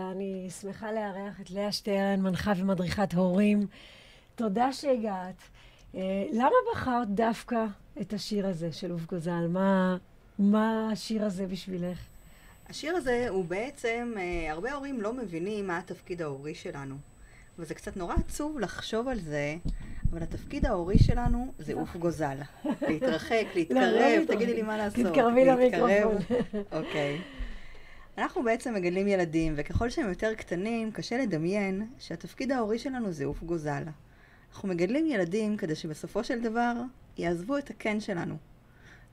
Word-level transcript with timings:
אני 0.00 0.48
שמחה 0.60 0.92
לארח 0.92 1.40
את 1.40 1.50
לאה 1.50 1.72
שטרן, 1.72 2.20
מנחה 2.20 2.52
ומדריכת 2.56 3.14
הורים. 3.14 3.66
תודה 4.34 4.72
שהגעת. 4.72 5.42
אה, 5.94 6.00
למה 6.32 6.54
בחרת 6.72 7.08
דווקא 7.08 7.64
את 8.00 8.12
השיר 8.12 8.46
הזה 8.46 8.72
של 8.72 8.92
אוף 8.92 9.06
גוזל? 9.06 9.46
מה, 9.48 9.96
מה 10.38 10.88
השיר 10.92 11.24
הזה 11.24 11.46
בשבילך? 11.46 11.98
השיר 12.68 12.96
הזה 12.96 13.26
הוא 13.28 13.44
בעצם, 13.44 14.14
אה, 14.16 14.52
הרבה 14.52 14.72
הורים 14.72 15.00
לא 15.00 15.12
מבינים 15.12 15.66
מה 15.66 15.78
התפקיד 15.78 16.22
ההורי 16.22 16.54
שלנו. 16.54 16.94
וזה 17.58 17.74
קצת 17.74 17.96
נורא 17.96 18.14
עצוב 18.14 18.58
לחשוב 18.58 19.08
על 19.08 19.18
זה, 19.18 19.56
אבל 20.10 20.22
התפקיד 20.22 20.66
ההורי 20.66 20.98
שלנו 20.98 21.52
זה 21.58 21.74
עוף 21.74 21.96
גוזל. 21.96 22.36
להתרחק, 22.88 23.44
להתקרב, 23.54 24.22
תגידי 24.26 24.54
לי 24.54 24.62
מה 24.62 24.76
לעשות. 24.76 25.06
תתקרבי 25.06 25.44
למיקרופון. 25.44 26.16
אוקיי. 26.72 27.20
אנחנו 28.18 28.42
בעצם 28.42 28.74
מגדלים 28.74 29.08
ילדים, 29.08 29.54
וככל 29.56 29.90
שהם 29.90 30.08
יותר 30.08 30.34
קטנים, 30.34 30.92
קשה 30.92 31.18
לדמיין 31.18 31.86
שהתפקיד 31.98 32.52
ההורי 32.52 32.78
שלנו 32.78 33.12
זה 33.12 33.24
עוף 33.24 33.42
גוזל. 33.42 33.82
אנחנו 34.52 34.68
מגדלים 34.68 35.06
ילדים 35.06 35.56
כדי 35.56 35.74
שבסופו 35.74 36.24
של 36.24 36.40
דבר 36.40 36.72
יעזבו 37.18 37.58
את 37.58 37.70
הקן 37.70 38.00
שלנו. 38.00 38.36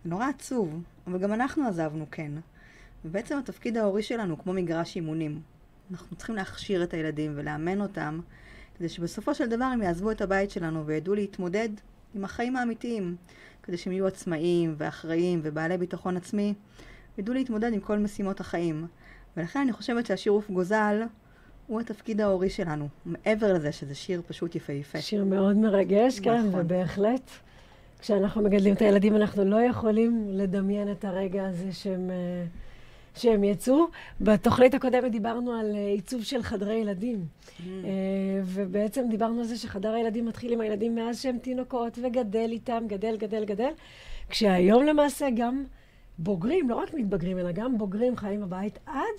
זה 0.04 0.10
נורא 0.10 0.28
עצוב, 0.30 0.84
אבל 1.08 1.20
גם 1.20 1.34
אנחנו 1.34 1.68
עזבנו 1.68 2.06
קן. 2.10 2.36
ובעצם 3.06 3.38
התפקיד 3.38 3.78
ההורי 3.78 4.04
שלנו 4.04 4.40
כמו 4.40 4.54
מגרש 4.54 4.96
אימונים. 4.96 5.42
אנחנו 5.92 6.16
צריכים 6.16 6.36
להכשיר 6.36 6.84
את 6.84 6.94
הילדים 6.94 7.34
ולאמן 7.36 7.82
אותם, 7.82 8.20
כדי 8.78 8.90
שבסופו 8.90 9.36
של 9.36 9.50
דבר 9.50 9.66
הם 9.66 9.82
יעזבו 9.82 10.12
את 10.12 10.22
הבית 10.22 10.52
שלנו 10.52 10.86
וידעו 10.86 11.16
להתמודד 11.16 11.70
עם 12.16 12.24
החיים 12.24 12.56
האמיתיים, 12.56 13.16
כדי 13.64 13.78
שהם 13.78 13.94
יהיו 13.94 14.08
עצמאיים 14.08 14.76
ואחראיים 14.78 15.40
ובעלי 15.44 15.78
ביטחון 15.78 16.18
עצמי, 16.18 16.54
ידעו 17.18 17.34
להתמודד 17.34 17.74
עם 17.74 17.80
כל 17.80 18.00
משימות 18.00 18.40
החיים. 18.40 18.88
ולכן 19.38 19.60
אני 19.60 19.74
חושבת 19.74 20.06
שהשיר 20.06 20.32
עוף 20.32 20.50
גוזל 20.50 21.02
הוא 21.68 21.82
התפקיד 21.82 22.22
ההורי 22.22 22.50
שלנו, 22.50 22.88
מעבר 23.06 23.54
לזה 23.54 23.72
שזה 23.72 23.96
שיר 23.96 24.22
פשוט 24.28 24.56
יפהפה. 24.56 25.02
שיר 25.02 25.24
מאוד 25.24 25.58
מרגש, 25.58 26.20
כן, 26.20 26.48
נכון. 26.48 26.60
ובהחלט. 26.60 27.30
כשאנחנו 28.00 28.42
מגדלים 28.42 28.74
את 28.74 28.82
הילדים, 28.82 29.16
אנחנו 29.16 29.46
לא 29.46 29.62
יכולים 29.62 30.28
לדמיין 30.30 30.92
את 30.92 31.06
הרגע 31.06 31.48
הזה 31.48 31.74
שהם, 31.74 32.10
אה, 32.10 32.46
שהם 33.16 33.44
יצאו. 33.44 33.86
בתוכנית 34.22 34.74
הקודמת 34.74 35.12
דיברנו 35.12 35.54
על 35.54 35.76
אה, 35.76 35.88
עיצוב 35.88 36.24
של 36.24 36.44
חדרי 36.44 36.76
ילדים. 36.76 37.26
Mm. 37.26 37.62
אה, 37.62 37.92
ובעצם 38.46 39.06
דיברנו 39.10 39.40
על 39.40 39.46
זה 39.46 39.58
שחדר 39.58 39.94
הילדים 39.94 40.26
מתחיל 40.26 40.54
עם 40.54 40.62
הילדים 40.62 40.96
מאז 40.96 41.22
שהם 41.22 41.38
תינוקות, 41.38 42.00
וגדל 42.02 42.50
איתם, 42.52 42.84
גדל, 42.88 43.18
גדל, 43.18 43.46
גדל. 43.46 43.72
כשהיום 44.30 44.84
למעשה 44.84 45.28
גם 45.36 45.64
בוגרים, 46.18 46.70
לא 46.70 46.76
רק 46.76 46.94
מתבגרים, 46.94 47.40
אלא 47.40 47.52
גם 47.52 47.78
בוגרים 47.78 48.18
חיים 48.18 48.42
בבית 48.42 48.80
עד 48.86 49.16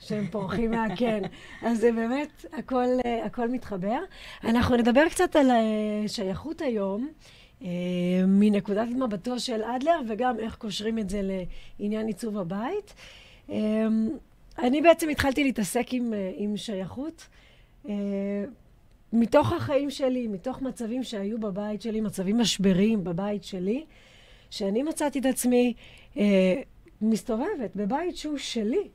שהם 0.00 0.26
פורחים 0.26 0.70
מהקן. 0.70 1.22
אז 1.66 1.78
זה 1.78 1.92
באמת, 1.92 2.44
הכל, 2.52 2.86
אה, 3.04 3.24
הכל 3.24 3.48
מתחבר. 3.48 3.98
אנחנו 4.44 4.76
נדבר 4.76 5.08
קצת 5.08 5.36
על 5.36 5.50
אה, 5.50 6.08
שייכות 6.08 6.60
היום, 6.60 7.08
אה, 7.62 7.68
מנקודת 8.26 8.88
מבטו 8.88 9.40
של 9.40 9.62
אדלר, 9.62 10.00
וגם 10.08 10.40
איך 10.40 10.56
קושרים 10.56 10.98
את 10.98 11.10
זה 11.10 11.20
לעניין 11.80 12.06
עיצוב 12.06 12.38
הבית. 12.38 12.94
אני 14.58 14.82
בעצם 14.82 15.08
התחלתי 15.08 15.44
להתעסק 15.44 15.86
עם, 15.92 16.12
עם 16.36 16.56
שייכות. 16.56 17.28
מתוך 19.12 19.52
החיים 19.52 19.90
שלי, 19.90 20.28
מתוך 20.28 20.62
מצבים 20.62 21.02
שהיו 21.02 21.38
בבית 21.38 21.82
שלי, 21.82 22.00
מצבים 22.00 22.38
משבריים 22.38 23.04
בבית 23.04 23.44
שלי, 23.44 23.84
שאני 24.50 24.82
מצאתי 24.82 25.18
את 25.18 25.26
עצמי 25.26 25.74
אה, 26.16 26.54
מסתובבת 27.00 27.76
בבית 27.76 28.16
שהוא 28.16 28.38
שלי. 28.38 28.88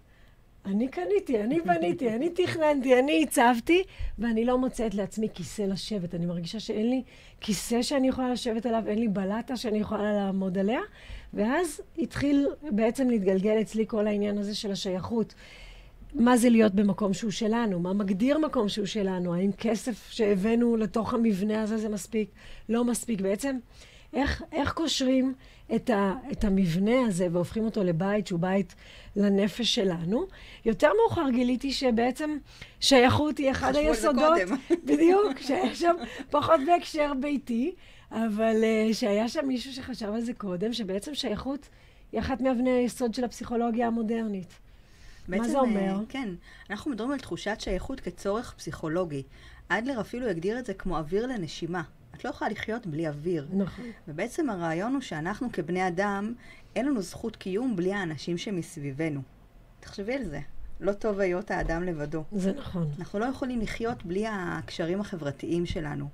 אני 0.65 0.87
קניתי, 0.87 1.43
אני 1.43 1.61
בניתי, 1.61 2.09
אני 2.09 2.29
תכננתי, 2.29 2.99
אני 2.99 3.23
הצבתי, 3.23 3.83
ואני 4.19 4.45
לא 4.45 4.57
מוצאת 4.57 4.95
לעצמי 4.95 5.27
כיסא 5.33 5.61
לשבת. 5.61 6.15
אני 6.15 6.25
מרגישה 6.25 6.59
שאין 6.59 6.89
לי 6.89 7.03
כיסא 7.41 7.81
שאני 7.81 8.07
יכולה 8.07 8.31
לשבת 8.31 8.65
עליו, 8.65 8.83
אין 8.87 8.99
לי 8.99 9.07
בלטה 9.07 9.57
שאני 9.57 9.77
יכולה 9.77 10.13
לעמוד 10.13 10.57
עליה. 10.57 10.79
ואז 11.33 11.81
התחיל 11.97 12.47
בעצם 12.71 13.09
להתגלגל 13.09 13.61
אצלי 13.61 13.85
כל 13.87 14.07
העניין 14.07 14.37
הזה 14.37 14.55
של 14.55 14.71
השייכות. 14.71 15.33
מה 16.13 16.37
זה 16.37 16.49
להיות 16.49 16.75
במקום 16.75 17.13
שהוא 17.13 17.31
שלנו? 17.31 17.79
מה 17.79 17.93
מגדיר 17.93 18.37
מקום 18.37 18.69
שהוא 18.69 18.85
שלנו? 18.85 19.33
האם 19.33 19.51
כסף 19.51 20.09
שהבאנו 20.11 20.77
לתוך 20.77 21.13
המבנה 21.13 21.61
הזה 21.61 21.77
זה 21.77 21.89
מספיק? 21.89 22.29
לא 22.69 22.83
מספיק. 22.83 23.21
בעצם, 23.21 23.57
איך, 24.13 24.43
איך 24.51 24.73
קושרים 24.73 25.33
את, 25.75 25.89
ה, 25.89 26.13
את 26.31 26.43
המבנה 26.43 27.05
הזה 27.07 27.27
והופכים 27.31 27.65
אותו 27.65 27.83
לבית 27.83 28.27
שהוא 28.27 28.39
בית 28.39 28.75
לנפש 29.15 29.75
שלנו? 29.75 30.25
יותר 30.65 30.89
מאוחר 31.01 31.29
גיליתי 31.29 31.71
שבעצם 31.71 32.37
שייכות 32.79 33.37
היא 33.37 33.51
אחד 33.51 33.75
היסודות. 33.75 34.37
בדיוק, 34.85 35.39
שהיה 35.39 35.75
שם 35.75 35.95
פחות 36.29 36.59
בהקשר 36.67 37.11
ביתי, 37.19 37.75
אבל 38.11 38.55
uh, 38.61 38.93
שהיה 38.93 39.27
שם 39.27 39.47
מישהו 39.47 39.73
שחשב 39.73 40.09
על 40.13 40.21
זה 40.21 40.33
קודם, 40.33 40.73
שבעצם 40.73 41.15
שייכות 41.15 41.69
היא 42.11 42.19
אחת 42.19 42.41
מאבני 42.41 42.71
היסוד 42.71 43.13
של 43.13 43.23
הפסיכולוגיה 43.23 43.87
המודרנית. 43.87 44.53
מה 45.27 45.37
בעצם, 45.37 45.49
זה 45.49 45.57
אה, 45.57 45.61
אומר? 45.61 45.95
כן, 46.09 46.29
אנחנו 46.69 46.91
מדברים 46.91 47.11
על 47.11 47.19
תחושת 47.19 47.55
שייכות 47.59 47.99
כצורך 47.99 48.53
פסיכולוגי. 48.57 49.23
אדלר 49.67 50.01
אפילו 50.01 50.27
הגדיר 50.27 50.59
את 50.59 50.65
זה 50.65 50.73
כמו 50.73 50.97
אוויר 50.97 51.27
לנשימה. 51.27 51.81
את 52.15 52.25
לא 52.25 52.29
יכולה 52.29 52.51
לחיות 52.51 52.87
בלי 52.87 53.07
אוויר. 53.07 53.47
נכון. 53.53 53.85
ובעצם 54.07 54.49
הרעיון 54.49 54.93
הוא 54.93 55.01
שאנחנו 55.01 55.51
כבני 55.53 55.87
אדם, 55.87 56.33
אין 56.75 56.85
לנו 56.85 57.01
זכות 57.01 57.35
קיום 57.35 57.75
בלי 57.75 57.93
האנשים 57.93 58.37
שמסביבנו. 58.37 59.21
תחשבי 59.79 60.13
על 60.13 60.23
זה. 60.23 60.39
לא 60.79 60.93
טוב 60.93 61.19
היות 61.19 61.51
האדם 61.51 61.83
לבדו. 61.83 62.23
זה 62.31 62.53
נכון. 62.53 62.89
אנחנו 62.99 63.19
לא 63.19 63.25
יכולים 63.25 63.61
לחיות 63.61 64.05
בלי 64.05 64.25
הקשרים 64.29 65.01
החברתיים 65.01 65.65
שלנו. 65.65 66.07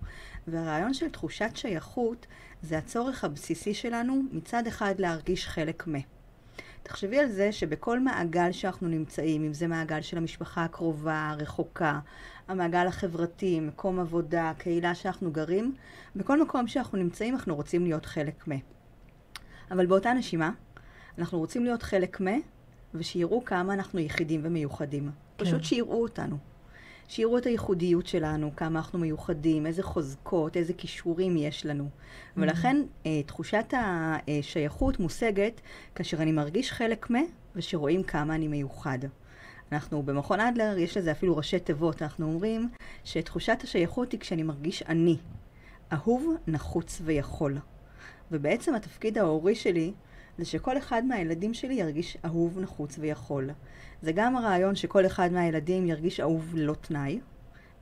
והרעיון 0.47 0.93
של 0.93 1.09
תחושת 1.09 1.49
שייכות 1.55 2.27
זה 2.61 2.77
הצורך 2.77 3.23
הבסיסי 3.23 3.73
שלנו 3.73 4.21
מצד 4.31 4.67
אחד 4.67 4.95
להרגיש 4.99 5.47
חלק 5.47 5.87
מ. 5.87 6.16
תחשבי 6.87 7.19
על 7.19 7.27
זה 7.27 7.51
שבכל 7.51 7.99
מעגל 7.99 8.51
שאנחנו 8.51 8.87
נמצאים, 8.87 9.43
אם 9.43 9.53
זה 9.53 9.67
מעגל 9.67 10.01
של 10.01 10.17
המשפחה 10.17 10.63
הקרובה, 10.63 11.29
הרחוקה, 11.29 11.99
המעגל 12.47 12.87
החברתי, 12.87 13.59
מקום 13.59 13.99
עבודה, 13.99 14.51
קהילה 14.57 14.95
שאנחנו 14.95 15.31
גרים, 15.31 15.75
בכל 16.15 16.41
מקום 16.41 16.67
שאנחנו 16.67 16.97
נמצאים 16.97 17.35
אנחנו 17.35 17.55
רוצים 17.55 17.83
להיות 17.83 18.05
חלק 18.05 18.47
מ. 18.47 18.51
אבל 19.71 19.85
באותה 19.85 20.13
נשימה, 20.13 20.51
אנחנו 21.17 21.39
רוצים 21.39 21.63
להיות 21.63 21.83
חלק 21.83 22.21
מ, 22.21 22.25
ושיראו 22.93 23.45
כמה 23.45 23.73
אנחנו 23.73 23.99
יחידים 23.99 24.41
ומיוחדים. 24.43 25.03
כן. 25.37 25.45
פשוט 25.45 25.63
שיראו 25.63 26.01
אותנו. 26.01 26.37
שיראו 27.07 27.38
את 27.38 27.45
הייחודיות 27.45 28.07
שלנו, 28.07 28.51
כמה 28.56 28.79
אנחנו 28.79 29.00
מיוחדים, 29.00 29.66
איזה 29.66 29.84
חוזקות, 29.84 30.57
איזה 30.57 30.73
כישורים 30.73 31.38
יש 31.38 31.66
לנו. 31.66 31.90
ולכן 32.38 32.81
אה, 33.06 33.23
תחושת 33.25 33.73
השייכות 33.73 35.00
מושגת 35.00 35.62
כאשר 35.95 36.22
אני 36.22 36.31
מרגיש 36.31 36.72
חלק 36.72 37.12
מ, 37.12 37.16
ושרואים 37.56 38.03
כמה 38.03 38.35
אני 38.35 38.47
מיוחד. 38.47 39.00
אנחנו 39.72 40.03
במכון 40.03 40.40
אדלר, 40.40 40.78
יש 40.78 40.97
לזה 40.97 41.12
אפילו 41.12 41.38
ראשי 41.38 41.59
תיבות, 41.59 42.01
אנחנו 42.01 42.25
אומרים 42.25 42.69
שתחושת 43.03 43.57
השייכות 43.63 44.12
היא 44.12 44.19
כשאני 44.19 44.44
מרגיש 44.44 44.84
אני, 44.84 45.18
אהוב, 45.94 46.35
נחוץ 46.47 47.01
ויכול. 47.03 47.57
ובעצם 48.31 48.75
התפקיד 48.75 49.18
ההורי 49.18 49.56
שלי 49.56 49.94
זה 50.37 50.45
שכל 50.45 50.77
אחד 50.77 51.05
מהילדים 51.05 51.53
שלי 51.53 51.73
ירגיש 51.73 52.17
אהוב, 52.25 52.59
נחוץ 52.59 52.95
ויכול. 52.99 53.49
זה 54.01 54.11
גם 54.11 54.35
הרעיון 54.35 54.75
שכל 54.75 55.05
אחד 55.05 55.31
מהילדים 55.31 55.85
ירגיש 55.87 56.19
אהוב 56.19 56.55
ללא 56.55 56.73
תנאי, 56.73 57.19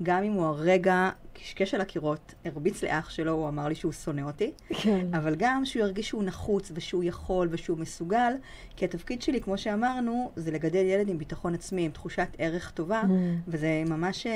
גם 0.04 0.24
אם 0.24 0.32
הוא 0.32 0.46
הרגע 0.46 1.10
קשקש 1.34 1.74
על 1.74 1.82
הקירות, 1.82 2.34
הרביץ 2.46 2.84
לאח 2.84 3.10
שלו, 3.10 3.32
הוא 3.32 3.48
אמר 3.48 3.68
לי 3.68 3.76
שהוא 3.76 3.92
שונא 3.92 4.22
אותי, 4.22 4.52
כן. 4.70 5.08
אבל 5.14 5.36
גם 5.38 5.66
שהוא 5.66 5.84
ירגיש 5.84 6.08
שהוא 6.08 6.24
נחוץ 6.24 6.72
ושהוא 6.76 7.04
יכול 7.04 7.48
ושהוא 7.52 7.78
מסוגל, 7.78 8.34
כי 8.76 8.86
התפקיד 8.86 9.22
שלי, 9.22 9.42
כמו 9.42 9.58
שאמרנו, 9.58 10.32
זה 10.36 10.52
לגדל 10.52 10.86
ילד 10.86 11.10
עם 11.10 11.18
ביטחון 11.18 11.54
עצמי, 11.54 11.86
עם 11.86 11.92
תחושת 11.92 12.28
ערך 12.38 12.72
טובה, 12.72 13.02
Mm. 13.02 13.08
וזה 13.48 13.84
ממש 13.90 14.28
אה, 14.28 14.34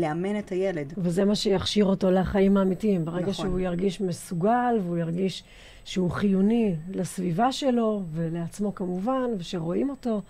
לאמן 0.00 0.38
את 0.38 0.50
הילד. 0.50 0.92
וזה 0.96 1.24
מה 1.24 1.34
שיכשיר 1.34 1.84
אותו 1.84 2.10
לחיים 2.10 2.56
האמיתיים. 2.56 3.04
ברגע 3.04 3.20
נכון. 3.20 3.34
שהוא 3.34 3.60
ירגיש 3.60 4.00
מסוגל, 4.00 4.78
והוא 4.82 4.98
ירגיש 4.98 5.44
שהוא 5.90 6.10
חיוני 6.10 6.74
לסביבה 6.88 7.52
שלו, 7.52 8.02
ולעצמו 8.12 8.74
כמובן, 8.74 9.30
ושרואים 9.38 9.90
אותו, 9.90 10.22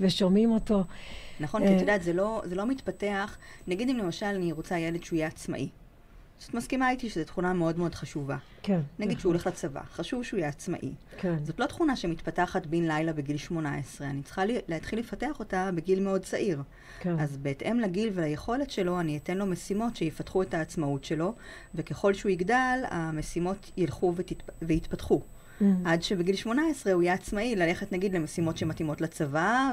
ושומעים 0.00 0.52
אותו. 0.52 0.84
נכון, 1.40 1.62
כי 1.62 1.68
אה, 1.68 1.76
את 1.76 1.80
יודעת, 1.80 2.02
זה 2.02 2.12
לא, 2.12 2.42
זה 2.44 2.54
לא 2.54 2.66
מתפתח. 2.66 3.38
נגיד 3.66 3.88
אם 3.88 3.96
למשל 3.96 4.26
אני 4.26 4.52
רוצה 4.52 4.78
ילד 4.78 5.04
שהוא 5.04 5.16
יהיה 5.16 5.28
עצמאי. 5.28 5.68
את 6.46 6.54
מסכימה 6.54 6.90
איתי 6.90 7.10
שזו 7.10 7.24
תכונה 7.24 7.52
מאוד 7.52 7.78
מאוד 7.78 7.94
חשובה. 7.94 8.36
כן. 8.62 8.80
נגיד 8.98 9.20
שהוא 9.20 9.30
הולך 9.30 9.46
לצבא, 9.46 9.80
חשוב 9.92 10.22
שהוא 10.22 10.38
יהיה 10.38 10.48
עצמאי. 10.48 10.92
כן. 11.18 11.44
זאת 11.44 11.60
לא 11.60 11.66
תכונה 11.66 11.96
שמתפתחת 11.96 12.66
בן 12.66 12.82
לילה 12.82 13.12
בגיל 13.12 13.36
18, 13.36 14.06
אני 14.06 14.22
צריכה 14.22 14.44
לי, 14.44 14.58
להתחיל 14.68 14.98
לפתח 14.98 15.38
אותה 15.38 15.70
בגיל 15.74 16.00
מאוד 16.00 16.22
צעיר. 16.22 16.62
כן. 17.00 17.18
אז 17.18 17.36
בהתאם 17.36 17.80
לגיל 17.80 18.10
וליכולת 18.14 18.70
שלו, 18.70 19.00
אני 19.00 19.16
אתן 19.16 19.38
לו 19.38 19.46
משימות 19.46 19.96
שיפתחו 19.96 20.42
את 20.42 20.54
העצמאות 20.54 21.04
שלו, 21.04 21.34
וככל 21.74 22.14
שהוא 22.14 22.30
יגדל, 22.30 22.78
המשימות 22.90 23.70
ילכו 23.76 24.12
ותת... 24.16 24.42
ויתפתחו. 24.62 25.22
Mm. 25.60 25.64
עד 25.84 26.02
שבגיל 26.02 26.36
18 26.36 26.92
הוא 26.92 27.02
יהיה 27.02 27.14
עצמאי 27.14 27.56
ללכת 27.56 27.92
נגיד 27.92 28.14
למשימות 28.14 28.56
שמתאימות 28.56 29.00
לצבא, 29.00 29.72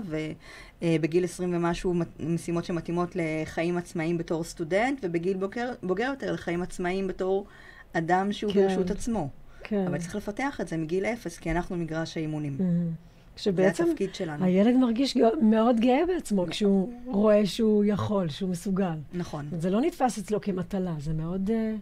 ובגיל 0.82 1.24
20 1.24 1.56
ומשהו 1.56 1.94
משימות 2.20 2.66
שמתאימות 2.66 3.16
לחיים 3.16 3.78
עצמאיים 3.78 4.18
בתור 4.18 4.44
סטודנט, 4.44 5.00
ובגיל 5.04 5.38
בוגר, 5.38 5.74
בוגר 5.84 6.06
יותר 6.10 6.34
לחיים 6.34 6.62
עצמאיים 6.62 7.08
בתור 7.08 7.46
אדם 7.94 8.32
שהוא 8.32 8.54
כן. 8.54 8.68
ברשות 8.68 8.92
עצמו. 8.92 9.30
כן. 9.64 9.86
אבל 9.88 9.98
צריך 9.98 10.16
לפתח 10.16 10.62
את 10.62 10.68
זה 10.68 10.78
מגיל 10.78 11.06
אפס, 11.06 11.38
כי 11.38 11.52
אנחנו 11.52 11.78
מגרש 11.78 12.18
האימונים. 12.18 12.58
Mm. 12.60 12.62
זה 12.62 13.42
כשבעצם 13.42 13.84
התפקיד 13.90 14.16
שלנו. 14.16 14.46
הילד 14.46 14.76
מרגיש 14.76 15.18
מאוד 15.42 15.80
גאה 15.80 16.06
בעצמו 16.08 16.46
כשהוא 16.50 16.94
רואה 17.06 17.46
שהוא 17.46 17.84
יכול, 17.86 18.30
שהוא 18.30 18.50
מסוגל. 18.50 18.98
נכון. 19.14 19.46
זה 19.60 19.70
לא 19.70 19.82
נתפס 19.82 20.18
אצלו 20.18 20.42
כמטלה, 20.42 20.94
זה 21.00 21.14
מאוד 21.14 21.50
אה, 21.54 21.76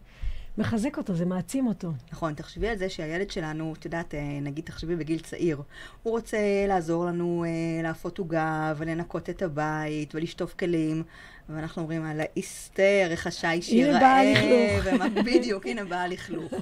מחזק 0.58 0.98
אותו, 0.98 1.16
זה 1.16 1.26
מעצים 1.26 1.68
אותו. 1.68 1.92
נכון, 2.12 2.34
תחשבי 2.34 2.68
על 2.68 2.78
זה 2.78 2.90
שהילד 2.90 3.32
שלנו, 3.32 3.74
את 3.80 3.86
יודעת, 3.86 4.16
אה, 4.16 4.40
נגיד 4.42 4.66
תחשבי 4.66 4.96
בגיל 4.96 5.20
צעיר, 5.20 5.62
הוא 6.04 6.12
רוצה 6.12 6.38
לעזור 6.68 7.06
לנו 7.06 7.46
אה, 7.48 7.50
לאפות 7.84 8.18
עוגה 8.18 8.74
ולנקות 8.78 9.30
את 9.30 9.42
הבית 9.42 10.16
ולשטוף 10.16 10.54
כלים, 10.54 11.04
ואנחנו 11.50 11.82
אומרים, 11.82 12.06
על 12.06 12.20
האיסטר, 12.20 13.08
איך 13.12 13.28
השיש 13.28 13.70
הנה 13.70 13.82
ייראה. 13.82 14.00
בא 14.00 14.06
הלכלוך. 14.16 14.96
ומה- 14.96 15.22
בדיוק, 15.24 15.66
הנה 15.66 15.86
בא 15.86 15.96
הלכלוך. 15.96 16.54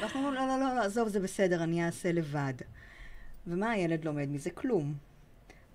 ואנחנו 0.00 0.20
אומרים, 0.20 0.34
לא, 0.34 0.46
לא, 0.46 0.68
לא, 0.68 0.74
לא, 0.76 0.80
עזוב, 0.84 1.08
זה 1.08 1.20
בסדר, 1.20 1.62
אני 1.62 1.86
אעשה 1.86 2.12
לבד. 2.12 2.52
ומה 3.46 3.70
הילד 3.70 4.04
לומד 4.04 4.28
מזה? 4.28 4.50
כלום. 4.50 4.94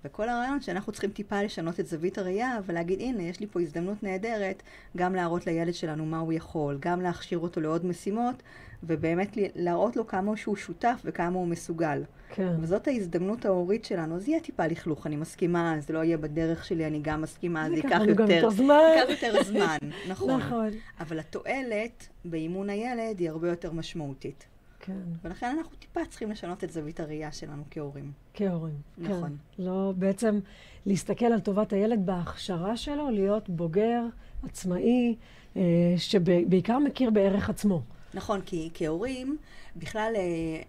וכל 0.06 0.30
הרעיון 0.30 0.62
שאנחנו 0.62 0.92
צריכים 0.92 1.12
טיפה 1.12 1.42
לשנות 1.42 1.80
את 1.80 1.88
זווית 1.88 2.18
הראייה 2.18 2.60
ולהגיד, 2.66 3.02
הנה, 3.02 3.24
יש 3.24 3.40
לי 3.40 3.48
פה 3.48 3.62
הזדמנות 3.62 4.04
נהדרת 4.04 4.64
גם 4.98 5.16
להראות 5.16 5.48
לילד 5.48 5.74
שלנו 5.74 6.06
מה 6.06 6.20
הוא 6.20 6.34
יכול, 6.34 6.78
גם 6.82 7.02
להכשיר 7.02 7.40
אותו 7.40 7.62
לעוד 7.62 7.86
משימות, 7.86 8.44
ובאמת 8.84 9.38
להראות 9.56 9.96
לו 9.96 10.08
כמה 10.08 10.38
שהוא 10.38 10.56
שותף 10.56 11.02
וכמה 11.06 11.40
הוא 11.40 11.48
מסוגל. 11.48 12.04
כן. 12.30 12.56
וזאת 12.62 12.88
ההזדמנות 12.88 13.46
ההורית 13.46 13.86
שלנו. 13.86 14.16
אז 14.16 14.28
יהיה 14.28 14.40
טיפה 14.40 14.68
לכלוך, 14.68 15.08
אני 15.08 15.16
מסכימה, 15.16 15.76
זה 15.80 15.94
לא 15.94 16.04
יהיה 16.04 16.18
בדרך 16.18 16.66
שלי, 16.66 16.88
אני 16.88 17.00
גם 17.02 17.22
מסכימה, 17.22 17.70
זה 17.70 17.76
ייקח 17.76 18.02
יותר, 18.08 18.32
יותר 18.32 18.50
זמן. 18.50 18.80
ייקח 18.96 19.10
יותר 19.10 19.44
זמן, 19.44 19.78
נכון. 20.10 20.30
נכון. 20.30 20.70
אבל 21.00 21.20
התועלת 21.20 22.08
באימון 22.26 22.70
הילד 22.70 23.20
היא 23.20 23.30
הרבה 23.30 23.50
יותר 23.50 23.72
משמעותית. 23.72 24.46
כן, 24.85 25.01
ולכן 25.24 25.56
אנחנו 25.57 25.75
טיפה 25.77 26.00
צריכים 26.09 26.31
לשנות 26.31 26.63
את 26.63 26.71
זווית 26.71 27.00
הראייה 27.00 27.31
שלנו 27.31 27.63
כהורים. 27.71 28.12
כהורים. 28.33 28.75
נכון. 28.97 29.38
כן. 29.57 29.63
לא, 29.63 29.94
בעצם 29.97 30.39
להסתכל 30.85 31.25
על 31.25 31.39
טובת 31.39 31.74
הילד 31.74 32.06
בהכשרה 32.06 32.77
שלו, 32.77 33.09
להיות 33.09 33.50
בוגר, 33.50 34.01
עצמאי, 34.44 35.15
אה, 35.57 35.62
שבעיקר 35.97 36.80
מכיר 36.80 37.09
בערך 37.09 37.50
עצמו. 37.50 37.81
נכון, 38.13 38.41
כי 38.41 38.69
כהורים, 38.74 39.38
בכלל, 39.75 40.13
אה, 40.15 40.21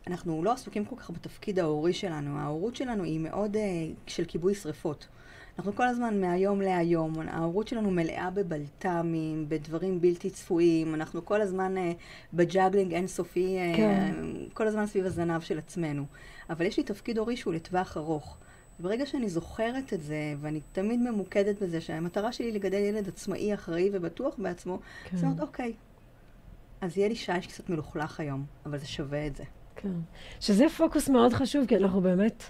אנחנו 0.06 0.44
לא 0.44 0.52
עסוקים 0.52 0.84
כל 0.84 0.96
כך 0.96 1.10
בתפקיד 1.10 1.58
ההורי 1.58 1.92
שלנו. 1.92 2.38
ההורות 2.38 2.76
שלנו 2.76 3.04
היא 3.04 3.20
מאוד 3.20 3.56
אה, 3.56 3.62
של 4.06 4.24
כיבוי 4.24 4.54
שרפות. 4.54 5.06
אנחנו 5.58 5.74
כל 5.74 5.86
הזמן 5.86 6.20
מהיום 6.20 6.60
להיום, 6.60 7.14
ההורות 7.28 7.68
שלנו 7.68 7.90
מלאה 7.90 8.30
בבלת"מים, 8.30 9.48
בדברים 9.48 10.00
בלתי 10.00 10.30
צפויים, 10.30 10.94
אנחנו 10.94 11.24
כל 11.24 11.40
הזמן 11.40 11.78
אה, 11.78 11.92
ב 12.34 12.41
juggling 12.41 12.94
אינסופי, 12.94 13.58
אה, 13.58 13.72
כן. 13.76 14.14
כל 14.52 14.66
הזמן 14.66 14.86
סביב 14.86 15.06
הזנב 15.06 15.40
של 15.40 15.58
עצמנו. 15.58 16.04
אבל 16.50 16.66
יש 16.66 16.76
לי 16.76 16.82
תפקיד 16.82 17.18
הורי 17.18 17.36
שהוא 17.36 17.54
לטווח 17.54 17.96
ארוך. 17.96 18.38
ברגע 18.78 19.06
שאני 19.06 19.28
זוכרת 19.28 19.92
את 19.92 20.02
זה, 20.02 20.34
ואני 20.40 20.60
תמיד 20.72 21.00
ממוקדת 21.00 21.62
בזה 21.62 21.80
שהמטרה 21.80 22.32
שלי 22.32 22.46
היא 22.46 22.54
לגדל 22.54 22.78
ילד 22.78 23.08
עצמאי, 23.08 23.54
אחראי 23.54 23.90
ובטוח 23.92 24.34
בעצמו, 24.38 24.78
כן. 25.04 25.16
זאת 25.16 25.24
אומרת, 25.24 25.40
אוקיי, 25.40 25.72
אז 26.80 26.98
יהיה 26.98 27.08
לי 27.08 27.16
שיש 27.16 27.46
קצת 27.46 27.70
מלוכלך 27.70 28.20
היום, 28.20 28.44
אבל 28.66 28.78
זה 28.78 28.86
שווה 28.86 29.26
את 29.26 29.36
זה. 29.36 29.44
כן. 29.76 29.88
שזה 30.40 30.64
פוקוס 30.76 31.08
מאוד 31.08 31.32
חשוב, 31.32 31.66
כי 31.66 31.76
אנחנו 31.76 32.00
באמת, 32.00 32.44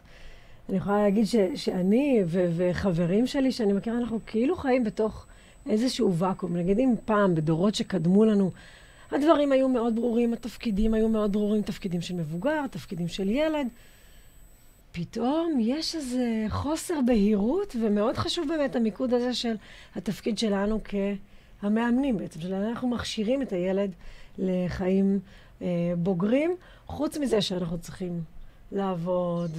אני 0.69 0.77
יכולה 0.77 1.03
להגיד 1.03 1.27
ש, 1.27 1.37
שאני 1.55 2.23
ו, 2.27 2.51
וחברים 2.57 3.27
שלי 3.27 3.53
שאני 3.53 3.73
מכירה, 3.73 3.99
אנחנו 3.99 4.19
כאילו 4.27 4.57
חיים 4.57 4.85
בתוך 4.85 5.27
איזשהו 5.69 6.15
ואקום. 6.15 6.57
נגיד 6.57 6.79
אם 6.79 6.95
פעם, 7.05 7.35
בדורות 7.35 7.75
שקדמו 7.75 8.25
לנו, 8.25 8.51
הדברים 9.13 9.53
היו 9.53 9.69
מאוד 9.69 9.95
ברורים, 9.95 10.33
התפקידים 10.33 10.95
היו 10.95 11.09
מאוד 11.09 11.33
ברורים, 11.33 11.63
תפקידים 11.63 12.01
של 12.01 12.15
מבוגר, 12.15 12.67
תפקידים 12.71 13.09
של 13.09 13.31
ילד. 13.31 13.69
פתאום 14.93 15.59
יש 15.61 15.95
איזה 15.95 16.47
חוסר 16.49 16.95
בהירות, 17.07 17.77
ומאוד 17.81 18.17
חשוב 18.17 18.49
באמת 18.49 18.77
המיקוד 18.77 19.15
הזה 19.15 19.35
של 19.35 19.55
התפקיד 19.97 20.39
שלנו 20.39 20.81
כהמאמנים 21.63 22.17
בעצם, 22.17 22.41
שאנחנו 22.41 22.89
מכשירים 22.89 23.43
את 23.43 23.53
הילד 23.53 23.91
לחיים 24.39 25.19
אה, 25.63 25.67
בוגרים, 25.99 26.57
חוץ 26.87 27.19
מזה 27.19 27.43
שאנחנו 27.43 27.79
צריכים 27.79 28.21
לעבוד 28.73 29.51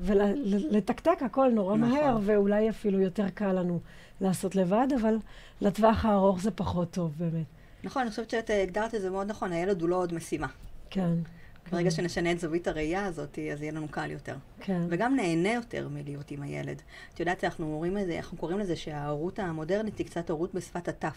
ולתקתק 0.00 1.18
הכל 1.24 1.50
נורא 1.54 1.76
נכון. 1.76 1.90
מהר, 1.90 2.18
ואולי 2.22 2.70
אפילו 2.70 3.00
יותר 3.00 3.28
קל 3.28 3.52
לנו 3.52 3.80
לעשות 4.20 4.56
לבד, 4.56 4.86
אבל 5.00 5.18
לטווח 5.60 6.04
הארוך 6.04 6.40
זה 6.40 6.50
פחות 6.50 6.90
טוב 6.90 7.12
באמת. 7.18 7.46
נכון, 7.84 8.02
אני 8.02 8.10
חושבת 8.10 8.30
שאת 8.30 8.50
הגדרת 8.62 8.94
את 8.94 9.00
זה 9.00 9.10
מאוד 9.10 9.26
נכון, 9.26 9.52
הילד 9.52 9.80
הוא 9.80 9.88
לא 9.88 9.96
עוד 9.96 10.14
משימה. 10.14 10.46
כן. 10.90 11.14
ברגע 11.72 11.90
כן, 11.90 11.96
שנשנה 11.96 12.32
את 12.32 12.40
זווית 12.40 12.68
הראייה 12.68 13.04
הזאת, 13.04 13.38
אז 13.52 13.62
יהיה 13.62 13.72
לנו 13.72 13.88
קל 13.88 14.10
יותר. 14.10 14.36
כן. 14.60 14.82
וגם 14.88 15.16
נהנה 15.16 15.52
יותר 15.52 15.88
מלהיות 15.88 16.30
עם 16.30 16.42
הילד. 16.42 16.82
את 17.14 17.20
יודעת, 17.20 17.44
אנחנו 17.44 17.84
לזה, 17.94 18.16
אנחנו 18.16 18.38
קוראים 18.38 18.58
לזה 18.58 18.76
שההורות 18.76 19.38
המודרנית 19.38 19.98
היא 19.98 20.06
קצת 20.06 20.30
הורות 20.30 20.54
בשפת 20.54 20.88
הטף. 20.88 21.16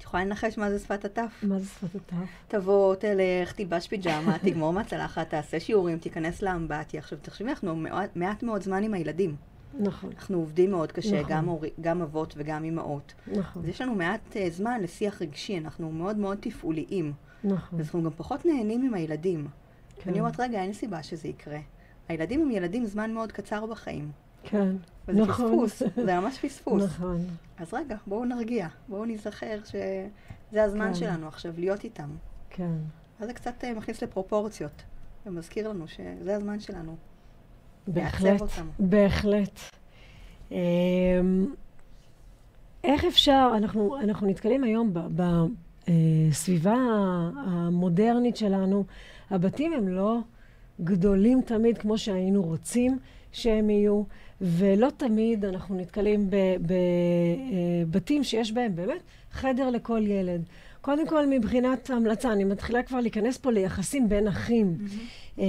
את 0.00 0.04
יכולה 0.04 0.24
לנחש 0.24 0.58
מה 0.58 0.70
זה 0.70 0.78
שפת 0.78 1.04
הטף? 1.04 1.40
מה 1.42 1.58
זה 1.58 1.66
שפת 1.66 1.94
הטף? 1.94 2.16
תבוא, 2.48 2.94
תלך, 2.94 3.52
תלבש 3.52 3.88
פיג'מה, 3.88 4.38
תגמור 4.44 4.72
מהצלחת, 4.72 5.30
תעשה 5.30 5.60
שיעורים, 5.60 5.98
תיכנס 5.98 6.42
לאמבטיה. 6.42 7.00
עכשיו, 7.00 7.18
תחשבי, 7.22 7.48
אנחנו 7.48 7.76
מעט, 7.76 8.16
מעט 8.16 8.42
מאוד 8.42 8.62
זמן 8.62 8.82
עם 8.82 8.94
הילדים. 8.94 9.36
נכון, 9.80 10.10
אנחנו 10.16 10.38
עובדים 10.38 10.70
מאוד 10.70 10.92
קשה, 10.92 11.20
נכון. 11.20 11.32
גם, 11.32 11.48
הורי, 11.48 11.70
גם 11.80 12.02
אבות 12.02 12.34
וגם 12.36 12.64
אמהות. 12.64 13.14
נכון, 13.26 13.62
אז 13.62 13.68
יש 13.68 13.80
לנו 13.80 13.94
מעט 13.94 14.20
uh, 14.32 14.36
זמן 14.50 14.80
לשיח 14.80 15.22
רגשי, 15.22 15.58
אנחנו 15.58 15.92
מאוד 15.92 16.16
מאוד 16.16 16.38
תפעוליים. 16.40 17.12
נכון. 17.44 17.80
אז 17.80 17.86
אנחנו 17.86 18.02
גם 18.02 18.10
פחות 18.16 18.46
נהנים 18.46 18.82
עם 18.82 18.94
הילדים. 18.94 19.48
כן. 19.96 20.02
ואני 20.06 20.20
אומרת, 20.20 20.40
רגע, 20.40 20.62
אין 20.62 20.72
סיבה 20.72 21.02
שזה 21.02 21.28
יקרה. 21.28 21.58
הילדים 22.08 22.42
הם 22.42 22.50
ילדים 22.50 22.86
זמן 22.86 23.14
מאוד 23.14 23.32
קצר 23.32 23.66
בחיים. 23.66 24.10
כן, 24.42 24.76
וזה 25.08 25.20
נכון. 25.20 25.66
פספוס, 25.66 25.82
זה 26.04 26.20
ממש 26.20 26.38
פספוס. 26.38 26.82
נכון, 26.82 27.26
אז 27.58 27.74
רגע, 27.74 27.96
בואו 28.06 28.24
נרגיע, 28.24 28.68
בואו 28.88 29.04
ניזכר 29.04 29.58
שזה 29.64 30.64
הזמן 30.64 30.88
כן. 30.88 30.94
שלנו 30.94 31.28
עכשיו 31.28 31.52
להיות 31.58 31.84
איתם. 31.84 32.08
כן. 32.50 32.76
אז 33.20 33.26
זה 33.26 33.32
קצת 33.34 33.64
אה, 33.64 33.74
מכניס 33.74 34.02
לפרופורציות, 34.02 34.82
ומזכיר 35.26 35.68
לנו 35.68 35.88
שזה 35.88 36.36
הזמן 36.36 36.60
שלנו. 36.60 36.96
בהחלט. 37.86 38.42
בהחלט. 38.78 39.60
אמ, 40.50 40.56
איך 42.84 43.04
אפשר, 43.04 43.52
אנחנו, 43.56 44.00
אנחנו 44.00 44.26
נתקלים 44.26 44.64
היום 44.64 44.92
בסביבה 45.88 46.76
המודרנית 47.46 48.36
שלנו, 48.36 48.84
הבתים 49.30 49.72
הם 49.72 49.88
לא 49.88 50.18
גדולים 50.84 51.42
תמיד 51.42 51.78
כמו 51.78 51.98
שהיינו 51.98 52.42
רוצים 52.42 52.98
שהם 53.32 53.70
יהיו, 53.70 54.02
ולא 54.40 54.88
תמיד 54.96 55.44
אנחנו 55.44 55.76
נתקלים 55.76 56.30
בבתים 57.86 58.24
שיש 58.24 58.52
בהם 58.52 58.76
באמת 58.76 59.00
חדר 59.32 59.70
לכל 59.70 60.02
ילד. 60.06 60.42
קודם 60.80 61.06
כל, 61.08 61.26
מבחינת 61.26 61.90
המלצה, 61.90 62.32
אני 62.32 62.44
מתחילה 62.44 62.82
כבר 62.82 63.00
להיכנס 63.00 63.38
פה 63.38 63.50
ליחסים 63.50 64.08
בין 64.08 64.28
אחים. 64.28 64.78
אה, 65.38 65.44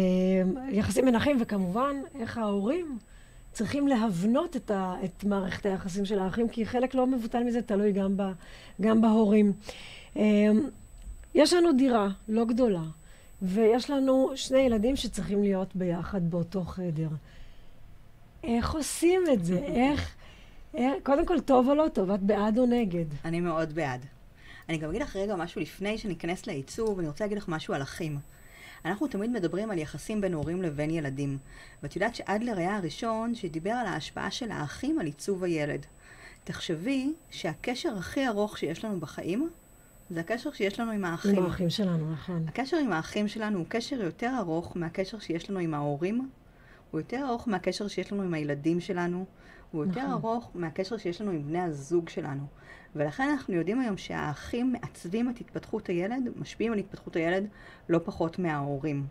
יחסים 0.69 1.05
בין 1.05 1.15
אחים, 1.15 1.37
וכמובן, 1.39 1.95
איך 2.19 2.37
ההורים 2.37 2.97
צריכים 3.51 3.87
להבנות 3.87 4.55
את, 4.55 4.71
ה, 4.71 4.95
את 5.05 5.23
מערכת 5.23 5.65
היחסים 5.65 6.05
של 6.05 6.19
האחים, 6.19 6.49
כי 6.49 6.65
חלק 6.65 6.95
לא 6.95 7.07
מבוטל 7.07 7.43
מזה 7.43 7.61
תלוי 7.61 7.91
גם, 7.91 8.17
ב, 8.17 8.23
גם 8.81 9.01
בהורים. 9.01 9.53
אה, 10.17 10.51
יש 11.35 11.53
לנו 11.53 11.73
דירה 11.73 12.09
לא 12.27 12.45
גדולה, 12.45 12.83
ויש 13.41 13.89
לנו 13.89 14.31
שני 14.35 14.59
ילדים 14.59 14.95
שצריכים 14.95 15.43
להיות 15.43 15.75
ביחד 15.75 16.31
באותו 16.31 16.63
חדר. 16.63 17.07
איך 18.43 18.73
עושים 18.73 19.21
את 19.33 19.45
זה? 19.45 19.57
איך... 19.57 20.15
איך 20.73 20.93
קודם 21.03 21.25
כל, 21.25 21.39
טוב 21.39 21.69
או 21.69 21.75
לא 21.75 21.87
טוב? 21.93 22.11
את 22.11 22.19
בעד 22.19 22.57
או 22.57 22.65
נגד? 22.65 23.05
אני 23.25 23.41
מאוד 23.41 23.73
בעד. 23.73 24.05
אני 24.69 24.77
גם 24.77 24.89
אגיד 24.89 25.01
לך 25.01 25.15
רגע 25.15 25.35
משהו 25.35 25.61
לפני 25.61 25.97
שניכנס 25.97 26.47
לעיצוב, 26.47 26.99
אני 26.99 27.07
רוצה 27.07 27.23
להגיד 27.23 27.37
לך 27.37 27.47
משהו 27.47 27.73
על 27.73 27.81
אחים. 27.81 28.19
אנחנו 28.85 29.07
תמיד 29.07 29.29
מדברים 29.29 29.71
על 29.71 29.77
יחסים 29.77 30.21
בין 30.21 30.33
הורים 30.33 30.61
לבין 30.61 30.89
ילדים. 30.89 31.37
ואת 31.83 31.95
יודעת 31.95 32.15
שאדלר 32.15 32.57
היה 32.57 32.77
הראשון 32.77 33.35
שדיבר 33.35 33.71
על 33.71 33.85
ההשפעה 33.85 34.31
של 34.31 34.51
האחים 34.51 34.99
על 34.99 35.05
עיצוב 35.05 35.43
הילד. 35.43 35.85
תחשבי 36.43 37.13
שהקשר 37.31 37.97
הכי 37.97 38.27
ארוך 38.27 38.57
שיש 38.57 38.85
לנו 38.85 38.99
בחיים, 38.99 39.49
זה 40.09 40.19
הקשר 40.19 40.51
שיש 40.51 40.79
לנו 40.79 40.91
עם 40.91 41.05
האחים. 41.05 41.35
עם 41.37 41.45
האחים 41.45 41.69
שלנו, 41.69 42.11
נכון. 42.11 42.45
הקשר 42.47 42.77
עם 42.77 42.93
האחים 42.93 43.27
שלנו 43.27 43.57
הוא 43.57 43.65
קשר 43.69 44.01
יותר 44.01 44.31
ארוך 44.39 44.77
מהקשר 44.77 45.19
שיש 45.19 45.49
לנו 45.49 45.59
עם 45.59 45.73
ההורים, 45.73 46.29
הוא 46.91 46.99
יותר 46.99 47.25
ארוך 47.27 47.47
מהקשר 47.47 47.87
שיש 47.87 48.13
לנו 48.13 48.23
עם 48.23 48.33
הילדים 48.33 48.79
שלנו, 48.79 49.25
הוא 49.71 49.85
יותר 49.85 50.07
נכון. 50.07 50.11
ארוך 50.11 50.51
מהקשר 50.55 50.97
שיש 50.97 51.21
לנו 51.21 51.31
עם 51.31 51.47
בני 51.47 51.61
הזוג 51.61 52.09
שלנו. 52.09 52.43
ולכן 52.95 53.29
אנחנו 53.29 53.53
יודעים 53.53 53.79
היום 53.79 53.97
שהאחים 53.97 54.73
מעצבים 54.73 55.29
את 55.29 55.41
התפתחות 55.41 55.87
הילד, 55.87 56.29
משפיעים 56.35 56.73
על 56.73 56.79
התפתחות 56.79 57.15
הילד 57.15 57.47
לא 57.89 57.99
פחות 58.03 58.39
מההורים. 58.39 59.05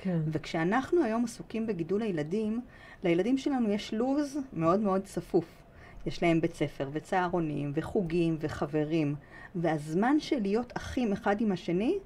כן. 0.00 0.18
וכשאנחנו 0.26 1.04
היום 1.04 1.24
עסוקים 1.24 1.66
בגידול 1.66 2.02
הילדים, 2.02 2.60
לילדים 3.04 3.38
שלנו 3.38 3.70
יש 3.70 3.94
לו"ז 3.94 4.38
מאוד 4.52 4.80
מאוד 4.80 5.02
צפוף. 5.04 5.62
יש 6.06 6.22
להם 6.22 6.40
בית 6.40 6.54
ספר 6.54 6.88
וצהרונים 6.92 7.72
וחוגים 7.74 8.36
וחברים, 8.40 9.14
והזמן 9.54 10.20
של 10.20 10.40
להיות 10.40 10.72
אחים 10.76 11.12
אחד 11.12 11.40
עם 11.40 11.52
השני, 11.52 11.98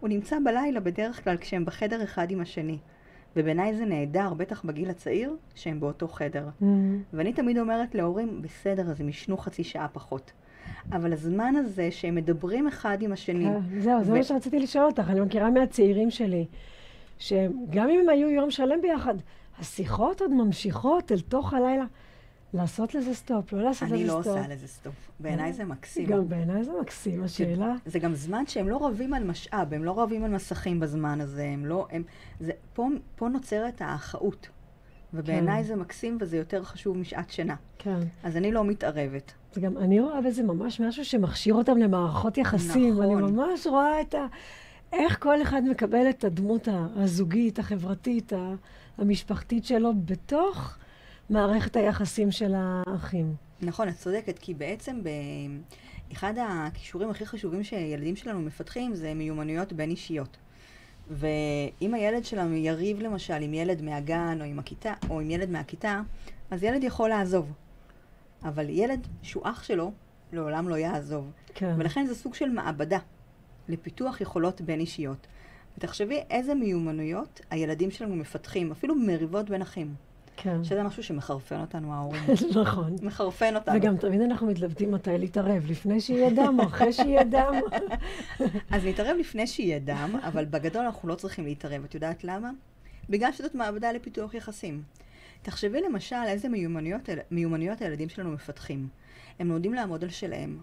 הוא 0.00 0.08
נמצא 0.08 0.36
בלילה 0.44 0.80
בדרך 0.80 1.24
כלל 1.24 1.36
כשהם 1.36 1.64
בחדר 1.64 2.04
אחד 2.04 2.30
עם 2.30 2.40
השני. 2.40 2.78
ובעיניי 3.36 3.74
זה 3.74 3.84
נהדר, 3.84 4.34
בטח 4.34 4.64
בגיל 4.64 4.90
הצעיר, 4.90 5.36
שהם 5.54 5.80
באותו 5.80 6.08
חדר. 6.08 6.48
Mm. 6.62 6.64
ואני 7.12 7.32
תמיד 7.32 7.58
אומרת 7.58 7.94
להורים, 7.94 8.42
בסדר, 8.42 8.90
אז 8.90 9.00
הם 9.00 9.08
ישנו 9.08 9.36
חצי 9.36 9.64
שעה 9.64 9.88
פחות. 9.88 10.32
אבל 10.92 11.12
הזמן 11.12 11.56
הזה 11.56 11.90
שהם 11.90 12.14
מדברים 12.14 12.68
אחד 12.68 12.98
עם 13.00 13.12
השני, 13.12 13.44
כן, 13.44 13.80
זהו, 13.80 14.04
זה 14.04 14.12
מה 14.12 14.22
שרציתי 14.22 14.58
לשאול 14.58 14.84
אותך. 14.84 15.10
אני 15.10 15.20
מכירה 15.20 15.50
מהצעירים 15.50 16.10
שלי, 16.10 16.46
שגם 17.18 17.88
אם 17.90 18.00
הם 18.02 18.08
היו 18.08 18.28
יום 18.28 18.50
שלם 18.50 18.80
ביחד, 18.82 19.14
השיחות 19.58 20.20
עוד 20.20 20.32
ממשיכות 20.32 21.12
אל 21.12 21.20
תוך 21.20 21.54
הלילה. 21.54 21.84
לעשות 22.54 22.94
לזה 22.94 23.14
סטופ, 23.14 23.52
לא 23.52 23.62
לעשות 23.62 23.88
אני 23.92 24.04
לזה 24.04 24.12
לא 24.12 24.22
סטופ. 24.22 24.36
עושה 24.36 24.48
לזה 24.48 24.68
סטופ. 24.68 24.94
בעיניי 25.20 25.52
זה 25.52 25.64
מקסים. 25.64 26.06
גם 26.06 26.28
בעיניי 26.28 26.64
זה 26.64 26.70
מקסים, 26.80 27.24
השאלה. 27.24 27.74
זה 27.86 27.98
גם 27.98 28.14
זמן 28.14 28.46
שהם 28.46 28.68
לא 28.68 28.86
רבים 28.86 29.14
על 29.14 29.24
משאב, 29.24 29.74
הם 29.74 29.84
לא 29.84 30.02
רבים 30.02 30.24
על 30.24 30.30
מסכים 30.30 30.80
בזמן 30.80 31.20
הזה, 31.20 31.44
הם 31.44 31.66
לא... 31.66 31.86
הם, 31.90 32.02
זה, 32.40 32.52
פה, 32.74 32.88
פה 33.16 33.28
נוצרת 33.28 33.80
האחאות. 33.80 34.48
ובעיניי 35.14 35.62
כן. 35.62 35.68
זה 35.68 35.76
מקסים 35.76 36.18
וזה 36.20 36.36
יותר 36.36 36.64
חשוב 36.64 36.98
משעת 36.98 37.30
שינה. 37.30 37.56
כן. 37.78 37.98
אז 38.22 38.36
אני 38.36 38.52
לא 38.52 38.64
מתערבת. 38.64 39.32
זה 39.52 39.60
גם, 39.60 39.78
אני 39.78 40.00
רואה 40.00 40.20
בזה 40.20 40.42
ממש 40.42 40.80
משהו 40.80 41.04
שמכשיר 41.04 41.54
אותם 41.54 41.78
למערכות 41.78 42.38
יחסים. 42.38 42.92
נכון. 42.92 43.24
אני 43.24 43.32
ממש 43.32 43.66
רואה 43.66 44.00
את 44.00 44.14
ה... 44.14 44.26
איך 44.92 45.22
כל 45.22 45.42
אחד 45.42 45.62
מקבל 45.70 46.10
את 46.10 46.24
הדמות 46.24 46.68
הזוגית, 46.96 47.58
החברתית, 47.58 48.32
המשפחתית 48.98 49.64
שלו 49.64 49.92
בתוך 50.04 50.76
מערכת 51.30 51.76
היחסים 51.76 52.30
של 52.30 52.54
האחים. 52.56 53.34
נכון, 53.62 53.88
את 53.88 53.94
צודקת, 53.94 54.38
כי 54.38 54.54
בעצם 54.54 55.00
אחד 56.12 56.34
הכישורים 56.38 57.10
הכי 57.10 57.26
חשובים 57.26 57.64
שילדים 57.64 58.16
שלנו 58.16 58.40
מפתחים 58.40 58.94
זה 58.94 59.14
מיומנויות 59.14 59.72
בין 59.72 59.90
אישיות. 59.90 60.36
ואם 61.10 61.94
הילד 61.94 62.24
שלנו 62.24 62.56
יריב 62.56 63.00
למשל 63.00 63.42
עם 63.42 63.54
ילד 63.54 63.82
מהגן 63.82 64.38
או 64.40 64.44
עם 64.44 64.58
הכיתה, 64.58 64.94
או 65.10 65.20
עם 65.20 65.30
ילד 65.30 65.50
מהכיתה, 65.50 66.02
אז 66.50 66.62
ילד 66.62 66.84
יכול 66.84 67.08
לעזוב. 67.08 67.52
אבל 68.44 68.66
ילד 68.68 69.06
שהוא 69.22 69.42
אח 69.46 69.62
שלו, 69.62 69.92
לעולם 70.32 70.68
לא 70.68 70.74
יעזוב. 70.74 71.30
כן. 71.54 71.74
ולכן 71.78 72.06
זה 72.06 72.14
סוג 72.14 72.34
של 72.34 72.48
מעבדה 72.50 72.98
לפיתוח 73.68 74.20
יכולות 74.20 74.60
בין 74.60 74.80
אישיות. 74.80 75.26
ותחשבי 75.78 76.20
איזה 76.30 76.54
מיומנויות 76.54 77.40
הילדים 77.50 77.90
שלנו 77.90 78.16
מפתחים, 78.16 78.72
אפילו 78.72 78.94
במריבות 78.94 79.50
בין 79.50 79.62
אחים. 79.62 79.94
כן. 80.36 80.64
שזה 80.64 80.82
משהו 80.82 81.02
שמחרפן 81.02 81.60
אותנו 81.60 81.92
ההורים. 81.92 82.22
נכון. 82.62 82.96
מחרפן 83.02 83.56
אותנו. 83.56 83.76
וגם 83.76 83.96
תמיד 83.96 84.20
אנחנו 84.20 84.46
מתלבטים 84.46 84.92
מתי 84.92 85.18
להתערב, 85.18 85.64
לפני 85.68 86.00
שיהיה 86.00 86.30
דם 86.30 86.56
או 86.58 86.64
אחרי 86.64 86.92
שיהיה 86.92 87.24
דם. 87.24 87.54
אז 88.74 88.84
נתערב 88.84 89.16
לפני 89.20 89.46
שיהיה 89.46 89.78
דם, 89.78 90.18
אבל 90.22 90.44
בגדול 90.44 90.84
אנחנו 90.84 91.08
לא 91.08 91.14
צריכים 91.14 91.44
להתערב. 91.44 91.84
את 91.84 91.94
יודעת 91.94 92.24
למה? 92.24 92.50
בגלל 93.10 93.32
שזאת 93.32 93.54
מעבדה 93.54 93.92
לפיתוח 93.92 94.34
יחסים. 94.34 94.82
תחשבי 95.42 95.80
למשל 95.80 96.16
איזה 96.26 96.48
מיומנויות, 96.48 97.08
מיומנויות 97.30 97.82
הילדים 97.82 98.08
שלנו 98.08 98.30
מפתחים. 98.30 98.88
הם 99.38 99.48
לומדים 99.48 99.74
לעמוד 99.74 100.04
על 100.04 100.10
שלהם, 100.10 100.58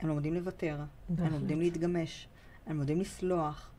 הם 0.00 0.08
לומדים 0.08 0.34
לוותר, 0.34 0.76
הם. 1.08 1.32
לומדים 1.32 1.60
להתגמש, 1.60 2.28
הם 2.66 2.76
לומדים 2.76 3.00
לסלוח, 3.00 3.70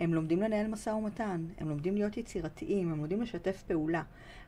הם 0.00 0.14
לומדים 0.14 0.42
לנהל 0.42 0.66
משא 0.66 0.90
ומתן, 0.90 1.44
הם 1.58 1.68
לומדים 1.68 1.94
להיות 1.94 2.16
יצירתיים, 2.16 2.92
הם 2.92 2.98
לומדים 2.98 3.22
לשתף 3.22 3.62
פעולה. 3.66 4.02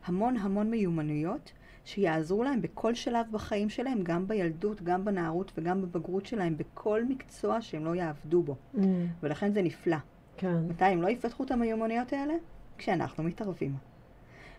המון 0.04 0.37
המון 0.37 0.71
מיומנויות 0.71 1.52
שיעזרו 1.85 2.42
להם 2.42 2.62
בכל 2.62 2.94
שלב 2.94 3.26
בחיים 3.30 3.68
שלהם, 3.68 4.02
גם 4.02 4.28
בילדות, 4.28 4.82
גם 4.82 5.04
בנערות 5.04 5.52
וגם 5.56 5.82
בבגרות 5.82 6.26
שלהם, 6.26 6.56
בכל 6.56 7.04
מקצוע 7.04 7.62
שהם 7.62 7.85
לא 7.85 7.94
יעבדו 7.94 8.42
בו. 8.42 8.56
Mm, 8.75 8.78
ולכן 9.23 9.52
זה 9.52 9.62
נפלא. 9.62 9.97
כן. 10.37 10.56
מתי 10.68 10.85
הם 10.85 11.02
לא 11.02 11.09
יפתחו 11.09 11.44
את 11.44 11.50
המיומנויות 11.50 12.12
האלה? 12.12 12.35
כשאנחנו 12.78 13.25
מתערבים. 13.25 13.75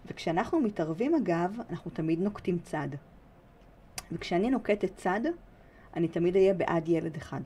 וכשאנחנו 0.05 0.59
מתערבים, 0.59 1.15
אגב, 1.15 1.57
אנחנו 1.69 1.91
תמיד 1.91 2.19
נוקטים 2.21 2.59
צד. 2.59 2.87
וכשאני 4.11 4.49
נוקטת 4.49 4.95
צד, 4.95 5.21
אני 5.95 6.07
תמיד 6.07 6.35
אהיה 6.35 6.53
בעד 6.53 6.89
ילד 6.89 7.15
אחד. 7.15 7.41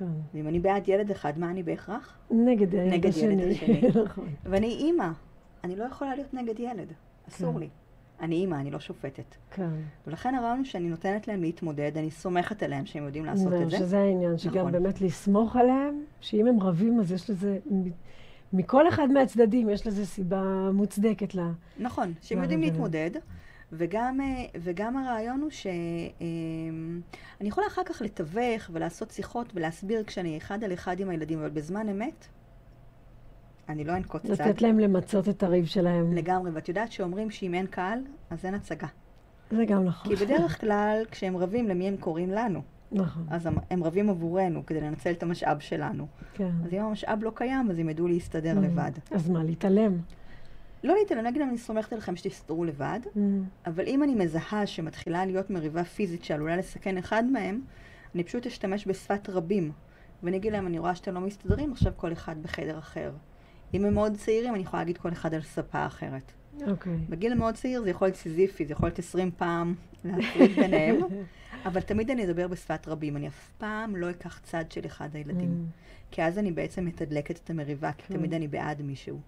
כן. 0.00 0.06
ואם 0.34 0.48
אני 0.48 0.60
בעד 0.60 0.88
ילד 0.88 1.10
אחד, 1.10 1.38
מה 1.38 1.50
אני 1.50 1.62
בהכרח? 1.62 2.18
נגד 2.30 2.74
הילד 2.74 2.92
נגד 2.92 2.94
ילד 2.94 3.06
השני. 3.06 3.50
השני. 3.50 3.80
נכון. 4.04 4.28
ואני 4.44 4.66
אימא. 4.66 5.08
אני 5.64 5.76
לא 5.76 5.84
יכולה 5.84 6.14
להיות 6.14 6.34
נגד 6.34 6.60
ילד. 6.60 6.92
אסור 7.28 7.52
כן. 7.52 7.58
לי. 7.58 7.68
אני 8.20 8.34
אימא, 8.34 8.54
אני 8.54 8.70
לא 8.70 8.80
שופטת. 8.80 9.34
כן. 9.50 9.70
ולכן 10.06 10.34
הרעיון 10.34 10.58
הוא 10.58 10.64
שאני 10.64 10.88
נותנת 10.88 11.28
להם 11.28 11.40
להתמודד, 11.40 11.92
אני 11.96 12.10
סומכת 12.10 12.62
עליהם 12.62 12.86
שהם 12.86 13.04
יודעים 13.04 13.24
לעשות 13.24 13.52
את 13.52 13.70
זה. 13.70 13.76
שזה 13.76 13.98
העניין, 13.98 14.38
שגם 14.38 14.58
נכון. 14.58 14.72
באמת 14.72 15.00
לסמוך 15.00 15.56
עליהם, 15.56 16.04
שאם 16.20 16.46
הם 16.46 16.60
רבים 16.60 17.00
אז 17.00 17.12
יש 17.12 17.30
לזה, 17.30 17.58
מכל 18.52 18.88
אחד 18.88 19.08
מהצדדים 19.08 19.70
יש 19.70 19.86
לזה 19.86 20.06
סיבה 20.06 20.70
מוצדקת 20.72 21.34
לה. 21.34 21.50
נכון, 21.78 22.12
שהם 22.22 22.42
יודעים? 22.42 22.60
להתמודד, 22.60 23.10
וגם, 23.72 24.20
אה, 24.20 24.26
וגם 24.60 24.96
הרעיון 24.96 25.40
הוא 25.40 25.50
שאני 25.50 27.00
יכולה 27.48 27.66
אחר 27.66 27.82
כך 27.84 28.02
לתווך 28.02 28.70
ולעשות 28.72 29.10
שיחות 29.10 29.52
ולהסביר 29.54 30.04
כשאני 30.04 30.36
אחד 30.38 30.64
על 30.64 30.72
אחד 30.72 31.00
עם 31.00 31.08
הילדים, 31.08 31.38
אבל 31.38 31.50
בזמן 31.50 31.88
אמת, 31.88 32.26
אני 33.68 33.84
לא 33.84 33.96
אנקוט 33.96 34.22
צד. 34.26 34.30
לתת 34.42 34.62
להם 34.62 34.78
למצות 34.78 35.28
את 35.28 35.42
הריב 35.42 35.64
שלהם. 35.66 36.12
לגמרי, 36.14 36.50
ואת 36.50 36.68
יודעת 36.68 36.92
שאומרים 36.92 37.30
שאם 37.30 37.54
אין 37.54 37.66
קהל, 37.66 37.98
אז 38.30 38.44
אין 38.44 38.54
הצגה. 38.54 38.86
זה 39.50 39.64
גם 39.64 39.84
נכון. 39.84 40.16
כי 40.16 40.24
בדרך 40.24 40.60
כלל, 40.60 41.02
כשהם 41.10 41.36
רבים, 41.36 41.68
למי 41.68 41.88
הם 41.88 41.96
קוראים 41.96 42.30
לנו? 42.30 42.62
נכון, 42.92 43.26
אז 43.30 43.46
הם- 43.46 43.56
הם 43.70 43.84
רבים 43.84 44.10
עבורנו, 44.10 44.66
כדי 44.66 44.80
לנצל 44.80 45.10
את 45.10 45.22
המשאב 45.22 45.58
שלנו. 45.58 46.06
כן. 46.34 46.50
אז 46.64 46.72
אם 46.74 46.80
המשאב 46.80 47.18
לא 47.22 47.32
קיים, 47.34 47.70
אז 47.70 47.78
הם 47.78 47.88
ידעו 47.88 48.06
להסתדר 48.08 48.56
Mm. 48.58 48.60
לבד. 48.64 48.90
אז 49.10 49.28
מה, 49.30 49.44
להתעלם? 49.44 49.92
לא 50.84 50.94
להתעלם, 50.94 51.26
נגיד 51.26 51.42
אני 51.42 51.58
סומכת 51.58 51.92
עליכם 51.92 52.16
שתסתדרו 52.16 52.64
לבד, 52.64 53.00
Mm, 53.04 53.18
אבל 53.66 53.86
אם 53.86 54.02
אני 54.02 54.14
מזהה 54.14 54.66
שמתחילה 54.66 55.26
להיות 55.26 55.50
מריבה 55.50 55.84
פיזית 55.84 56.24
שעלולה 56.24 56.56
לסכן 56.56 56.98
אחד 56.98 57.24
מהם, 57.24 57.60
אני 58.14 58.24
פשוט 58.24 58.46
אשתמש 58.46 58.86
בשפת 58.86 59.28
רבים. 59.28 59.72
ואני 60.22 60.36
אגיד 60.36 60.52
להם, 60.52 60.66
אני 60.66 60.78
רואה 60.78 60.94
שאתם 60.94 61.14
לא 61.14 61.20
מסתדרים, 61.20 61.72
עכשיו 61.72 61.92
כל 61.96 62.12
אחד 62.12 62.42
בחדר 62.42 62.78
אחר. 62.78 63.12
אם 63.74 63.84
הם 63.84 63.94
מאוד 63.94 64.16
צעירים, 64.16 64.54
אני 64.54 64.62
יכולה 64.62 64.82
להגיד 64.82 64.98
כל 64.98 65.12
אחד 65.12 65.34
על 65.34 65.42
ספה 65.42 65.86
אחרת. 65.86 66.32
אוקיי. 66.66 66.96
בגיל 67.08 67.32
המאוד 67.32 67.54
צעיר 67.54 67.82
זה 67.82 67.90
יכול 67.90 68.06
להיות 68.06 68.16
סיזיפי, 68.16 68.66
זה 68.66 68.72
יכול 68.72 68.86
להיות 68.86 68.98
20 68.98 69.30
פעם 69.36 69.74
להפריד 70.04 70.50
ביניהם, 70.50 70.96
אבל 71.66 71.80
תמיד 71.80 72.10
אני 72.10 72.24
אדבר 72.24 72.48
בשפת 72.48 72.88
רבים. 72.88 73.16
אני 73.16 73.28
אף 73.28 73.50
פעם 73.58 73.96
לא 73.96 74.10
אקח 74.10 74.40
צד 74.42 74.64
של 74.70 74.86
אחד 74.86 75.08
הילדים. 75.12 75.66
Mm. 75.68 76.10
כי 76.10 76.22
אז 76.22 76.38
אני 76.38 76.52
בעצם 76.52 76.84
מתדלקת 76.84 77.40
את 77.44 77.50
המריבה, 77.50 77.92
כי 77.92 78.02
כן. 78.06 78.14
תמיד 78.14 78.34
אני 78.34 78.48
בעד 78.48 78.82
מישהו. 78.82 79.20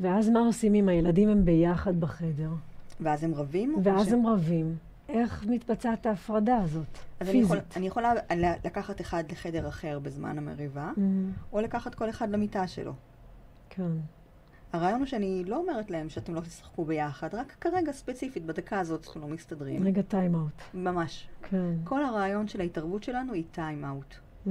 ואז 0.00 0.28
מה 0.28 0.40
עושים 0.40 0.74
אם 0.74 0.88
הילדים 0.88 1.28
הם 1.28 1.44
ביחד 1.44 2.00
בחדר? 2.00 2.50
ואז 3.00 3.24
הם 3.24 3.34
רבים? 3.34 3.76
ואז 3.82 4.08
ש- 4.08 4.12
הם 4.12 4.26
רבים. 4.26 4.76
איך 5.08 5.46
מתבצעת 5.48 6.06
ההפרדה 6.06 6.56
הזאת? 6.56 6.98
אז 7.20 7.28
אני, 7.28 7.38
יכול, 7.38 7.56
פיזית. 7.60 7.76
אני 7.76 7.86
יכולה 7.86 8.12
לקחת 8.64 9.00
אחד 9.00 9.24
לחדר 9.32 9.68
אחר 9.68 9.98
בזמן 9.98 10.38
המריבה, 10.38 10.90
Mm, 10.96 11.00
או 11.52 11.60
לקחת 11.60 11.94
כל 11.94 12.10
אחד 12.10 12.30
למיטה 12.30 12.66
שלו. 12.66 12.92
כן. 13.70 13.90
הרעיון 14.72 14.98
הוא 14.98 15.06
שאני 15.06 15.44
לא 15.46 15.56
אומרת 15.56 15.90
להם 15.90 16.08
שאתם 16.08 16.34
לא 16.34 16.40
תשחקו 16.40 16.84
ביחד, 16.84 17.34
רק 17.34 17.56
כרגע 17.60 17.92
ספציפית, 17.92 18.44
בדקה 18.46 18.78
הזאת 18.80 19.04
אנחנו 19.06 19.20
לא 19.20 19.28
מסתדרים. 19.28 19.86
רגע 19.86 20.02
טיים 20.02 20.34
אאוט. 20.34 20.62
ממש. 20.74 21.28
כן. 21.42 21.72
כל 21.84 22.04
הרעיון 22.04 22.48
של 22.48 22.60
ההתערבות 22.60 23.02
שלנו 23.02 23.32
היא 23.32 23.44
טיים 23.52 23.84
אאוט. 23.84 24.14
Mm. 24.46 24.50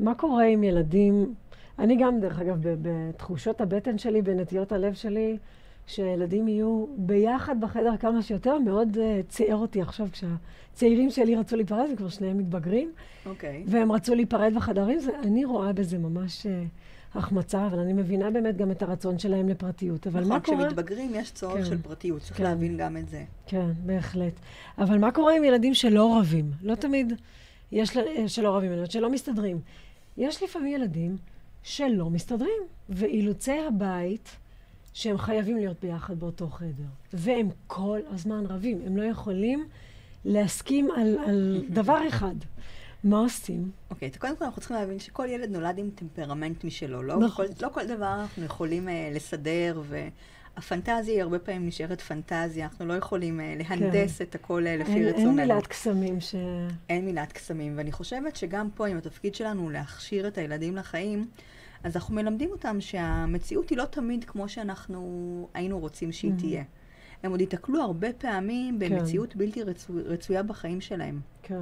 מה 0.00 0.14
קורה 0.14 0.44
עם 0.44 0.64
ילדים, 0.64 1.34
אני 1.78 1.96
גם, 1.96 2.20
דרך 2.20 2.40
אגב, 2.40 2.56
בתחושות 2.62 3.60
הבטן 3.60 3.98
שלי, 3.98 4.22
בנטיות 4.22 4.72
הלב 4.72 4.94
שלי, 4.94 5.38
שילדים 5.86 6.48
יהיו 6.48 6.86
ביחד 6.96 7.60
בחדר 7.60 7.96
כמה 7.96 8.22
שיותר, 8.22 8.58
מאוד 8.58 8.96
uh, 8.96 8.98
ציער 9.28 9.56
אותי 9.56 9.82
עכשיו 9.82 10.08
כשהצעירים 10.12 11.10
שלי 11.10 11.36
רצו 11.36 11.56
להיפרד, 11.56 11.86
הם 11.90 11.96
כבר 11.96 12.08
שניהם 12.08 12.38
מתבגרים, 12.38 12.92
אוקיי. 13.26 13.64
והם 13.66 13.92
רצו 13.92 14.14
להיפרד 14.14 14.54
בחדרים, 14.54 14.98
זה, 14.98 15.10
אני 15.22 15.44
רואה 15.44 15.72
בזה 15.72 15.98
ממש 15.98 16.46
uh, 16.46 17.18
החמצה, 17.18 17.66
אבל 17.66 17.78
אני 17.78 17.92
מבינה 17.92 18.30
באמת 18.30 18.56
גם 18.56 18.70
את 18.70 18.82
הרצון 18.82 19.18
שלהם 19.18 19.48
לפרטיות. 19.48 20.06
אבל 20.06 20.20
מה 20.20 20.36
נכון, 20.36 20.40
קורה... 20.40 20.66
כשמתבגרים 20.66 21.10
יש 21.14 21.32
צורך 21.32 21.56
כן. 21.56 21.64
של 21.64 21.82
פרטיות, 21.82 22.22
צריך 22.22 22.36
כן. 22.36 22.44
להבין 22.44 22.76
גם 22.76 22.96
את 22.96 23.08
זה. 23.08 23.24
כן, 23.46 23.70
בהחלט. 23.86 24.32
אבל 24.78 24.98
מה 24.98 25.12
קורה 25.12 25.36
עם 25.36 25.44
ילדים 25.44 25.74
שלא 25.74 26.18
רבים? 26.18 26.50
לא 26.62 26.74
תמיד 26.74 27.12
יש, 27.72 27.96
שלא 28.26 28.56
רבים, 28.56 28.72
אלא 28.72 28.86
שלא 28.86 29.10
מסתדרים. 29.10 29.58
יש 30.16 30.42
לפעמים 30.42 30.74
ילדים 30.74 31.16
שלא 31.64 32.10
מסתדרים, 32.10 32.62
ואילוצי 32.88 33.58
הבית, 33.68 34.36
שהם 34.92 35.18
חייבים 35.18 35.56
להיות 35.56 35.76
ביחד 35.82 36.20
באותו 36.20 36.48
חדר, 36.48 36.88
והם 37.12 37.48
כל 37.66 38.00
הזמן 38.10 38.46
רבים. 38.46 38.80
הם 38.86 38.96
לא 38.96 39.02
יכולים 39.02 39.68
להסכים 40.24 40.90
על, 40.90 41.18
על 41.26 41.64
דבר 41.70 42.08
אחד. 42.08 42.34
מה 43.04 43.18
עושים? 43.18 43.70
אוקיי, 43.90 44.08
אז 44.08 44.16
קודם 44.16 44.36
כל 44.36 44.44
אנחנו 44.44 44.60
צריכים 44.60 44.76
להבין 44.76 44.98
שכל 44.98 45.26
ילד 45.30 45.50
נולד 45.50 45.78
עם 45.78 45.90
טמפרמנט 45.94 46.64
משלו. 46.64 47.02
לא, 47.02 47.18
נכון. 47.18 47.46
כל, 47.46 47.64
לא 47.66 47.68
כל 47.68 47.86
דבר 47.86 48.20
אנחנו 48.20 48.44
יכולים 48.44 48.88
uh, 48.88 48.90
לסדר, 49.14 49.82
והפנטזיה 50.56 51.14
היא 51.14 51.22
הרבה 51.22 51.38
פעמים 51.38 51.66
נשארת 51.66 52.00
פנטזיה. 52.00 52.64
אנחנו 52.66 52.86
לא 52.86 52.94
יכולים 52.94 53.40
uh, 53.40 53.42
להנדס 53.68 54.22
את 54.22 54.34
הכל 54.34 54.64
uh, 54.66 54.80
לפי 54.80 54.90
כן. 54.92 54.96
אין, 54.96 55.08
רצוננו. 55.08 55.40
אין 55.40 55.48
מילת 55.48 55.66
קסמים 55.66 56.20
ש... 56.20 56.34
אין 56.88 57.04
מילת 57.04 57.32
קסמים, 57.32 57.78
ואני 57.78 57.92
חושבת 57.92 58.36
שגם 58.36 58.68
פה, 58.74 58.86
אם 58.86 58.96
התפקיד 58.96 59.34
שלנו 59.34 59.62
הוא 59.62 59.72
להכשיר 59.72 60.28
את 60.28 60.38
הילדים 60.38 60.76
לחיים, 60.76 61.26
אז 61.84 61.96
אנחנו 61.96 62.14
מלמדים 62.14 62.50
אותם 62.50 62.80
שהמציאות 62.80 63.70
היא 63.70 63.78
לא 63.78 63.84
תמיד 63.84 64.24
כמו 64.24 64.48
שאנחנו 64.48 65.48
היינו 65.54 65.78
רוצים 65.78 66.12
שהיא 66.12 66.32
Mhm. 66.32 66.40
תהיה. 66.40 66.64
הם 67.22 67.30
עוד 67.30 67.40
ייתקלו 67.40 67.82
הרבה 67.82 68.12
פעמים 68.12 68.78
כן. 68.80 68.88
במציאות 68.98 69.36
בלתי 69.36 69.62
רצו, 69.62 69.92
רצויה 70.06 70.42
בחיים 70.42 70.80
שלהם. 70.80 71.20
כן. 71.42 71.60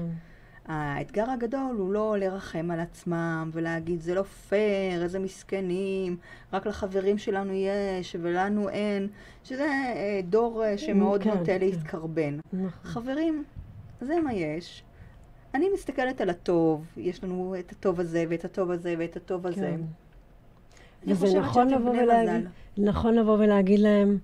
האתגר 0.66 1.30
הגדול 1.30 1.76
הוא 1.78 1.92
לא 1.92 2.16
לרחם 2.18 2.70
על 2.70 2.80
עצמם 2.80 3.50
ולהגיד 3.52 4.00
זה 4.00 4.14
לא 4.14 4.22
פייר, 4.22 5.02
איזה 5.02 5.18
מסכנים, 5.18 6.16
רק 6.52 6.66
לחברים 6.66 7.18
שלנו 7.18 7.52
יש 7.52 8.16
ולנו 8.20 8.68
אין, 8.68 9.08
שזה 9.44 9.64
אה, 9.64 10.20
דור 10.28 10.64
אה, 10.64 10.78
שמאוד 10.78 11.22
כן, 11.22 11.30
נוטה 11.30 11.44
כן. 11.44 11.58
להתקרבן. 11.60 12.38
נכון. 12.52 12.70
חברים, 12.82 13.44
זה 14.00 14.20
מה 14.20 14.32
יש. 14.32 14.82
אני 15.54 15.68
מסתכלת 15.74 16.20
על 16.20 16.30
הטוב, 16.30 16.84
יש 16.96 17.24
לנו 17.24 17.54
את 17.58 17.72
הטוב 17.72 18.00
הזה 18.00 18.24
ואת 18.28 18.44
הטוב 18.44 18.70
הזה 18.70 18.94
ואת 18.98 19.16
הטוב 19.16 19.46
הזה. 19.46 19.74
כן. 19.76 19.80
וזה 21.06 21.40
נכון 21.40 21.68
לבוא 21.68 21.90
ולהגיד. 21.90 22.48
נכון 22.78 23.14
לבוא 23.14 23.38
ולהגיד 23.38 23.78
להם, 23.80 24.18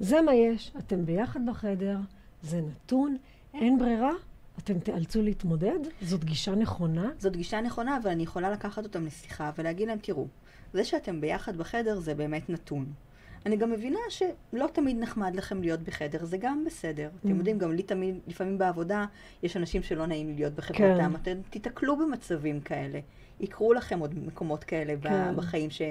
זה 0.00 0.22
מה 0.22 0.34
יש, 0.34 0.72
אתם 0.78 1.06
ביחד 1.06 1.40
בחדר, 1.46 1.98
זה 2.42 2.60
נתון, 2.60 3.16
אין 3.54 3.78
ברירה, 3.78 4.12
אתם 4.58 4.78
תיאלצו 4.78 5.22
להתמודד, 5.22 5.78
זאת 6.02 6.24
גישה 6.24 6.54
נכונה. 6.54 7.10
זאת 7.18 7.36
גישה 7.36 7.60
נכונה, 7.60 7.98
אבל 8.02 8.10
אני 8.10 8.22
יכולה 8.22 8.50
לקחת 8.50 8.84
אותם 8.84 9.06
לשיחה 9.06 9.50
ולהגיד 9.58 9.88
להם, 9.88 9.98
תראו, 10.02 10.26
זה 10.72 10.84
שאתם 10.84 11.20
ביחד 11.20 11.56
בחדר 11.56 12.00
זה 12.00 12.14
באמת 12.14 12.50
נתון. 12.50 12.86
אני 13.46 13.56
גם 13.56 13.70
מבינה 13.70 13.98
שלא 14.08 14.66
תמיד 14.72 14.96
נחמד 14.98 15.36
לכם 15.36 15.60
להיות 15.60 15.80
בחדר, 15.80 16.24
זה 16.24 16.36
גם 16.36 16.64
בסדר. 16.66 17.08
אתם 17.20 17.28
Mm. 17.28 17.34
יודעים, 17.38 17.58
גם 17.58 17.72
לי 17.72 17.82
תמיד, 17.82 18.18
לפעמים 18.26 18.58
בעבודה, 18.58 19.06
יש 19.42 19.56
אנשים 19.56 19.82
שלא 19.82 20.06
נעים 20.06 20.34
להיות 20.34 20.52
בחברתם. 20.54 21.10
כן. 21.12 21.14
אתם 21.14 21.38
תיתקלו 21.50 21.96
במצבים 21.96 22.60
כאלה. 22.60 23.00
יקרו 23.40 23.72
לכם 23.72 23.98
עוד 23.98 24.26
מקומות 24.26 24.64
כאלה 24.64 24.94
כן. 25.02 25.36
בחיים 25.36 25.70
ש, 25.70 25.82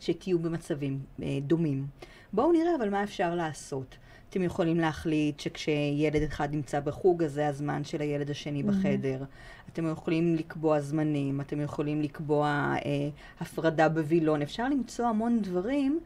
שתהיו 0.00 0.38
במצבים 0.38 1.00
אה, 1.22 1.38
דומים. 1.42 1.86
בואו 2.32 2.52
נראה 2.52 2.74
אבל 2.78 2.90
מה 2.90 3.02
אפשר 3.02 3.34
לעשות. 3.34 3.96
אתם 4.30 4.42
יכולים 4.42 4.80
להחליט 4.80 5.40
שכשילד 5.40 6.22
אחד 6.22 6.48
נמצא 6.54 6.80
בחוג, 6.80 7.22
אז 7.22 7.32
זה 7.32 7.46
הזמן 7.48 7.84
של 7.84 8.00
הילד 8.00 8.30
השני 8.30 8.60
Mhm. 8.62 8.66
בחדר. 8.66 9.24
אתם 9.72 9.90
יכולים 9.92 10.34
לקבוע 10.34 10.80
זמנים, 10.80 11.40
אתם 11.40 11.60
יכולים 11.60 12.02
לקבוע 12.02 12.46
אה, 12.84 13.08
הפרדה 13.40 13.88
בווילון. 13.88 14.42
אפשר 14.42 14.68
למצוא 14.68 15.04
המון 15.06 15.42
דברים 15.42 16.00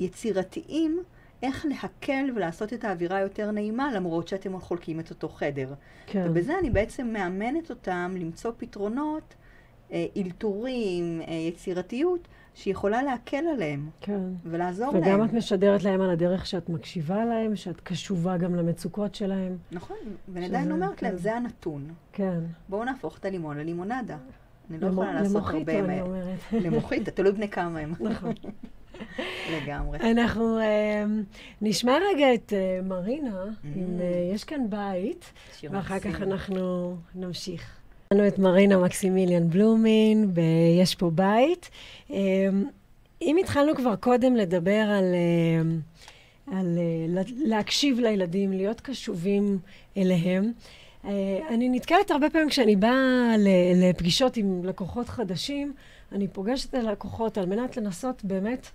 יצירתיים 0.00 1.02
איך 1.42 1.66
להקל 1.68 2.24
ולעשות 2.36 2.72
את 2.72 2.84
האווירה 2.84 3.20
יותר 3.20 3.50
נעימה, 3.50 3.92
למרות 3.92 4.28
שאתם 4.28 4.60
חולקים 4.60 5.00
את 5.00 5.10
אותו 5.10 5.28
חדר. 5.28 5.74
כן. 6.06 6.26
ובזה 6.30 6.58
אני 6.58 6.70
בעצם 6.70 7.06
מאמנת 7.12 7.70
אותם 7.70 8.14
למצוא 8.18 8.52
פתרונות, 8.58 9.34
אה, 9.92 10.06
אלתורים, 10.16 11.20
אה, 11.28 11.34
יצירתיות, 11.34 12.28
שיכולה 12.54 13.02
להקל 13.02 13.44
עליהם 13.54 13.88
כן. 14.00 14.20
ולעזור 14.44 14.88
וגם 14.88 15.02
להם. 15.18 15.24
את 15.24 15.32
משדרת 15.32 15.82
להם 15.84 16.00
על 16.00 16.10
הדרך 16.10 16.46
שאת 16.46 16.68
מקשיבה 16.68 17.24
להם, 17.24 17.56
שאת 17.56 17.80
קשובה 17.80 18.36
גם 18.36 18.54
למצוקות 18.54 19.14
שלהם. 19.14 19.56
נכון, 19.72 19.96
ואני 20.28 20.46
עדיין 20.46 20.72
אומרת 20.72 21.02
להם, 21.02 21.12
כן. 21.12 21.18
זה 21.18 21.34
הנתון. 21.36 21.88
כן. 22.12 22.40
בואו 22.68 22.84
נהפוך 22.84 23.18
את 23.18 23.24
הלימון 23.24 23.58
ללימונדה. 23.58 24.16
אני 24.70 24.78
לא 24.80 24.88
למו- 24.88 25.02
יכולה 25.02 25.14
לעשות 25.20 25.34
למוחיטו, 25.36 25.58
הרבה 25.58 25.78
אני 25.78 25.86
מהם. 25.86 26.06
אומרת. 26.06 26.38
למוחית, 26.64 27.08
תלוי 27.08 27.32
בני 27.32 27.48
כמה 27.48 27.78
הם. 27.78 27.92
נכון. 28.00 28.32
לגמרי. 29.56 29.98
אנחנו 30.12 30.58
אה, 30.58 31.04
נשמע 31.62 31.92
רגע 32.14 32.34
את 32.34 32.52
אה, 32.52 32.80
מרינה, 32.82 33.44
Mm. 33.44 33.66
אם 33.76 34.00
אה, 34.00 34.30
יש 34.34 34.44
כאן 34.44 34.70
בית, 34.70 35.32
ואחר 35.70 35.98
כך. 35.98 36.22
אנחנו 36.22 36.96
נמשיך. 37.14 37.78
לנו 38.12 38.28
את 38.28 38.38
מרינה 38.38 38.78
מקסימיליאן 38.78 39.48
בלומין, 39.50 40.30
ב"יש 40.34 40.94
פה 40.94 41.10
בית". 41.10 41.70
אה, 42.10 42.16
אם 43.22 43.36
התחלנו 43.40 43.74
כבר 43.76 43.96
קודם 43.96 44.36
לדבר 44.36 44.70
על, 44.88 45.04
אה, 45.14 45.62
על 46.58 46.78
אה, 46.78 47.06
לה- 47.08 47.22
להקשיב 47.44 48.00
לילדים, 48.00 48.52
להיות 48.52 48.80
קשובים 48.80 49.58
אליהם, 49.96 50.52
אה, 51.04 51.10
אני 51.48 51.68
נתקלת 51.68 52.10
הרבה 52.10 52.30
פעמים 52.30 52.48
כשאני 52.48 52.76
באה 52.76 53.34
לפגישות 53.76 54.36
עם 54.36 54.64
לקוחות 54.64 55.08
חדשים, 55.08 55.72
אני 56.12 56.28
פוגשת 56.28 56.68
את 56.68 56.84
הלקוחות 56.84 57.38
על 57.38 57.46
מנת 57.46 57.76
לנסות 57.76 58.24
באמת 58.24 58.66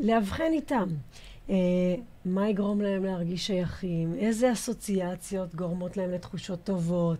לאבחן 0.00 0.52
איתם. 0.52 0.88
מה 2.24 2.48
יגרום 2.48 2.80
להם 2.80 3.04
להרגיש 3.04 3.46
שייכים, 3.46 4.14
איזה 4.18 4.52
אסוציאציות 4.52 5.54
גורמות 5.54 5.96
להם 5.96 6.10
לתחושות 6.10 6.64
טובות, 6.64 7.18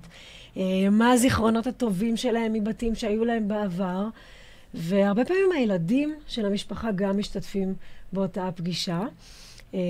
אה, 0.56 0.62
מה 0.90 1.12
הזיכרונות 1.12 1.66
הטובים 1.66 2.16
שלהם 2.16 2.52
מבתים 2.52 2.94
שהיו 2.94 3.24
להם 3.24 3.48
בעבר, 3.48 4.06
והרבה 4.74 5.24
פעמים 5.24 5.52
הילדים 5.54 6.14
של 6.26 6.46
המשפחה 6.46 6.92
גם 6.92 7.18
משתתפים 7.18 7.74
באותה 8.12 8.48
הפגישה. 8.48 9.00
אה, 9.74 9.80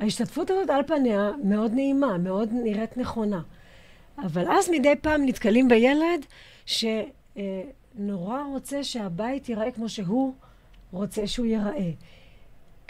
ההשתתפות 0.00 0.50
הזאת 0.50 0.70
על 0.70 0.82
פניה 0.86 1.30
מאוד 1.44 1.72
נעימה, 1.72 2.18
מאוד 2.18 2.48
נראית 2.52 2.96
נכונה. 2.96 3.40
אבל 4.18 4.44
אז 4.50 4.70
מדי 4.70 4.94
פעם 5.00 5.26
נתקלים 5.26 5.68
בילד 5.68 6.26
שנורא 6.66 8.42
רוצה 8.52 8.84
שהבית 8.84 9.48
ייראה 9.48 9.70
כמו 9.70 9.88
שהוא 9.88 10.34
רוצה 10.92 11.26
שהוא 11.26 11.46
ייראה. 11.46 11.90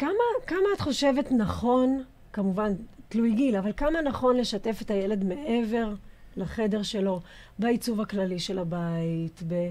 כמה, 0.02 0.46
כמה 0.46 0.68
את 0.74 0.80
חושבת 0.80 1.32
נכון, 1.32 2.02
כמובן 2.32 2.72
תלוי 3.08 3.32
גיל, 3.32 3.56
אבל 3.56 3.72
כמה 3.76 4.02
נכון 4.02 4.36
לשתף 4.36 4.78
את 4.82 4.90
הילד 4.90 5.24
מעבר 5.24 5.94
לחדר 6.36 6.82
שלו, 6.82 7.20
בעיצוב 7.58 8.00
הכללי 8.00 8.38
של 8.38 8.58
הבית, 8.58 9.42
ב... 9.48 9.70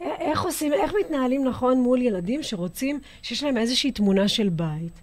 איך 0.00 0.42
עושים, 0.42 0.72
איך 0.72 0.92
מתנהלים 1.00 1.44
נכון 1.44 1.80
מול 1.80 2.02
ילדים 2.02 2.42
שרוצים, 2.42 3.00
שיש 3.22 3.42
להם 3.42 3.56
איזושהי 3.56 3.92
תמונה 3.92 4.28
של 4.28 4.48
בית, 4.48 5.00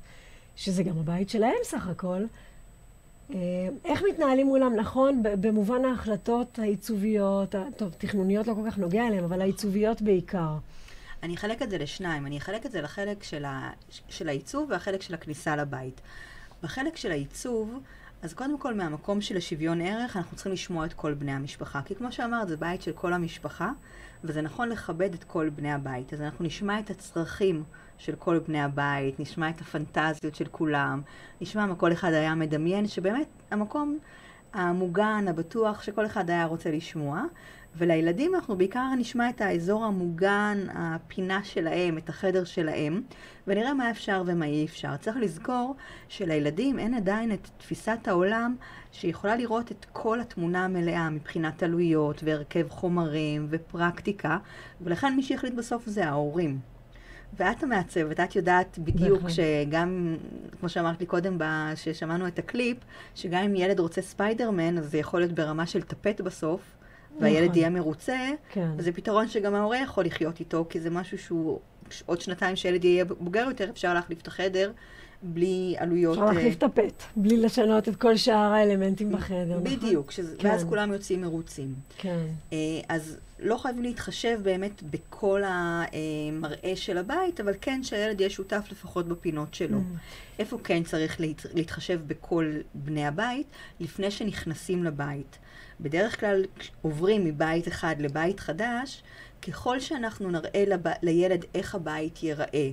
שזה 0.56 0.84
גם 0.84 0.98
הבית 1.00 1.30
שלהם 1.30 1.60
סך 1.64 1.88
הכל, 1.88 2.24
אה, 3.34 3.38
איך 3.86 4.04
מתנהלים 4.10 4.48
מולם 4.48 4.76
נכון 4.76 5.24
במובן 5.24 5.86
ההחלטות 5.86 6.60
העיצוביות, 6.60 7.56
טוב, 7.76 7.94
תכנוניות 7.98 8.48
לא 8.48 8.54
כל 8.54 8.72
כך 8.72 8.78
נוגע 8.78 9.08
אליהם, 9.08 9.24
אבל 9.24 9.42
העיצוביות 9.42 10.02
בעיקר. 10.02 10.54
אני 11.24 11.36
אחלק 11.36 11.62
את 11.62 11.70
זה 11.70 11.78
לשניים. 11.78 12.26
אני 12.26 12.38
אחלק 12.38 12.66
את 12.66 12.72
זה 12.72 12.82
לחלק 12.82 13.24
של, 13.24 13.46
ה... 13.46 13.72
של 14.10 14.30
העיצוב 14.30 14.70
והחלק 14.70 15.02
של 15.02 15.14
הכניסה 15.14 15.56
לבית. 15.56 16.02
בחלק 16.64 16.96
של 16.96 17.12
העיצוב, 17.12 17.80
אז 18.22 18.34
קודם 18.34 18.60
כל 18.60 18.74
מהמקום 18.74 19.22
של 19.22 19.38
השוויון 19.38 19.82
ערך, 19.82 20.18
אנחנו 20.18 20.36
צריכים 20.36 20.54
לשמוע 20.54 20.86
את 20.86 20.94
כל 20.94 21.14
בני 21.14 21.32
המשפחה. 21.32 21.82
כי 21.86 21.96
כמו 21.96 22.12
שאמרת, 22.12 22.48
זה 22.48 22.58
בית 22.58 22.82
של 22.82 22.92
כל 22.92 23.14
המשפחה, 23.14 23.72
וזה 24.24 24.42
נכון 24.42 24.70
לכבד 24.70 25.14
את 25.14 25.24
כל 25.24 25.50
בני 25.50 25.72
הבית. 25.72 26.14
אז 26.14 26.22
אנחנו 26.22 26.46
נשמע 26.46 26.80
את 26.80 26.90
הצרכים 26.90 27.64
של 27.98 28.16
כל 28.16 28.40
בני 28.40 28.62
הבית, 28.62 29.20
נשמע 29.20 29.50
את 29.50 29.62
הפנטזיות 29.62 30.36
של 30.36 30.46
כולם, 30.52 31.02
נשמע 31.42 31.66
מה 31.66 31.76
כל 31.76 31.94
אחד 31.94 32.14
היה 32.14 32.36
מדמיין, 32.36 32.88
שבאמת 32.88 33.28
המקום 33.52 34.00
המוגן, 34.54 35.26
הבטוח, 35.30 35.84
שכל 35.84 36.06
אחד 36.06 36.30
היה 36.30 36.46
רוצה 36.46 36.72
לשמוע. 36.72 37.24
ולילדים 37.76 38.36
אנחנו 38.36 38.58
בעיקר 38.58 38.88
נשמע 38.98 39.30
את 39.30 39.42
האזור 39.42 39.86
המוגן, 39.86 40.58
הפינה 40.74 41.44
שלהם, 41.44 41.98
את 41.98 42.10
החדר 42.10 42.44
שלהם, 42.44 43.02
ונראה 43.48 43.74
מה 43.74 43.92
אפשר 43.92 44.24
ומה 44.26 44.46
אי 44.46 44.66
אפשר. 44.66 44.98
צריך 44.98 45.18
לזכור 45.18 45.76
שלילדים 46.08 46.80
אין 46.80 46.94
עדיין 46.94 47.32
את 47.32 47.50
תפיסת 47.58 48.08
העולם 48.08 48.56
שיכולה 48.92 49.36
לראות 49.36 49.72
את 49.72 49.86
כל 49.94 50.22
התמונה 50.22 50.66
המלאה 50.66 51.10
מבחינת 51.10 51.64
עלויות 51.64 52.22
והרכב 52.24 52.70
חומרים 52.70 53.48
ופרקטיקה, 53.50 54.38
ולכן 54.82 55.16
מי 55.16 55.24
שיחליט 55.24 55.54
בסוף 55.54 55.86
זה 55.86 56.08
ההורים. 56.08 56.60
ואת 57.34 57.64
המעצבת, 57.64 58.20
את 58.20 58.36
יודעת 58.36 58.80
בדיוק 58.80 59.22
בהחלט. 59.22 59.36
שגם, 59.36 60.18
כמו 60.60 60.70
שאמרת 60.70 61.00
לי 61.00 61.06
קודם, 61.06 61.38
ששמענו 61.76 62.28
את 62.28 62.40
הקליפ, 62.40 62.78
שגם 63.16 63.44
אם 63.44 63.56
ילד 63.56 63.80
רוצה 63.80 64.02
ספיידרמן, 64.02 64.78
אז 64.78 64.92
זה 64.92 64.98
יכול 64.98 65.20
להיות 65.20 65.32
ברמה 65.32 65.66
של 65.66 65.82
טפט 65.82 66.22
בסוף, 66.22 66.62
והילד 67.20 67.44
נכון. 67.44 67.58
יהיה 67.58 67.70
מרוצה, 67.70 68.18
כן. 68.52 68.68
וזה 68.78 68.92
פתרון 68.92 69.28
שגם 69.28 69.56
ההורה 69.56 69.78
יכול 69.78 70.06
לחיות 70.06 70.40
איתו, 70.40 70.66
כי 70.70 70.80
זה 70.80 70.90
משהו 70.90 71.18
שהוא, 71.18 71.60
עוד 72.06 72.22
שנתיים 72.22 72.56
שילד 72.56 72.86
יהיה 72.86 73.06
בוגר 73.06 73.46
יותר, 73.48 73.70
אפשר 73.70 73.94
להחליף 73.94 74.22
את 74.22 74.28
החדר, 74.28 74.72
בלי 75.24 75.76
עלויות... 75.78 76.18
אפשר 76.18 76.32
להחליף 76.32 76.58
את 76.58 76.64
הפט, 76.64 77.04
בלי 77.16 77.38
לשנות 77.38 77.90
את 77.90 77.96
כל 77.96 78.18
שאר 78.18 78.36
האלמנטים 78.36 79.12
בחדר, 79.12 79.60
נכון? 79.60 79.64
בדיוק, 79.64 80.12
שזה, 80.12 80.36
כן. 80.38 80.48
ואז 80.48 80.64
כולם 80.64 80.94
יוצאים 80.94 81.22
מרוצים. 81.22 81.74
כן. 81.98 82.26
אז 82.90 83.18
לא 83.42 83.58
חייבים 83.58 83.84
להתחשב 83.84 84.40
באמת 84.44 84.84
בכל 84.84 85.42
המראה 85.46 86.76
של 86.76 86.98
הבית, 86.98 87.40
אבל 87.40 87.54
כן 87.62 87.84
שהילד 87.84 88.20
יהיה 88.22 88.30
שותף 88.30 88.68
לפחות 88.72 89.08
בפינות 89.08 89.54
שלו. 89.54 89.78
Mm. 89.78 90.40
איפה 90.40 90.58
כן 90.64 90.84
צריך 90.84 91.22
להת, 91.22 91.46
להתחשב 91.54 92.00
בכל 92.08 92.54
בני 92.74 93.08
הבית 93.08 93.48
לפני 93.80 94.12
שנכנסים 94.12 94.84
לבית. 94.84 95.38
בדרך 95.80 96.20
כלל 96.20 96.46
עוברים 96.82 97.26
מבית 97.26 97.68
אחד 97.68 97.96
לבית 98.00 98.40
חדש, 98.40 99.04
ככל 99.48 99.80
שאנחנו 99.80 100.32
נראה 100.32 100.64
לב... 100.68 100.82
לילד 101.02 101.46
איך 101.56 101.76
הבית 101.76 102.24
ייראה, 102.24 102.70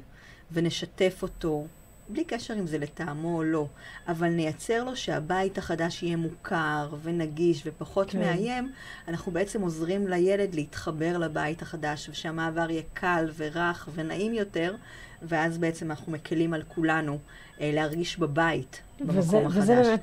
ונשתף 0.52 1.18
אותו, 1.22 1.66
בלי 2.08 2.24
קשר 2.24 2.54
אם 2.54 2.66
זה 2.66 2.78
לטעמו 2.78 3.36
או 3.36 3.42
לא, 3.42 3.66
אבל 4.08 4.28
נייצר 4.28 4.84
לו 4.84 4.96
שהבית 4.96 5.58
החדש 5.58 6.02
יהיה 6.02 6.16
מוכר 6.16 6.88
ונגיש 7.02 7.62
ופחות 7.66 8.10
כן. 8.10 8.18
מאיים, 8.18 8.72
אנחנו 9.08 9.32
בעצם 9.32 9.62
עוזרים 9.62 10.06
לילד 10.06 10.54
להתחבר 10.54 11.18
לבית 11.18 11.62
החדש, 11.62 12.08
ושהמעבר 12.08 12.70
יהיה 12.70 12.82
קל 12.94 13.30
ורך 13.36 13.88
ונעים 13.94 14.34
יותר, 14.34 14.74
ואז 15.22 15.58
בעצם 15.58 15.90
אנחנו 15.90 16.12
מקלים 16.12 16.54
על 16.54 16.62
כולנו 16.62 17.18
אה, 17.60 17.70
להרגיש 17.74 18.18
בבית, 18.18 18.82
במקום 19.00 19.18
וזה, 19.18 19.38
החדש. 19.46 19.62
וזה 19.62 19.94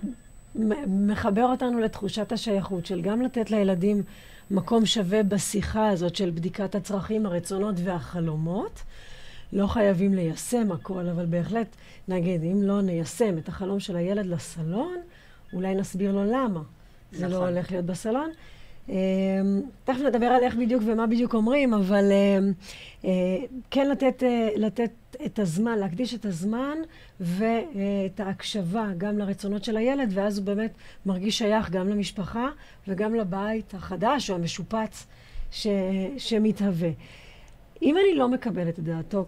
באמת 0.55 0.87
מחבר 0.87 1.43
אותנו 1.45 1.79
לתחושת 1.79 2.31
השייכות 2.31 2.85
של 2.85 3.01
גם 3.01 3.21
לתת 3.21 3.51
לילדים 3.51 4.03
מקום 4.51 4.85
שווה 4.85 5.23
בשיחה 5.23 5.89
הזאת 5.89 6.15
של 6.15 6.29
בדיקת 6.29 6.75
הצרכים, 6.75 7.25
הרצונות 7.25 7.75
והחלומות. 7.83 8.83
לא 9.53 9.67
חייבים 9.67 10.13
ליישם 10.13 10.71
הכל, 10.71 11.07
אבל 11.07 11.25
בהחלט, 11.25 11.75
נגיד, 12.07 12.43
אם 12.43 12.63
לא 12.63 12.81
ניישם 12.81 13.37
את 13.37 13.47
החלום 13.47 13.79
של 13.79 13.95
הילד 13.95 14.25
לסלון, 14.25 14.97
אולי 15.53 15.75
נסביר 15.75 16.11
לו 16.11 16.23
למה 16.23 16.47
נכון. 16.49 16.65
זה 17.11 17.27
לא 17.27 17.35
נכון. 17.35 17.47
הולך 17.49 17.71
להיות 17.71 17.85
בסלון. 17.85 18.29
אמ, 18.89 18.95
תכף 19.83 19.99
נדבר 19.99 20.25
על 20.25 20.43
איך 20.43 20.55
בדיוק 20.55 20.83
ומה 20.85 21.07
בדיוק 21.07 21.33
אומרים, 21.33 21.73
אבל 21.73 22.11
אמ, 22.11 22.53
אה, 23.05 23.11
כן 23.71 23.89
לתת, 23.89 24.23
אה, 24.23 24.49
לתת 24.55 24.91
את 25.25 25.39
הזמן, 25.39 25.77
להקדיש 25.79 26.13
את 26.13 26.25
הזמן 26.25 26.77
ואת 27.19 28.19
ההקשבה 28.19 28.87
גם 28.97 29.17
לרצונות 29.17 29.63
של 29.63 29.77
הילד, 29.77 30.09
ואז 30.13 30.37
הוא 30.37 30.45
באמת 30.45 30.71
מרגיש 31.05 31.37
שייך 31.37 31.69
גם 31.69 31.89
למשפחה 31.89 32.49
וגם 32.87 33.15
לבית 33.15 33.73
החדש 33.73 34.29
או 34.29 34.35
המשופץ 34.35 35.05
ש, 35.51 35.67
שמתהווה. 36.17 36.89
אם 37.81 37.95
אני 37.97 38.15
לא 38.15 38.29
מקבלת 38.29 38.79
את 38.79 38.83
דעתו 38.83 39.25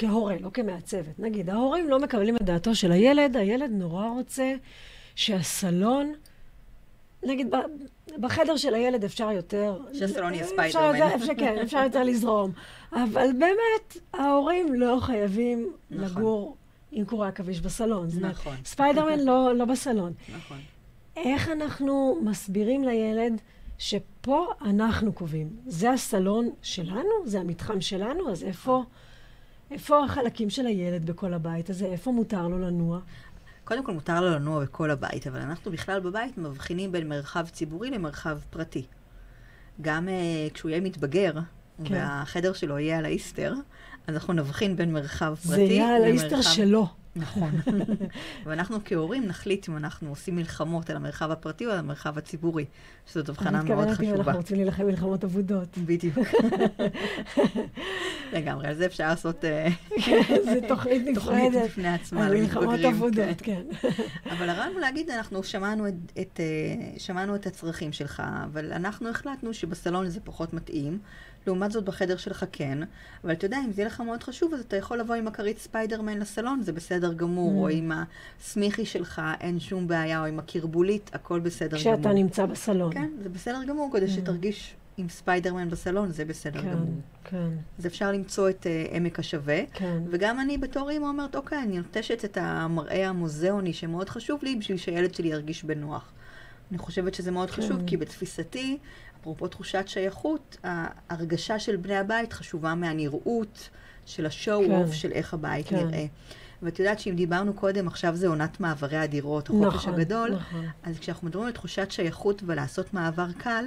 כהורה, 0.00 0.34
לא 0.40 0.50
כמעצבת, 0.54 1.18
נגיד, 1.18 1.50
ההורים 1.50 1.88
לא 1.88 1.98
מקבלים 1.98 2.36
את 2.36 2.42
דעתו 2.42 2.74
של 2.74 2.92
הילד, 2.92 3.36
הילד 3.36 3.70
נורא 3.70 4.08
רוצה 4.08 4.54
שהסלון, 5.14 6.12
נגיד, 7.22 7.54
בחדר 8.18 8.56
של 8.56 8.74
הילד 8.74 9.04
אפשר 9.04 9.30
יותר... 9.30 9.78
שהסלון 9.92 10.34
יהיה 10.34 10.46
ספיידרמן. 10.46 11.02
אפשר, 11.02 11.34
כן, 11.34 11.58
אפשר 11.62 11.82
יותר 11.82 12.02
לזרום. 12.02 12.52
אבל 12.92 13.28
באמת, 13.38 13.96
ההורים 14.14 14.74
לא 14.74 14.98
חייבים 15.00 15.72
נכון. 15.90 16.04
לגור 16.04 16.56
עם 16.92 17.04
קורי 17.04 17.28
עכביש 17.28 17.60
בסלון. 17.60 18.08
נכון. 18.20 18.56
ספיידרמן 18.64 19.20
לא, 19.20 19.54
לא 19.54 19.64
בסלון. 19.64 20.12
נכון. 20.36 20.58
איך 21.16 21.48
אנחנו 21.48 22.18
מסבירים 22.22 22.84
לילד 22.84 23.40
שפה 23.78 24.46
אנחנו 24.62 25.12
קובעים? 25.12 25.48
זה 25.66 25.90
הסלון 25.90 26.50
שלנו? 26.62 27.10
זה 27.24 27.40
המתחם 27.40 27.80
שלנו? 27.80 28.30
אז 28.30 28.44
איפה, 28.44 28.84
איפה 29.70 30.04
החלקים 30.04 30.50
של 30.50 30.66
הילד 30.66 31.06
בכל 31.06 31.34
הבית 31.34 31.70
הזה? 31.70 31.86
איפה 31.86 32.12
מותר 32.12 32.48
לו 32.48 32.58
לנוע? 32.58 33.00
קודם 33.64 33.84
כל 33.84 33.92
מותר 33.92 34.20
לו 34.20 34.30
לנוע 34.30 34.64
בכל 34.64 34.90
הבית, 34.90 35.26
אבל 35.26 35.40
אנחנו 35.40 35.70
בכלל 35.70 36.00
בבית 36.00 36.38
מבחינים 36.38 36.92
בין 36.92 37.08
מרחב 37.08 37.46
ציבורי 37.48 37.90
למרחב 37.90 38.38
פרטי. 38.50 38.86
גם 39.80 40.08
uh, 40.08 40.54
כשהוא 40.54 40.70
יהיה 40.70 40.80
מתבגר, 40.80 41.32
כן. 41.84 41.94
והחדר 41.94 42.52
שלו 42.52 42.78
יהיה 42.78 42.98
על 42.98 43.04
האיסטר, 43.04 43.54
אז 44.06 44.14
אנחנו 44.14 44.32
נבחין 44.32 44.76
בין 44.76 44.92
מרחב 44.92 45.34
פרטי 45.34 45.48
למרחב... 45.48 45.56
זה 45.56 45.62
יהיה 45.62 45.96
על 45.96 46.02
האיסטר 46.02 46.42
שלו. 46.42 46.86
נכון. 47.16 47.50
ואנחנו 48.46 48.78
כהורים 48.84 49.26
נחליט 49.26 49.68
אם 49.68 49.76
אנחנו 49.76 50.08
עושים 50.08 50.36
מלחמות 50.36 50.90
על 50.90 50.96
המרחב 50.96 51.30
הפרטי 51.30 51.66
או 51.66 51.70
על 51.70 51.78
המרחב 51.78 52.18
הציבורי, 52.18 52.64
שזאת 53.06 53.28
הבחנה 53.28 53.62
מאוד 53.62 53.64
חשובה. 53.64 53.78
אני 53.78 53.90
מתכוונת 53.90 54.14
אם 54.14 54.20
אנחנו 54.20 54.38
רוצים 54.38 54.56
להילחם 54.56 54.86
מלחמות 54.86 55.24
אבודות. 55.24 55.78
בדיוק. 55.78 56.18
לגמרי, 58.32 58.68
על 58.68 58.74
זה 58.74 58.86
אפשר 58.86 59.08
לעשות... 59.08 59.44
אה, 59.44 59.68
זה 60.44 60.58
תוכנית 60.68 61.02
נפרדת. 61.06 61.14
תוכנית 61.14 61.52
בפני 61.64 61.88
עצמה 61.88 62.26
על 62.26 62.36
מלחמות 62.40 62.80
אבודות, 62.80 63.40
כן. 63.42 63.62
אבל 64.32 64.48
הרעיון 64.48 64.72
הוא 64.72 64.80
להגיד, 64.80 65.10
אנחנו 65.10 65.44
שמענו 65.44 65.88
את, 65.88 66.40
אה, 66.40 66.98
שמענו 66.98 67.34
את 67.34 67.46
הצרכים 67.46 67.92
שלך, 67.92 68.22
אבל 68.44 68.72
אנחנו 68.72 69.08
החלטנו 69.08 69.54
שבסלון 69.54 70.08
זה 70.08 70.20
פחות 70.20 70.52
מתאים. 70.52 70.98
לעומת 71.46 71.70
זאת 71.72 71.84
בחדר 71.84 72.16
שלך 72.16 72.44
כן, 72.52 72.78
אבל 73.24 73.32
אתה 73.32 73.44
יודע, 73.44 73.58
אם 73.64 73.72
זה 73.72 73.80
יהיה 73.80 73.86
לך 73.86 74.00
מאוד 74.00 74.22
חשוב, 74.22 74.54
אז 74.54 74.60
אתה 74.60 74.76
יכול 74.76 75.00
לבוא 75.00 75.14
עם 75.14 75.28
הכרית 75.28 75.58
ספיידרמן 75.58 76.18
לסלון, 76.18 76.62
זה 76.62 76.72
בסדר 76.72 77.12
גמור, 77.12 77.52
mm. 77.52 77.60
או 77.60 77.68
עם 77.68 77.92
השמיכי 78.40 78.86
שלך, 78.86 79.22
אין 79.40 79.60
שום 79.60 79.88
בעיה, 79.88 80.20
או 80.20 80.24
עם 80.24 80.38
הכרבולית, 80.38 81.10
הכל 81.12 81.40
בסדר 81.40 81.76
כשאתה 81.76 81.90
גמור. 81.90 82.00
כשאתה 82.00 82.14
נמצא 82.14 82.46
בסלון. 82.46 82.92
כן, 82.94 83.10
זה 83.22 83.28
בסדר 83.28 83.64
גמור, 83.64 83.90
כדי 83.92 84.06
mm. 84.06 84.10
שתרגיש 84.10 84.76
עם 84.96 85.08
ספיידרמן 85.08 85.68
בסלון, 85.68 86.12
זה 86.12 86.24
בסדר 86.24 86.62
כן, 86.62 86.72
גמור. 86.72 86.94
כן. 87.24 87.48
אז 87.78 87.86
אפשר 87.86 88.12
למצוא 88.12 88.50
את 88.50 88.66
uh, 88.66 88.94
עמק 88.96 89.18
השווה. 89.18 89.60
כן. 89.72 90.02
וגם 90.10 90.40
אני 90.40 90.58
בתור 90.58 90.90
אימא 90.90 91.06
אומרת, 91.06 91.36
אוקיי, 91.36 91.58
אני 91.62 91.78
נוטשת 91.78 92.24
את 92.24 92.38
המראה 92.40 93.08
המוזיאוני 93.08 93.72
שמאוד 93.72 94.08
חשוב 94.08 94.40
לי, 94.42 94.56
בשביל 94.56 94.76
שהילד 94.76 95.14
שלי 95.14 95.28
ירגיש 95.28 95.64
בנוח. 95.64 96.12
אני 96.70 96.78
חושבת 96.78 97.14
שזה 97.14 97.30
מאוד 97.30 97.50
כן. 97.50 97.62
חשוב, 97.62 97.76
כי 97.86 97.96
בתפיסתי, 97.96 98.78
אפרופו 99.20 99.48
תחושת 99.48 99.84
שייכות, 99.86 100.56
ההרגשה 100.64 101.58
של 101.58 101.76
בני 101.76 101.96
הבית 101.96 102.32
חשובה 102.32 102.74
מהנראות 102.74 103.70
של 104.06 104.26
השואו-אוף 104.26 104.88
כן. 104.88 104.92
של 104.92 105.12
איך 105.12 105.34
הבית 105.34 105.68
כן. 105.68 105.76
נראה. 105.76 106.06
ואת 106.62 106.78
יודעת 106.78 107.00
שאם 107.00 107.14
דיברנו 107.16 107.54
קודם, 107.54 107.86
עכשיו 107.86 108.16
זה 108.16 108.28
עונת 108.28 108.60
מעברי 108.60 108.96
הדירות, 108.96 109.50
החופש 109.50 109.74
נכון, 109.74 109.94
הגדול, 109.94 110.30
נכון. 110.30 110.66
אז 110.82 110.98
כשאנחנו 110.98 111.26
מדברים 111.26 111.46
על 111.46 111.52
תחושת 111.52 111.90
שייכות 111.90 112.42
ולעשות 112.46 112.94
מעבר 112.94 113.32
קל, 113.38 113.64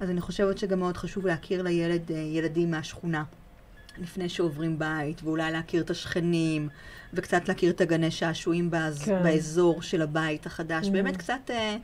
אז 0.00 0.10
אני 0.10 0.20
חושבת 0.20 0.58
שגם 0.58 0.78
מאוד 0.78 0.96
חשוב 0.96 1.26
להכיר 1.26 1.62
לילד, 1.62 2.12
אה, 2.12 2.16
ילדים 2.16 2.70
מהשכונה. 2.70 3.24
לפני 3.98 4.28
שעוברים 4.28 4.78
בית, 4.78 5.22
ואולי 5.22 5.52
להכיר 5.52 5.82
את 5.82 5.90
השכנים, 5.90 6.68
וקצת 7.12 7.48
להכיר 7.48 7.70
את 7.70 7.80
הגני 7.80 8.10
שעשועים 8.10 8.70
באז, 8.70 9.02
כן. 9.02 9.22
באזור 9.22 9.82
של 9.82 10.02
הבית 10.02 10.46
החדש. 10.46 10.86
Mm. 10.86 10.90
באמת 10.90 11.16
קצת 11.16 11.50
אה, 11.50 11.76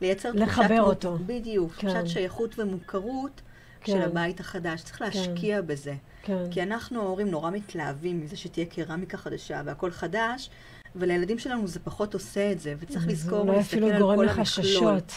לייצר 0.00 0.30
תחושת... 0.30 0.42
לחבר 0.42 0.82
אותו. 0.82 1.18
בדיוק, 1.26 1.72
כן. 1.72 1.88
תחושת 1.88 2.08
שייכות 2.08 2.58
ומוכרות 2.58 3.40
כן. 3.80 3.92
של 3.92 4.02
הבית 4.02 4.40
החדש. 4.40 4.82
צריך 4.82 5.02
להשקיע 5.02 5.60
כן. 5.60 5.66
בזה. 5.66 5.94
כן. 6.22 6.42
כי 6.50 6.62
אנחנו 6.62 7.02
ההורים 7.02 7.30
נורא 7.30 7.50
מתלהבים 7.50 8.20
מזה 8.20 8.36
שתהיה 8.36 8.66
קרמיקה 8.66 9.16
חדשה 9.16 9.62
והכל 9.64 9.90
חדש, 9.90 10.50
ולילדים 10.96 11.38
שלנו 11.38 11.66
זה 11.66 11.80
פחות 11.80 12.14
עושה 12.14 12.52
את 12.52 12.60
זה, 12.60 12.74
וצריך 12.78 13.08
לזכור 13.08 13.40
ולהסתכל 13.40 13.84
על 13.84 13.90
כל 13.90 13.94
המכלול. 13.94 14.16
אולי 14.16 14.26
אפילו 14.26 14.26
גורם 14.26 14.40
לחששות. 14.40 15.12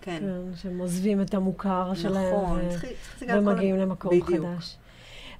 כן. 0.00 0.18
כן, 0.20 0.56
שהם 0.56 0.78
עוזבים 0.78 1.20
את 1.20 1.34
המוכר 1.34 1.82
נכון, 1.82 1.96
שלהם. 1.96 2.34
נכון, 2.34 2.60
ו... 2.66 2.70
צריך, 2.70 2.84
צריך 3.18 3.32
ומגיעים 3.36 3.76
למקום 3.76 4.20
בדיוק. 4.20 4.46
חדש. 4.46 4.76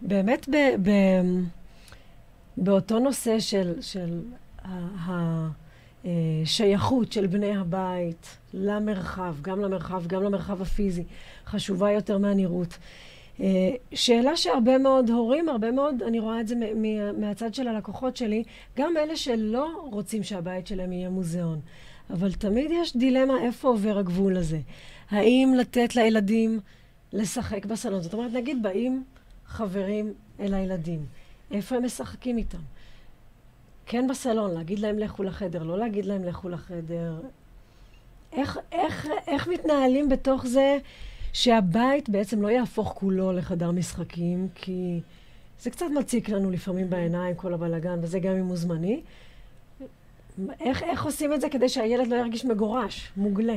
באמת, 0.03 0.49
ב, 0.49 0.57
ב, 0.83 0.91
באותו 2.57 2.99
נושא 2.99 3.41
של, 3.41 3.73
של 3.81 4.21
השייכות 6.05 7.13
של 7.13 7.27
בני 7.27 7.57
הבית 7.57 8.37
למרחב, 8.55 9.35
גם 9.43 9.61
למרחב, 9.61 10.07
גם 10.07 10.23
למרחב 10.23 10.63
הפיזי, 10.63 11.05
חשובה 11.47 11.91
יותר 11.91 12.19
מהנראות. 12.19 12.79
אה, 13.41 13.71
שאלה 13.95 14.37
שהרבה 14.37 14.79
מאוד 14.79 15.11
הורים, 15.11 15.49
הרבה 15.49 15.71
מאוד, 15.71 16.03
אני 16.03 16.19
רואה 16.19 16.41
את 16.41 16.49
זה 16.49 16.55
מהצד 17.19 17.55
של 17.55 17.69
הלקוחות 17.69 18.17
שלי, 18.17 18.45
גם 18.77 18.97
אלה 18.97 19.17
שלא 19.17 19.89
רוצים 19.93 20.23
שהבית 20.23 20.67
שלהם 20.67 20.93
יהיה 20.93 21.11
מוזיאון. 21.11 21.61
אבל 22.11 22.33
תמיד 22.33 22.71
יש 22.71 22.97
דילמה 22.97 23.35
איפה 23.43 23.69
עובר 23.69 23.99
הגבול 23.99 24.37
הזה. 24.37 24.61
האם 25.11 25.55
לתת 25.59 25.97
לילדים 25.97 26.61
לשחק 27.13 27.67
בסלון? 27.67 28.01
זאת 28.01 28.15
אומרת, 28.15 28.33
נגיד 28.33 28.63
באים 28.63 29.05
חברים 29.47 30.13
אל 30.41 30.55
הילדים, 30.55 31.07
איפה 31.51 31.77
הם 31.77 31.85
משחקים 31.85 32.39
איתם? 32.39 32.59
כן 33.87 34.07
בסלון, 34.07 34.51
להגיד 34.51 34.79
להם 34.79 34.99
לכו 34.99 35.23
לחדר, 35.23 35.63
לא 35.63 35.79
להגיד 35.79 36.05
להם 36.05 36.25
לכו 36.25 36.49
לחדר. 36.49 37.21
איך, 38.33 38.59
איך, 38.73 39.09
איך 39.27 39.49
מתנהלים 39.49 40.09
בתוך 40.09 40.47
זה 40.47 40.79
שהבית 41.33 42.09
בעצם 42.09 42.43
לא 42.43 42.49
יהפוך 42.49 42.93
כולו 42.97 43.33
לחדר 43.33 43.71
משחקים, 43.71 44.49
כי 44.55 45.01
זה 45.61 45.71
קצת 45.71 45.87
מציק 45.99 46.29
לנו 46.29 46.51
לפעמים 46.51 46.91
בעיניים, 46.91 47.35
כל 47.35 47.55
הבלגן, 47.55 47.99
וזה 48.03 48.19
גם 48.19 48.33
אם 48.33 48.47
הוא 48.47 48.57
זמני. 48.57 49.01
איך, 50.61 50.83
איך 50.83 51.05
עושים 51.05 51.33
את 51.33 51.41
זה 51.41 51.49
כדי 51.49 51.69
שהילד 51.69 52.07
לא 52.07 52.17
ירגיש 52.17 52.45
מגורש, 52.45 53.13
מוגלה? 53.17 53.57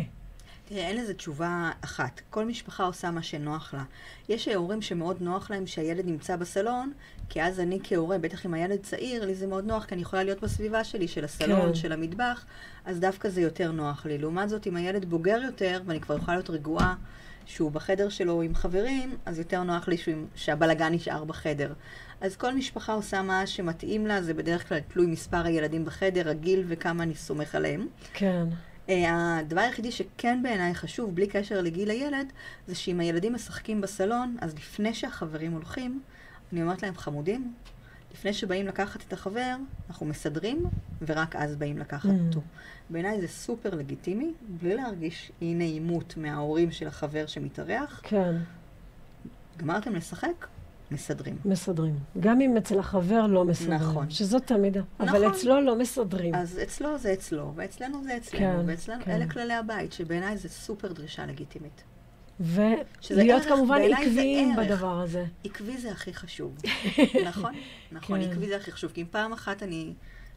תראה, 0.70 0.88
אין 0.88 0.98
לזה 0.98 1.14
תשובה 1.14 1.72
אחת. 1.82 2.22
כל 2.30 2.46
משפחה 2.46 2.84
עושה 2.84 3.12
מה 3.12 3.24
שנוח 3.24 3.74
לה. 3.74 3.84
יש 4.30 4.48
הורים 4.48 4.82
שמאוד 4.82 5.22
נוח 5.22 5.52
להם 5.52 5.68
שהילד 5.68 6.06
נמצא 6.06 6.36
בסלון, 6.36 6.92
כי 7.30 7.44
אז 7.44 7.60
אני 7.60 7.80
כהורה, 7.84 8.18
בטח 8.18 8.46
אם 8.46 8.54
הילד 8.54 8.80
צעיר, 8.84 9.26
לי 9.26 9.36
זה 9.36 9.48
מאוד 9.48 9.66
נוח, 9.66 9.86
כי 9.86 9.96
אני 9.96 10.02
יכולה 10.02 10.24
להיות 10.24 10.42
בסביבה 10.42 10.84
שלי, 10.84 11.08
של 11.08 11.26
הסלון, 11.26 11.68
כן. 11.68 11.76
של 11.76 11.92
המטבח, 11.92 12.46
אז 12.86 13.00
דווקא 13.00 13.30
זה 13.30 13.42
יותר 13.42 13.72
נוח 13.72 14.06
לי. 14.06 14.18
לעומת 14.18 14.50
זאת, 14.50 14.68
אם 14.68 14.76
הילד 14.76 15.06
בוגר 15.06 15.40
יותר, 15.46 15.82
ואני 15.86 16.00
כבר 16.00 16.16
יכולה 16.18 16.38
להיות 16.38 16.50
רגועה 16.50 16.96
שהוא 17.46 17.72
בחדר 17.72 18.10
שלו 18.10 18.42
עם 18.42 18.56
חברים, 18.56 19.18
אז 19.26 19.40
יותר 19.40 19.64
נוח 19.64 19.88
לי 19.88 19.98
שהוא, 19.98 20.16
שהבלגן 20.36 20.94
נשאר 20.94 21.24
בחדר. 21.24 21.74
אז 22.22 22.36
כל 22.36 22.54
משפחה 22.54 22.94
עושה 22.94 23.22
מה 23.22 23.48
שמתאים 23.48 24.08
לה, 24.08 24.22
זה 24.22 24.34
בדרך 24.34 24.70
כלל 24.70 24.80
תלוי 24.80 25.06
מספר 25.06 25.46
הילדים 25.46 25.86
בחדר, 25.86 26.30
הגיל 26.30 26.64
וכמה 26.68 27.04
אני 27.04 27.16
סומך 27.16 27.56
עליהם. 27.56 27.88
כן. 28.14 28.46
אה, 28.90 29.38
הדבר 29.38 29.62
היחידי 29.62 29.92
שכן 29.92 30.44
בעיניי 30.44 30.76
חשוב, 30.76 31.16
בלי 31.16 31.28
קשר 31.28 31.62
לגיל 31.62 31.90
הילד, 31.90 32.32
זה 32.68 32.76
שאם 32.76 33.00
הילדים 33.00 33.34
משחקים 33.34 33.82
בסלון, 33.82 34.38
אז 34.42 34.56
לפני 34.56 34.94
שהחברים 34.94 35.52
הולכים, 35.52 36.02
אני 36.54 36.62
אומרת 36.62 36.84
להם, 36.84 36.96
חמודים, 36.96 37.54
לפני 38.14 38.34
שבאים 38.34 38.68
לקחת 38.68 39.04
את 39.08 39.14
החבר, 39.14 39.56
אנחנו 39.90 40.06
מסדרים, 40.06 40.64
ורק 41.08 41.36
אז 41.36 41.56
באים 41.56 41.78
לקחת 41.78 42.10
Mm. 42.10 42.28
אותו. 42.28 42.42
בעיניי 42.90 43.22
זה 43.22 43.28
סופר 43.28 43.76
לגיטימי, 43.76 44.34
בלי 44.50 44.76
להרגיש 44.76 45.32
אי 45.42 45.54
נעימות 45.54 46.14
מההורים 46.18 46.72
של 46.72 46.88
החבר 46.88 47.26
שמתארח. 47.28 48.02
כן, 48.04 48.36
גמרתם 49.58 49.96
לשחק? 49.96 50.48
מסדרים. 50.92 51.38
מסדרים. 51.46 52.00
גם 52.20 52.42
אם 52.42 52.58
אצל 52.58 52.80
החבר 52.80 53.28
לא 53.28 53.46
מסדרים. 53.46 53.74
נכון. 53.74 54.10
שזאת 54.10 54.48
תמיד... 54.48 54.78
אבל 55.00 55.08
נכון. 55.08 55.26
אצלו 55.26 55.62
לא 55.62 55.76
מסדרים. 55.76 56.36
אז 56.36 56.60
אצלו 56.64 56.98
זה 56.98 57.14
אצלו, 57.14 57.54
ואצלנו 57.56 58.04
זה 58.04 58.18
אצלנו, 58.18 58.40
כן, 58.40 58.70
ואצלנו, 58.70 59.04
כן. 59.06 59.12
אלה 59.12 59.30
כללי 59.30 59.54
הבית, 59.54 59.94
שבעיניי 59.94 60.38
זה 60.38 60.50
סופר 60.50 60.94
דרישה 60.94 61.26
לגיטימית. 61.26 61.84
ולהיות 62.40 63.44
כמובן 63.44 63.82
עקביים. 63.82 64.56
בדבר 64.56 65.02
הזה. 65.02 65.26
עקבי 65.44 65.78
זה 65.78 65.92
הכי 65.92 66.14
חשוב. 66.14 66.58
נכון? 67.30 67.54
נכון, 67.92 68.24
כן. 68.24 68.32
עקבי 68.32 68.48
זה 68.48 68.56
הכי 68.56 68.72
חשוב. 68.72 68.92
כי 68.92 69.02
אם 69.02 69.08
פעם 69.12 69.34
אחת 69.34 69.64
אני 69.64 69.94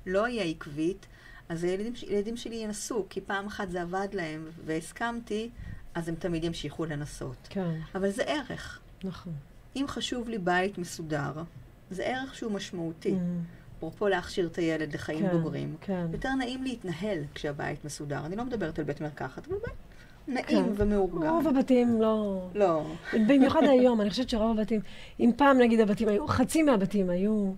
לא 0.07 0.23
אהיה 0.23 0.43
עקבית, 0.43 1.07
אז 1.49 1.65
הילדים, 1.65 1.93
הילדים 2.09 2.37
שלי 2.37 2.57
ינסו, 2.57 3.07
כי 3.11 3.21
פעם 3.21 3.47
אחת 3.47 3.71
זה 3.71 3.83
עבד 3.83 4.09
להם 4.13 4.49
והסכמתי, 4.65 5.51
אז 5.95 6.09
הם 6.09 6.15
תמיד 6.15 6.45
ימשיכו 6.45 6.85
לנסות. 6.85 7.37
כן, 7.51 7.75
אבל 7.95 8.11
זה 8.11 8.23
ערך. 8.23 8.81
נכון. 9.05 9.33
אם 9.77 9.85
חשוב 9.89 10.29
לי 10.29 10.39
בית 10.39 10.79
מסודר, 10.79 11.33
זה 11.91 12.03
ערך 12.03 12.35
שהוא 12.35 12.53
משמעותי. 12.53 13.13
Mm, 13.13 13.77
אפרופו 13.79 14.09
להכשיר 14.09 14.47
את 14.47 14.57
הילד 14.57 14.95
לחיים 14.95 15.27
כן, 15.27 15.33
בוגרים. 15.33 15.77
כן. 15.81 16.07
יותר 16.13 16.35
נעים 16.35 16.63
להתנהל 16.63 17.19
כשהבית 17.35 17.85
מסודר. 17.85 18.27
אני 18.27 18.37
לא 18.37 18.45
מדברת 18.45 18.79
על 18.79 18.85
בית 18.85 19.01
מרקחת, 19.01 19.49
אבל 19.49 19.57
בית 19.57 19.75
נעים 20.29 20.65
כן. 20.65 20.73
ומאורגן. 20.83 21.29
רוב 21.29 21.49
הבתים 21.49 22.01
לא... 22.01 22.47
לא. 22.55 22.87
במיוחד 23.29 23.63
היום, 23.63 24.01
אני 24.01 24.11
חושבת 24.11 24.29
שרוב 24.29 24.59
הבתים, 24.59 24.81
אם 25.21 25.31
פעם 25.37 25.59
נגיד 25.59 25.81
הבתים 25.81 26.09
היו, 26.09 26.29
חצי 26.29 26.63
מהבתים 26.63 27.11
היו 27.11 27.53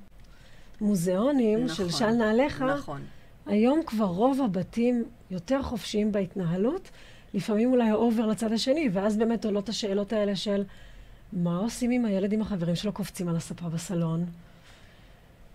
מוזיאונים 0.80 1.68
של 1.68 1.86
נכון, 1.86 1.98
של 1.98 2.10
נעליך, 2.10 2.62
נכון. 2.62 3.00
היום 3.46 3.80
כבר 3.86 4.04
רוב 4.04 4.40
הבתים 4.40 5.04
יותר 5.30 5.62
חופשיים 5.62 6.12
בהתנהלות, 6.12 6.90
לפעמים 7.34 7.72
אולי 7.72 7.90
ה 7.90 7.97
over 7.97 8.26
לצד 8.26 8.52
השני, 8.52 8.88
ואז 8.92 9.16
באמת 9.16 9.44
עולות 9.44 9.68
השאלות 9.68 10.12
האלה 10.12 10.36
של 10.36 10.64
מה 11.32 11.58
עושים 11.58 11.90
עם 11.90 12.04
הילד 12.04 12.32
עם 12.32 12.42
החברים 12.42 12.76
שלו 12.76 12.92
קופצים 12.92 13.28
על 13.28 13.36
הספה 13.36 13.68
בסלון? 13.68 14.26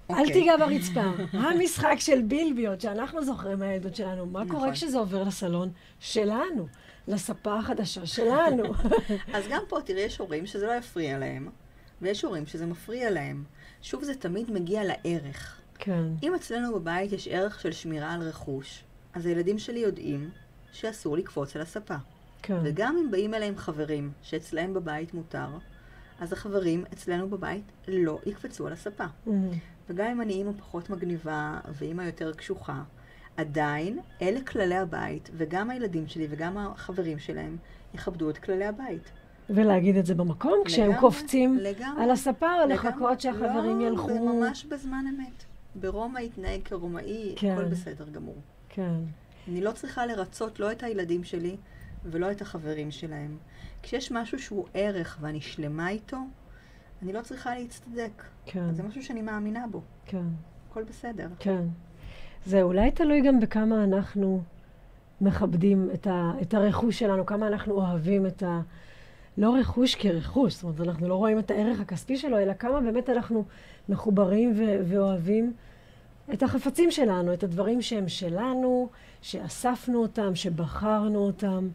אל 0.09 0.15
אוקיי. 0.19 0.33
תיגע 0.33 0.57
ברצפה. 0.57 1.03
המשחק 1.33 1.95
של 1.99 2.21
בילביות 2.21 2.81
שאנחנו 2.81 3.25
זוכרים 3.25 3.59
מהילדות 3.59 3.95
שלנו, 3.95 4.25
מה 4.25 4.43
קורה 4.47 4.59
נכון. 4.59 4.73
כשזה 4.73 4.97
עובר 4.97 5.23
לסלון 5.23 5.71
שלנו, 5.99 6.67
לספה 7.07 7.59
החדשה 7.59 8.05
שלנו? 8.05 8.63
אז 9.33 9.45
גם 9.49 9.61
פה, 9.67 9.79
תראי, 9.85 10.01
יש 10.01 10.17
הורים 10.17 10.45
שזה 10.45 10.67
לא 10.67 10.71
יפריע 10.71 11.17
להם, 11.17 11.49
ויש 12.01 12.21
הורים 12.21 12.45
שזה 12.45 12.65
מפריע 12.65 13.11
להם. 13.11 13.43
שוב, 13.81 14.03
זה 14.03 14.15
תמיד 14.15 14.51
מגיע 14.51 14.81
לערך. 14.83 15.61
כן, 15.79 16.03
אם 16.23 16.35
אצלנו 16.35 16.79
בבית 16.79 17.11
יש 17.11 17.27
ערך 17.27 17.61
של 17.61 17.71
שמירה 17.71 18.13
על 18.13 18.21
רכוש, 18.21 18.83
אז 19.13 19.25
הילדים 19.25 19.59
שלי 19.59 19.79
יודעים 19.79 20.29
שאסור 20.71 21.17
לקפוץ 21.17 21.55
על 21.55 21.61
הספה. 21.61 21.95
כן. 22.47 22.57
וגם 22.63 22.97
אם 22.97 23.11
באים 23.11 23.33
אליהם 23.33 23.57
חברים 23.57 24.11
שאצלהם 24.21 24.73
בבית 24.73 25.13
מותר, 25.13 25.47
אז 26.19 26.33
החברים 26.33 26.83
אצלנו 26.93 27.29
בבית 27.29 27.63
לא 27.87 28.19
יקפצו 28.25 28.67
על 28.67 28.73
הספה. 28.73 29.03
Mhm. 29.03 29.29
וגם 29.89 30.07
אם 30.07 30.21
אני 30.21 30.33
אימא 30.33 30.51
פחות 30.57 30.89
מגניבה 30.89 31.59
ואימא 31.73 32.01
יותר 32.01 32.33
קשוחה, 32.33 32.83
עדיין 33.37 33.99
אלה 34.21 34.41
כללי 34.41 34.75
הבית, 34.75 35.29
וגם 35.37 35.69
הילדים 35.69 36.07
שלי 36.07 36.27
וגם 36.29 36.57
החברים 36.57 37.19
שלהם 37.19 37.57
יכבדו 37.93 38.29
את 38.29 38.37
כללי 38.37 38.65
הבית. 38.65 39.11
ולהגיד 39.49 39.95
את 39.97 40.05
זה 40.05 40.15
במקום, 40.15 40.61
כשהם 40.65 40.83
לגמרי, 40.83 40.99
קופצים 40.99 41.57
לגמרי, 41.57 42.03
על 42.03 42.11
הספה, 42.11 42.53
או 42.53 42.67
לגמרי. 42.67 42.73
לחכות 42.73 43.21
שהחברים 43.21 43.79
לא, 43.79 43.87
ילכו. 43.87 44.07
זה 44.07 44.19
ממש 44.19 44.65
בזמן 44.65 45.05
אמת. 45.09 45.43
ברומא 45.75 46.19
התנהג 46.19 46.61
כרומאי, 46.65 47.33
כן. 47.35 47.51
הכל 47.51 47.65
בסדר 47.65 48.05
גמור. 48.11 48.35
כן, 48.69 48.95
אני 49.47 49.61
לא 49.61 49.71
צריכה 49.71 50.05
לרצות 50.05 50.59
לא 50.59 50.71
את 50.71 50.83
הילדים 50.83 51.23
שלי 51.23 51.57
ולא 52.11 52.31
את 52.31 52.41
החברים 52.41 52.91
שלהם. 52.91 53.37
כשיש 53.83 54.11
משהו 54.11 54.39
שהוא 54.39 54.65
ערך 54.73 55.17
ואני 55.21 55.41
שלמה 55.41 55.89
איתו, 55.89 56.17
אני 57.01 57.13
לא 57.13 57.21
צריכה 57.21 57.55
להצטדק. 57.55 58.23
כן, 58.45 58.73
זה 58.73 58.83
משהו 58.83 59.03
שאני 59.03 59.21
מאמינה 59.21 59.65
בו. 59.71 59.81
כן, 60.05 60.25
הכל 60.69 60.83
בסדר. 60.83 61.27
כן. 61.39 61.63
זה 62.45 62.61
אולי 62.61 62.91
תלוי 62.91 63.21
גם 63.21 63.39
בכמה 63.39 63.83
אנחנו 63.83 64.41
מכבדים 65.21 65.89
את, 65.93 66.07
ה, 66.07 66.31
את 66.41 66.53
הרכוש 66.53 66.99
שלנו, 66.99 67.25
כמה 67.25 67.47
אנחנו 67.47 67.73
אוהבים 67.73 68.25
את 68.25 68.43
ה... 68.43 68.61
לא 69.37 69.55
רכוש 69.55 69.95
כרכוש, 69.95 70.53
זאת 70.53 70.63
אומרת, 70.63 70.79
אנחנו 70.79 71.07
לא 71.07 71.15
רואים 71.15 71.39
את 71.39 71.51
הערך 71.51 71.79
הכספי 71.79 72.17
שלו, 72.17 72.37
אלא 72.37 72.53
כמה 72.53 72.81
באמת 72.81 73.09
אנחנו 73.09 73.43
מחוברים 73.89 74.53
ו- 74.57 74.79
ואוהבים 74.83 75.53
את 76.33 76.43
החפצים 76.43 76.91
שלנו, 76.91 77.33
את 77.33 77.43
הדברים 77.43 77.81
שהם 77.81 78.07
שלנו, 78.07 78.89
שאספנו 79.21 80.01
אותם, 80.01 80.35
שבחרנו 80.35 81.19
אותם. 81.19 81.67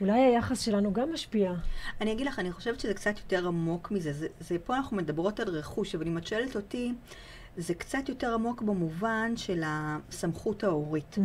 אולי 0.00 0.20
היחס 0.20 0.60
שלנו 0.60 0.92
גם 0.92 1.12
משפיע. 1.12 1.52
אני 2.00 2.12
אגיד 2.12 2.26
לך, 2.26 2.38
אני 2.38 2.52
חושבת 2.52 2.80
שזה 2.80 2.94
קצת 2.94 3.18
יותר 3.18 3.46
עמוק 3.46 3.90
מזה. 3.90 4.12
זה, 4.12 4.26
זה 4.40 4.56
פה 4.58 4.76
אנחנו 4.76 4.96
מדברות 4.96 5.40
על 5.40 5.48
רכוש, 5.48 5.94
אבל 5.94 6.06
אם 6.06 6.18
את 6.18 6.26
שואלת 6.26 6.56
אותי, 6.56 6.92
זה 7.56 7.74
קצת 7.74 8.08
יותר 8.08 8.34
עמוק 8.34 8.62
במובן 8.62 9.36
של 9.36 9.62
הסמכות 9.66 10.64
ההורית. 10.64 11.18
Mm, 11.18 11.20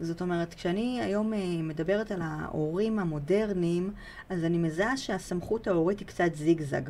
זאת 0.00 0.20
אומרת, 0.20 0.54
כשאני 0.54 1.00
היום 1.02 1.34
אה, 1.34 1.38
מדברת 1.62 2.10
על 2.10 2.22
ההורים 2.22 2.98
המודרניים, 2.98 3.92
אז 4.28 4.44
אני 4.44 4.58
מזהה 4.58 4.96
שהסמכות 4.96 5.66
ההורית 5.66 5.98
היא 5.98 6.08
קצת 6.08 6.34
זיגזג. 6.34 6.82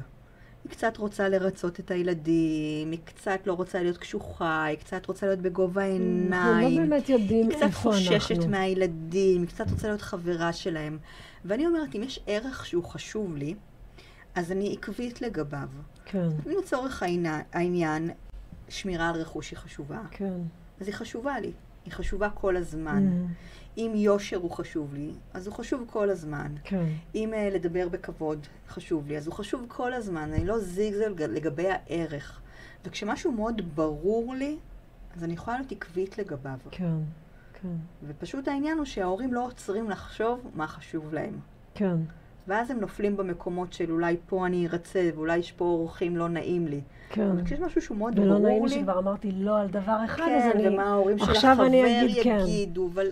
היא 0.66 0.72
קצת 0.72 0.96
רוצה 0.96 1.28
לרצות 1.28 1.80
את 1.80 1.90
הילדים, 1.90 2.90
היא 2.90 2.98
קצת 3.04 3.40
לא 3.46 3.52
רוצה 3.52 3.82
להיות 3.82 3.96
קשוחה, 3.98 4.64
היא 4.64 4.78
קצת 4.78 5.06
רוצה 5.06 5.26
להיות 5.26 5.38
בגובה 5.38 5.82
העיניים. 5.82 6.32
אנחנו 6.34 6.70
לא 6.70 6.76
באמת 6.76 7.08
יודעים 7.08 7.48
היא 7.48 7.56
קצת 7.56 7.62
איפה 7.66 7.92
חוששת 7.92 8.30
אנחנו. 8.30 8.50
מהילדים, 8.50 9.40
היא 9.40 9.48
קצת 9.48 9.70
רוצה 9.70 9.88
להיות 9.88 10.02
חברה 10.02 10.52
שלהם. 10.52 10.98
ואני 11.44 11.66
אומרת, 11.66 11.94
אם 11.94 12.02
יש 12.02 12.20
ערך 12.26 12.66
שהוא 12.66 12.84
חשוב 12.84 13.36
לי, 13.36 13.54
אז 14.34 14.52
אני 14.52 14.72
עקבית 14.72 15.22
לגביו. 15.22 15.68
כן, 16.04 16.28
אם 16.46 16.52
לצורך 16.62 17.02
העניין, 17.52 18.10
שמירה 18.68 19.08
על 19.08 19.20
רכוש 19.20 19.50
היא 19.50 19.58
חשובה, 19.58 20.00
כן. 20.10 20.38
אז 20.80 20.86
היא 20.86 20.94
חשובה 20.94 21.40
לי. 21.40 21.52
היא 21.84 21.92
חשובה 21.92 22.30
כל 22.30 22.56
הזמן. 22.56 23.08
Mm, 23.08 23.32
אם 23.78 23.92
יושר 23.94 24.36
הוא 24.36 24.50
חשוב 24.50 24.94
לי, 24.94 25.10
אז 25.34 25.46
הוא 25.46 25.54
חשוב 25.54 25.84
כל 25.90 26.10
הזמן. 26.10 26.52
כן, 26.64 26.86
אם 27.14 27.32
uh, 27.32 27.54
לדבר 27.54 27.88
בכבוד 27.88 28.46
חשוב 28.68 29.08
לי, 29.08 29.16
אז 29.16 29.26
הוא 29.26 29.34
חשוב 29.34 29.64
כל 29.68 29.92
הזמן. 29.92 30.32
אני 30.32 30.44
לא 30.44 30.58
זיגזג 30.58 31.22
לגבי 31.22 31.68
הערך. 31.68 32.40
וכשמשהו 32.84 33.32
מאוד 33.32 33.62
ברור 33.74 34.34
לי, 34.34 34.56
אז 35.16 35.24
אני 35.24 35.32
יכולה 35.32 35.56
להיות 35.56 35.72
עקבית 35.72 36.18
לגביו. 36.18 36.58
כן, 36.70 36.96
כן, 37.62 37.68
ופשוט 38.06 38.48
העניין 38.48 38.78
הוא 38.78 38.84
שההורים 38.84 39.32
לא 39.32 39.46
עוצרים 39.46 39.90
לחשוב 39.90 40.50
מה 40.54 40.66
חשוב 40.66 41.14
להם. 41.14 41.38
כן, 41.74 41.96
ואז 42.48 42.70
הם 42.70 42.80
נופלים 42.80 43.16
במקומות 43.16 43.72
של 43.72 43.90
אולי 43.90 44.16
פה 44.26 44.46
אני 44.46 44.66
ארצה, 44.66 45.10
ואולי 45.14 45.38
יש 45.38 45.52
פה 45.52 45.64
אורחים 45.64 46.16
לא 46.16 46.28
נעים 46.28 46.68
לי. 46.68 46.80
כן. 47.10 47.30
אבל 47.30 47.44
כשיש 47.44 47.60
משהו 47.60 47.82
שהוא 47.82 47.96
מאוד 47.96 48.18
ולא 48.18 48.34
ברור 48.34 48.46
נעים 48.48 48.64
לי 48.64 48.74
לי, 48.74 48.80
שכבר 48.80 48.98
אמרתי 48.98 49.32
לא 49.32 49.58
על 49.58 49.68
דבר 49.68 49.96
אחד, 50.04 50.28
אז 50.36 50.42
כן, 50.42 50.58
אני... 50.58 50.68
ומה 50.68 50.84
ההורים 50.84 51.18
של 51.18 51.30
החבר 51.30 51.66
אני 51.66 52.04
אגיד 52.04 52.24
כן. 52.24 52.38
יגידו, 52.40 52.90
אבל 52.94 53.06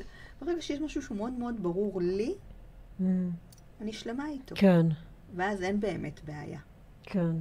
ברגע 0.44 0.62
שיש 0.62 0.80
משהו 0.80 1.02
שהוא 1.02 1.16
מאוד 1.16 1.32
מאוד 1.32 1.62
ברור 1.62 2.00
לי, 2.02 2.34
Mm, 3.00 3.04
אני 3.80 3.92
שלמה 3.92 4.28
איתו. 4.28 4.54
כן, 4.58 4.86
ואז 5.34 5.62
אין 5.62 5.80
באמת 5.80 6.20
בעיה. 6.24 6.58
כן, 7.02 7.32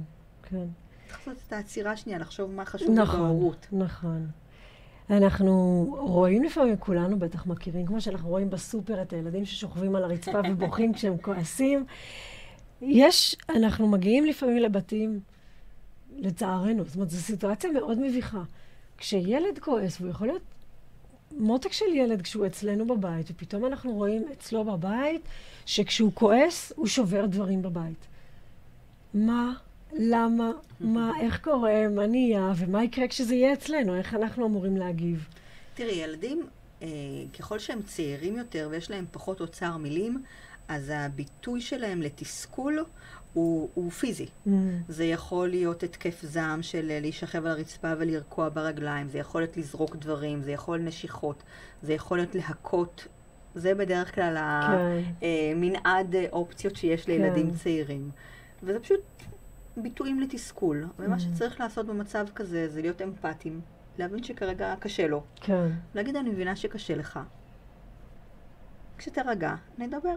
כן. 0.42 0.66
צריך 1.06 1.28
לעשות 1.28 1.42
את 1.46 1.52
העצירה 1.52 1.96
שנייה, 1.96 2.18
לחשוב 2.18 2.50
מה 2.50 2.64
חשוב 2.64 2.90
נכון, 2.90 3.20
בהורות. 3.20 3.66
נכון. 3.72 4.28
אנחנו 5.10 5.86
רואים 5.98 6.44
לפעמים, 6.44 6.76
כולנו 6.76 7.18
בטח 7.18 7.46
מכירים, 7.46 7.86
כמו 7.86 8.00
שאנחנו 8.00 8.28
רואים 8.28 8.50
בסופר 8.50 9.02
את 9.02 9.12
הילדים 9.12 9.44
ששוכבים 9.44 9.96
על 9.96 10.04
הרצפה 10.04 10.40
ובוכים 10.50 10.92
כשהם 10.92 11.18
כועסים. 11.18 11.84
יש, 12.82 13.36
אנחנו 13.48 13.88
מגיעים 13.88 14.24
לפעמים 14.24 14.56
לבתים, 14.56 15.20
לצערנו, 16.16 16.84
זאת 16.84 16.94
אומרת, 16.94 17.10
זו 17.10 17.18
סיטואציה 17.18 17.70
מאוד 17.72 17.98
מביכה. 17.98 18.42
כשילד 18.98 19.58
כועס, 19.60 20.00
והוא 20.00 20.10
יכול 20.10 20.26
להיות 20.26 20.42
מותק 21.38 21.72
של 21.72 21.92
ילד 21.94 22.22
כשהוא 22.22 22.46
אצלנו 22.46 22.86
בבית, 22.86 23.30
ופתאום 23.30 23.66
אנחנו 23.66 23.92
רואים 23.92 24.24
אצלו 24.32 24.64
בבית 24.64 25.20
שכשהוא 25.66 26.12
כועס, 26.14 26.72
הוא 26.76 26.86
שובר 26.86 27.26
דברים 27.26 27.62
בבית. 27.62 28.06
מה, 29.14 29.52
למה, 29.92 30.50
מה, 30.80 31.12
איך 31.20 31.40
קורה, 31.44 31.88
מה 31.88 32.06
נהיה, 32.06 32.52
ומה 32.56 32.84
יקרה 32.84 33.08
כשזה 33.08 33.34
יהיה 33.34 33.52
אצלנו, 33.52 33.94
איך 33.94 34.14
אנחנו 34.14 34.46
אמורים 34.46 34.76
להגיב. 34.76 35.28
תראי, 35.74 35.92
ילדים, 35.92 36.46
אה, 36.82 36.88
ככל 37.38 37.58
שהם 37.58 37.82
צעירים 37.82 38.36
יותר 38.36 38.68
ויש 38.70 38.90
להם 38.90 39.04
פחות 39.12 39.40
אוצר 39.40 39.76
מילים, 39.76 40.22
אז 40.68 40.92
הביטוי 40.94 41.60
שלהם 41.60 42.02
לתסכול 42.02 42.84
הוא, 43.32 43.68
הוא 43.74 43.90
פיזי. 43.90 44.26
Mm. 44.26 44.50
זה 44.88 45.04
יכול 45.04 45.48
להיות 45.48 45.82
התקף 45.82 46.22
זעם 46.22 46.62
של 46.62 46.98
להישכב 47.00 47.46
על 47.46 47.50
הרצפה 47.50 47.92
ולרקוע 47.98 48.48
ברגליים, 48.48 49.08
זה 49.08 49.18
יכול 49.18 49.40
להיות 49.40 49.56
לזרוק 49.56 49.96
דברים, 49.96 50.42
זה 50.42 50.52
יכול 50.52 50.78
נשיכות, 50.78 51.42
זה 51.82 51.92
יכול 51.92 52.18
להיות 52.18 52.34
להכות. 52.34 53.08
זה 53.54 53.74
בדרך 53.74 54.14
כלל 54.14 54.36
כן. 54.36 55.26
המנעד 55.26 56.14
אה, 56.14 56.26
אופציות 56.32 56.76
שיש 56.76 57.08
לילדים 57.08 57.50
כן. 57.50 57.56
צעירים. 57.56 58.10
וזה 58.62 58.80
פשוט 58.80 59.00
ביטויים 59.76 60.20
לתסכול. 60.20 60.86
ומה 60.98 61.16
mm. 61.16 61.18
שצריך 61.18 61.60
לעשות 61.60 61.86
במצב 61.86 62.26
כזה 62.34 62.68
זה 62.68 62.80
להיות 62.80 63.02
אמפתיים, 63.02 63.60
להבין 63.98 64.22
שכרגע 64.22 64.74
קשה 64.80 65.06
לו. 65.06 65.22
כן. 65.36 65.68
להגיד, 65.94 66.16
אני 66.16 66.30
מבינה 66.30 66.56
שקשה 66.56 66.94
לך. 66.94 67.20
כשתרגע, 68.98 69.54
נדבר. 69.78 70.14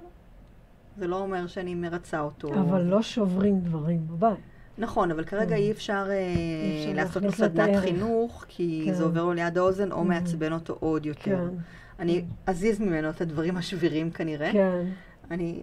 זה 0.97 1.07
לא 1.07 1.19
אומר 1.21 1.47
שאני 1.47 1.75
מרצה 1.75 2.19
אותו. 2.19 2.53
אבל 2.53 2.81
לא 2.81 3.01
שוברים 3.01 3.59
דברים 3.59 4.07
בבית. 4.07 4.37
נכון, 4.77 5.11
אבל 5.11 5.23
כרגע 5.23 5.49
כן. 5.49 5.55
אי 5.55 5.71
אפשר, 5.71 6.07
אי 6.11 6.83
אפשר 6.83 6.95
לעשות 6.95 7.23
לו 7.23 7.31
סדנת 7.31 7.79
חינוך, 7.79 8.45
כי 8.47 8.83
כן. 8.85 8.93
זה 8.93 9.03
עובר 9.03 9.23
לו 9.23 9.33
ליד 9.33 9.57
האוזן, 9.57 9.91
או 9.91 10.01
mm. 10.01 10.03
מעצבן 10.03 10.53
אותו 10.53 10.77
עוד 10.79 11.05
יותר. 11.05 11.49
כן. 11.49 11.55
אני 11.99 12.25
אזיז 12.47 12.79
ממנו 12.79 13.09
את 13.09 13.21
הדברים 13.21 13.57
השבירים 13.57 14.11
כנראה. 14.11 14.51
כן. 14.51 14.85
אני 15.31 15.61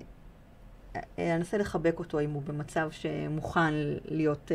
אנסה 1.19 1.59
לחבק 1.59 1.99
אותו 1.99 2.21
אם 2.21 2.31
הוא 2.31 2.43
במצב 2.43 2.89
שמוכן 2.91 3.75
להיות, 4.05 4.53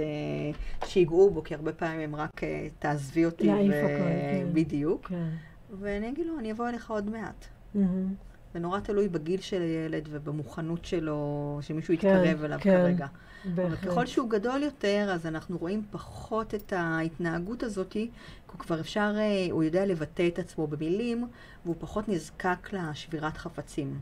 שיגעו 0.86 1.30
בו, 1.30 1.44
כי 1.44 1.56
הרבה 1.56 1.74
פעמים 1.74 2.00
הם 2.00 2.16
רק 2.16 2.42
תעזבי 2.80 3.26
אותי. 3.26 3.48
להעיף 3.48 3.74
הכל, 3.74 4.04
כן. 4.04 4.48
בדיוק. 4.54 5.08
כן. 5.08 5.30
ואני 5.80 6.10
אגיד 6.10 6.28
לו, 6.28 6.40
אני 6.40 6.52
אבוא 6.52 6.70
אליך 6.70 6.92
עוד 6.92 7.10
מעט. 7.10 7.46
Mm-hmm. 7.76 7.80
זה 8.54 8.60
נורא 8.60 8.80
תלוי 8.80 9.08
בגיל 9.08 9.42
של 9.42 9.62
הילד 9.62 10.08
ובמוכנות 10.12 10.86
שלו, 10.86 11.60
שמישהו 11.62 11.94
כן, 12.00 12.08
יתקרב 12.08 12.44
אליו 12.44 12.60
כן, 12.62 12.78
כרגע. 12.82 13.08
בהחלט. 13.46 13.84
אבל 13.84 13.92
ככל 13.92 14.06
שהוא 14.06 14.30
גדול 14.30 14.64
יותר, 14.64 15.10
אז 15.14 15.26
אנחנו 15.26 15.58
רואים 15.58 15.84
פחות 15.92 16.56
את 16.56 16.74
ההתנהגות 16.74 17.64
הזאת, 17.64 17.88
כי 17.90 18.10
הוא 18.52 18.60
כבר 18.60 18.80
אפשר, 18.80 19.14
אה, 19.18 19.48
הוא 19.52 19.64
יודע 19.64 19.86
לבטא 19.86 20.28
את 20.28 20.40
עצמו 20.40 20.68
במילים, 20.68 21.28
והוא 21.66 21.76
פחות 21.80 22.10
נזקק 22.10 22.70
לשבירת 22.74 23.38
חפצים. 23.38 24.00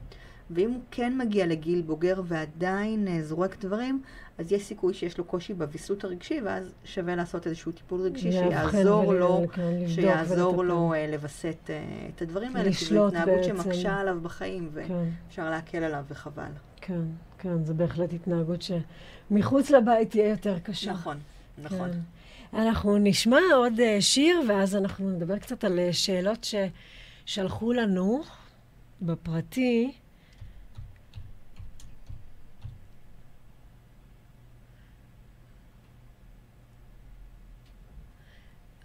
ואם 0.52 0.72
הוא 0.72 0.82
כן 0.92 1.18
מגיע 1.18 1.46
לגיל 1.46 1.82
בוגר 1.82 2.22
ועדיין 2.26 3.08
אה, 3.08 3.24
זורק 3.24 3.58
דברים, 3.60 4.02
אז 4.38 4.52
יש 4.52 4.64
סיכוי 4.64 4.94
שיש 4.94 5.18
לו 5.18 5.24
קושי 5.24 5.54
בוויסות 5.54 6.04
הרגשי, 6.04 6.42
ואז 6.42 6.74
שווה 6.86 7.16
לעשות 7.16 7.48
איזשהו 7.48 7.72
טיפול 7.72 8.02
רגשי 8.02 8.32
שיעזור 8.32 9.14
לו, 9.14 9.46
שיעזור 9.88 10.64
לו 10.64 10.94
uh, 10.94 11.12
לווסת 11.12 11.58
uh, 11.68 11.70
את 12.16 12.22
הדברים 12.22 12.56
האלה, 12.56 12.74
כי 12.74 12.86
זו 12.86 13.08
התנהגות 13.08 13.44
שמקשה 13.44 13.96
עליו 13.96 14.22
בחיים, 14.22 14.70
כן. 14.74 14.94
ואפשר 14.94 15.44
כן. 15.44 15.50
להקל 15.50 15.84
עליו 15.84 16.04
וחבל. 16.08 16.52
כן, 16.82 17.02
כן, 17.38 17.64
זו 17.64 17.74
בהחלט 17.74 18.14
התנהגות 18.14 18.62
שמחוץ 18.62 19.70
לבית 19.70 20.10
תהיה 20.10 20.30
יותר 20.30 20.60
קשה. 20.60 20.92
נכון, 20.92 21.18
נכון. 21.64 21.90
כן. 21.92 22.58
אנחנו 22.60 22.98
נשמע 22.98 23.40
עוד 23.56 23.74
שיר, 24.00 24.42
ואז 24.48 24.76
אנחנו 24.76 25.10
נדבר 25.10 25.38
קצת 25.38 25.64
על 25.64 25.80
שאלות 25.92 26.48
ששלחו 27.26 27.74
לנו 27.74 28.22
בפרטי. 29.02 29.92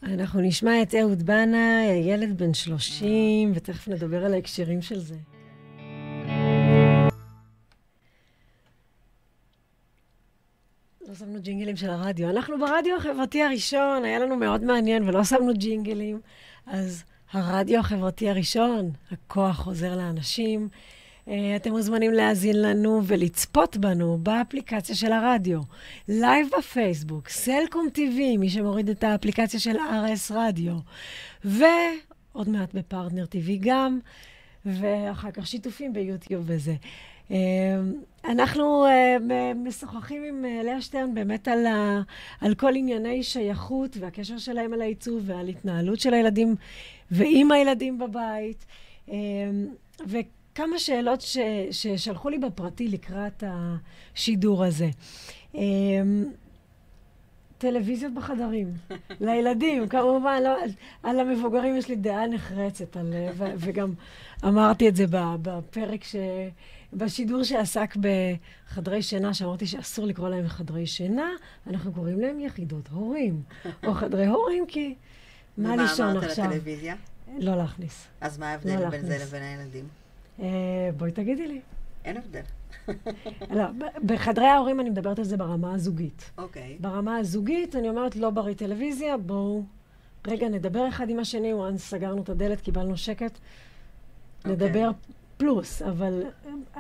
אנחנו 0.02 0.40
נשמע 0.40 0.82
את 0.82 0.94
אהוד 0.94 1.22
בנה, 1.22 1.84
ילד 1.84 2.38
בן 2.38 2.54
30, 2.54 3.52
ותכף 3.54 3.88
נדבר 3.88 4.24
על 4.24 4.34
ההקשרים 4.34 4.82
של 4.82 4.98
זה. 4.98 5.14
לא 11.08 11.14
שמנו 11.18 11.40
ג'ינגלים 11.40 11.76
של 11.76 11.90
הרדיו. 11.90 12.30
אנחנו 12.30 12.58
ברדיו 12.58 12.96
החברתי 12.96 13.42
הראשון, 13.42 14.04
היה 14.04 14.18
לנו 14.18 14.36
מאוד 14.36 14.64
מעניין 14.64 15.08
ולא 15.08 15.24
שמנו 15.24 15.52
ג'ינגלים. 15.54 16.20
אז 16.66 17.04
הרדיו 17.32 17.80
החברתי 17.80 18.30
הראשון, 18.30 18.90
הכוח 19.10 19.56
חוזר 19.56 19.96
לאנשים. 19.96 20.68
אה, 21.28 21.56
אתם 21.56 21.70
מוזמנים 21.70 22.12
להאזין 22.12 22.62
לנו 22.62 23.00
ולצפות 23.04 23.76
בנו 23.76 24.18
באפליקציה 24.22 24.94
של 24.94 25.12
הרדיו, 25.12 25.60
לייב 26.08 26.48
בפייסבוק, 26.58 27.28
סלקום 27.28 27.88
TV, 27.94 28.38
מי 28.38 28.50
שמוריד 28.50 28.88
את 28.88 29.04
האפליקציה 29.04 29.60
של 29.60 29.76
RS 29.76 30.34
רדיו, 30.34 30.74
ועוד 31.44 32.48
מעט 32.48 32.74
בפרטנר 32.74 33.24
TV 33.24 33.50
גם, 33.60 33.98
ואחר 34.66 35.30
כך 35.30 35.46
שיתופים 35.46 35.92
ביוטיוב 35.92 36.44
וזה. 36.46 36.74
אה, 37.30 37.36
אנחנו 38.24 38.86
אה, 38.86 39.16
משוחחים 39.54 40.22
עם 40.24 40.44
לאה 40.64 40.80
שטרן 40.80 41.14
באמת 41.14 41.48
על, 41.48 41.66
ה, 41.66 42.02
על 42.40 42.54
כל 42.54 42.74
ענייני 42.76 43.22
שייכות 43.22 43.96
והקשר 44.00 44.38
שלהם 44.38 44.72
על 44.72 44.82
העיצוב 44.82 45.22
ועל 45.26 45.48
התנהלות 45.48 46.00
של 46.00 46.14
הילדים 46.14 46.54
ועם 47.10 47.52
הילדים 47.52 47.98
בבית. 47.98 48.66
ו... 50.08 50.18
כמה 50.54 50.78
שאלות 50.78 51.20
ש, 51.20 51.38
ששלחו 51.70 52.28
לי 52.28 52.38
בפרטי 52.38 52.88
לקראת 52.88 53.44
השידור 53.46 54.64
הזה. 54.64 54.90
אמ, 55.54 56.24
טלוויזיות 57.58 58.14
בחדרים, 58.14 58.72
לילדים, 59.20 59.88
כמובן, 59.88 60.40
לא, 60.44 60.56
על 61.02 61.20
המבוגרים 61.20 61.76
יש 61.76 61.88
לי 61.88 61.96
דעה 61.96 62.26
נחרצת, 62.26 62.96
על, 62.96 63.14
ו, 63.34 63.44
וגם 63.56 63.92
אמרתי 64.44 64.88
את 64.88 64.96
זה 64.96 65.04
בפרק, 65.42 66.04
ש, 66.04 66.16
בשידור 66.92 67.42
שעסק 67.42 67.96
בחדרי 67.96 69.02
שינה, 69.02 69.34
שאמרתי 69.34 69.66
שאסור 69.66 70.06
לקרוא 70.06 70.28
להם 70.28 70.48
חדרי 70.48 70.86
שינה, 70.86 71.30
אנחנו 71.66 71.92
קוראים 71.92 72.20
להם 72.20 72.40
יחידות 72.40 72.88
הורים, 72.88 73.42
או 73.86 73.94
חדרי 74.00 74.26
הורים, 74.26 74.66
כי 74.66 74.94
מה 75.58 75.76
לישון 75.76 75.86
עכשיו? 75.86 76.06
ומה 76.06 76.12
אמרת 76.12 76.38
על 76.38 76.44
הטלוויזיה? 76.46 76.94
לא 77.38 77.56
להכניס. 77.56 78.06
אז 78.20 78.38
מה 78.38 78.50
ההבדל 78.50 78.80
לא 78.80 78.88
בין 78.88 79.06
זה 79.06 79.18
לבין 79.18 79.42
הילדים? 79.42 80.01
אה, 80.40 80.90
בואי 80.96 81.10
תגידי 81.10 81.46
לי. 81.46 81.60
אין 82.04 82.16
הבדל. 82.16 82.42
לא, 83.56 83.64
בחדרי 84.06 84.46
ההורים 84.46 84.80
אני 84.80 84.90
מדברת 84.90 85.18
על 85.18 85.24
זה 85.24 85.36
ברמה 85.36 85.74
הזוגית. 85.74 86.30
אוקיי. 86.38 86.76
Okay. 86.78 86.82
ברמה 86.82 87.16
הזוגית 87.16 87.76
אני 87.76 87.88
אומרת, 87.88 88.16
לא 88.16 88.30
בריא 88.30 88.54
טלוויזיה, 88.54 89.16
בואו 89.16 89.64
רגע 90.26 90.48
נדבר 90.48 90.88
אחד 90.88 91.10
עם 91.10 91.18
השני, 91.18 91.52
once 91.52 91.78
סגרנו 91.78 92.22
את 92.22 92.28
הדלת, 92.28 92.60
קיבלנו 92.60 92.96
שקט, 92.96 93.34
okay. 93.34 93.38
אוקיי. 94.48 94.52
נדבר 94.52 94.90
פלוס, 95.36 95.82
אבל 95.82 96.22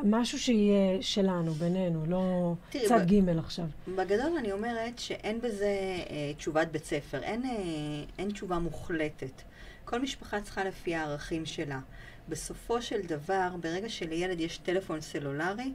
משהו 0.04 0.38
שיהיה 0.38 1.02
שלנו, 1.02 1.52
בינינו, 1.52 2.06
לא 2.06 2.54
תראי, 2.70 2.88
צד 2.88 3.00
ב- 3.06 3.28
ג' 3.28 3.38
עכשיו. 3.38 3.64
בגדול 3.88 4.36
אני 4.38 4.52
אומרת 4.52 4.98
שאין 4.98 5.40
בזה 5.40 5.66
אה, 6.10 6.32
תשובת 6.36 6.68
בית 6.68 6.84
ספר, 6.84 7.22
אין, 7.22 7.44
אה, 7.44 7.50
אין 8.18 8.30
תשובה 8.30 8.58
מוחלטת. 8.58 9.42
כל 9.84 10.00
משפחה 10.00 10.40
צריכה 10.40 10.64
לפי 10.64 10.94
הערכים 10.94 11.46
שלה. 11.46 11.80
בסופו 12.28 12.82
של 12.82 13.00
דבר, 13.06 13.48
ברגע 13.60 13.88
שלילד 13.88 14.40
יש 14.40 14.58
טלפון 14.58 15.00
סלולרי, 15.00 15.72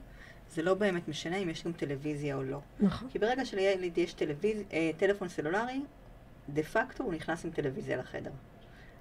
זה 0.50 0.62
לא 0.62 0.74
באמת 0.74 1.08
משנה 1.08 1.38
אם 1.38 1.50
יש 1.50 1.64
גם 1.64 1.72
טלוויזיה 1.72 2.36
או 2.36 2.44
לא. 2.44 2.60
נכון. 2.80 3.10
כי 3.10 3.20
ברגע 3.20 3.46
שלילד 3.46 3.98
יש 3.98 4.14
טלוויז... 4.14 4.62
אה, 4.74 4.92
טלפון 4.98 5.30
סלולרי, 5.30 5.82
דה 6.50 6.64
פקטו 6.64 7.04
הוא 7.04 7.14
נכנס 7.14 7.46
עם 7.46 7.52
טלוויזיה 7.52 7.98
לחדר. 7.98 8.32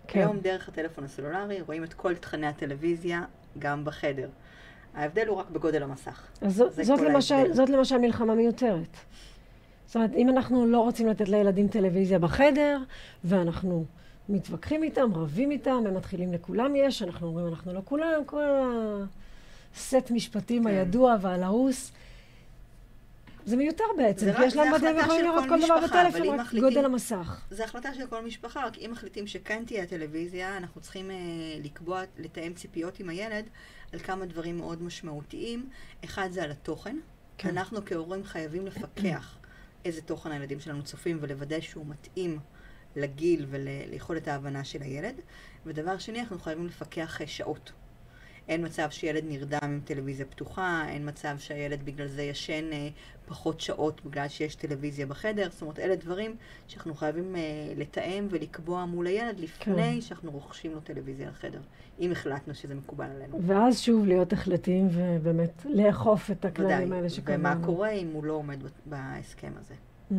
כן. 0.09 0.21
היום 0.21 0.40
דרך 0.40 0.69
הטלפון 0.69 1.05
הסלולרי 1.05 1.61
רואים 1.61 1.85
את 1.85 1.95
כל 1.95 2.14
תכני 2.14 2.47
הטלוויזיה 2.47 3.25
גם 3.59 3.85
בחדר. 3.85 4.29
ההבדל 4.95 5.27
הוא 5.27 5.37
רק 5.37 5.51
בגודל 5.51 5.83
המסך. 5.83 6.27
אז 6.40 6.55
זאת, 6.55 6.73
זאת, 6.73 7.01
למשל, 7.01 7.53
זאת 7.53 7.69
למשל 7.69 7.99
מלחמה 7.99 8.35
מיותרת. 8.35 8.97
זאת 9.87 9.97
אומרת, 9.97 10.14
אם 10.14 10.29
אנחנו 10.29 10.66
לא 10.66 10.81
רוצים 10.81 11.07
לתת 11.07 11.29
לילדים 11.29 11.69
טלוויזיה 11.69 12.19
בחדר, 12.19 12.79
ואנחנו 13.25 13.85
מתווכחים 14.29 14.83
איתם, 14.83 15.15
רבים 15.15 15.51
איתם, 15.51 15.85
הם 15.87 15.95
מתחילים 15.95 16.33
לכולם 16.33 16.77
יש, 16.77 17.03
אנחנו 17.03 17.27
אומרים 17.27 17.47
אנחנו 17.47 17.73
לא 17.73 17.81
כולם, 17.85 18.25
כל 18.27 18.43
הסט 19.75 20.11
משפטים 20.11 20.62
כן. 20.62 20.69
הידוע 20.69 21.17
והלעוס. 21.21 21.93
זה 23.45 23.57
מיותר 23.57 23.85
בעצם, 23.97 24.33
כי 24.37 24.45
יש 24.45 24.57
להם 24.57 24.75
מדעים 24.75 24.99
יכולים 24.99 25.25
לראות 25.25 25.45
כל 25.49 25.61
דבר 25.65 25.81
בטלפון, 25.81 26.29
רק 26.29 26.41
מחליטים, 26.41 26.69
גודל 26.69 26.85
המסך. 26.85 27.41
זה 27.51 27.65
החלטה 27.65 27.95
של 27.95 28.07
כל 28.07 28.25
משפחה, 28.25 28.67
רק 28.67 28.79
אם 28.79 28.91
מחליטים 28.93 29.27
שכן 29.27 29.65
תהיה 29.67 29.83
הטלוויזיה, 29.83 30.57
אנחנו 30.57 30.81
צריכים 30.81 31.11
uh, 31.11 31.12
לקבוע, 31.65 32.03
לתאם 32.19 32.53
ציפיות 32.55 33.01
עם 33.01 33.09
הילד 33.09 33.45
על 33.93 33.99
כמה 33.99 34.27
דברים 34.27 34.59
מאוד 34.59 34.83
משמעותיים. 34.83 35.69
אחד 36.05 36.29
זה 36.31 36.43
על 36.43 36.51
התוכן. 36.51 36.97
כן. 37.39 37.49
אנחנו 37.49 37.85
כהורים 37.87 38.25
חייבים 38.25 38.67
לפקח 38.67 39.37
איזה 39.85 40.03
תוכן 40.03 40.33
הילדים 40.33 40.61
שלנו 40.61 40.83
צופים 40.83 41.19
ולוודא 41.21 41.61
שהוא 41.61 41.87
מתאים 41.87 42.39
לגיל 42.97 43.47
וליכולת 43.51 44.29
ההבנה 44.29 44.64
של 44.64 44.83
הילד. 44.83 45.14
ודבר 45.66 45.99
שני, 45.99 46.20
אנחנו 46.20 46.39
חייבים 46.39 46.66
לפקח 46.66 47.20
שעות. 47.27 47.73
אין 48.49 48.64
מצב 48.64 48.91
שילד 48.91 49.25
נרדם 49.29 49.59
עם 49.62 49.81
טלוויזיה 49.85 50.27
פתוחה, 50.27 50.85
אין 50.89 51.09
מצב 51.09 51.35
שהילד 51.39 51.85
בגלל 51.85 52.07
זה 52.07 52.23
ישן 52.23 52.73
אה, 52.73 52.89
פחות 53.27 53.61
שעות 53.61 54.05
בגלל 54.05 54.29
שיש 54.29 54.55
טלוויזיה 54.55 55.07
בחדר. 55.07 55.49
זאת 55.51 55.62
אומרת, 55.62 55.79
אלה 55.79 55.97
דברים 55.97 56.37
שאנחנו 56.68 56.95
חייבים 56.95 57.37
אה, 57.37 57.41
לתאם 57.77 58.27
ולקבוע 58.31 58.85
מול 58.85 59.07
הילד 59.07 59.41
לפני 59.41 59.75
כן. 59.75 60.01
שאנחנו 60.01 60.31
רוכשים 60.31 60.73
לו 60.73 60.81
טלוויזיה 60.81 61.31
לחדר, 61.31 61.61
אם 62.01 62.12
החלטנו 62.12 62.55
שזה 62.55 62.75
מקובל 62.75 63.07
עלינו. 63.16 63.41
ואז 63.47 63.81
שוב 63.81 64.07
להיות 64.07 64.33
החלטיים 64.33 64.89
ובאמת 64.91 65.66
לאכוף 65.68 66.31
את 66.31 66.45
הכללים 66.45 66.93
האלה 66.93 67.09
שקבענו. 67.11 67.41
ומה 67.41 67.66
קורה 67.66 67.91
אם 67.91 68.09
הוא 68.12 68.25
לא 68.25 68.33
עומד 68.33 68.59
בהסכם 68.87 69.53
הזה. 69.59 69.75
Mm. 70.11 70.14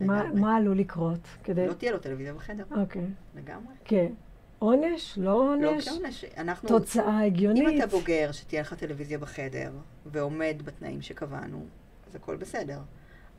מה, 0.00 0.56
עלול 0.56 0.78
לקרות? 0.78 1.20
כדי... 1.44 1.66
לא 1.66 1.72
תהיה 1.72 1.92
לו 1.92 1.98
טלוויזיה 1.98 2.34
בחדר. 2.34 2.64
אוקיי. 2.70 3.06
לגמרי. 3.36 3.74
כן. 3.84 4.12
עונש? 4.58 5.18
לא 5.18 5.32
עונש? 5.32 5.88
לא 5.88 5.92
כעונש. 5.92 6.24
אנחנו... 6.36 6.68
תוצאה 6.68 7.24
הגיונית. 7.24 7.68
אם 7.68 7.78
אתה 7.78 7.86
בוגר, 7.86 8.32
שתהיה 8.32 8.60
לך 8.60 8.74
טלוויזיה 8.74 9.18
בחדר, 9.18 9.72
ועומד 10.06 10.56
בתנאים 10.64 11.02
שקבענו, 11.02 11.66
אז 12.08 12.16
הכל 12.16 12.36
בסדר. 12.36 12.78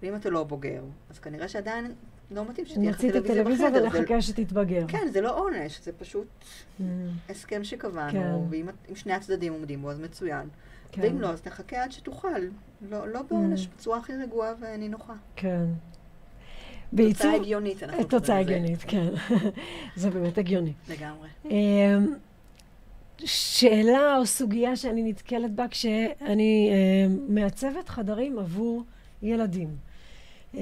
ואם 0.02 0.16
אתה 0.16 0.30
לא 0.30 0.44
בוגר, 0.44 0.84
אז 1.10 1.20
כנראה 1.20 1.48
שעדיין 1.48 1.94
לא 2.32 2.46
מתאים 2.46 2.66
שתהיה 2.66 2.90
לך 2.90 3.02
טלוויזיה 3.02 3.30
בחדר. 3.30 3.44
נוציא 3.50 3.68
את 3.68 3.76
הטלוויזיה 3.76 4.00
ונחכה. 4.00 4.22
שתתבגר. 4.22 4.86
כן, 4.88 5.08
זה 5.12 5.22
לא 5.22 5.40
עונש, 5.40 5.82
זה 5.82 5.92
פשוט 5.92 6.28
mm. 6.80 6.84
הסכם 7.30 7.64
שקבענו, 7.64 8.12
כן. 8.12 8.36
ואם 8.50 8.96
שני 8.96 9.14
הצדדים 9.14 9.54
עומדים 9.54 9.82
בו, 9.82 9.92
אז 9.92 10.00
מצוין. 10.00 10.50
כן. 10.92 11.02
ואם 11.02 11.22
לא, 11.22 11.30
אז 11.30 11.42
תחכה 11.42 11.84
עד 11.84 11.92
שתוכל. 11.92 12.40
לא, 12.90 13.08
לא 13.08 13.22
בעונש, 13.22 13.66
mm. 13.66 13.70
בצורה 13.76 13.98
הכי 13.98 14.14
רגועה 14.14 14.54
ונינוחה. 14.60 15.14
כן. 15.36 15.66
תוצאה 16.96 17.34
הגיונית, 17.34 17.84
אנחנו 17.84 17.88
קוראים 17.88 18.08
לזה. 18.08 18.20
תוצאה 18.20 18.40
הגיונית, 18.40 18.84
כן. 18.88 19.08
זה 19.96 20.10
באמת 20.10 20.38
הגיוני. 20.38 20.74
לגמרי. 20.90 21.28
אמ, 21.46 22.14
שאלה 23.26 24.18
או 24.18 24.26
סוגיה 24.26 24.76
שאני 24.76 25.04
נתקלת 25.04 25.52
בה 25.52 25.68
כשאני 25.68 26.72
אמ, 26.72 27.36
מעצבת 27.36 27.90
חדרים 27.90 28.40
עבור 28.40 28.84
ילדים. 29.22 29.76
אה, 30.56 30.62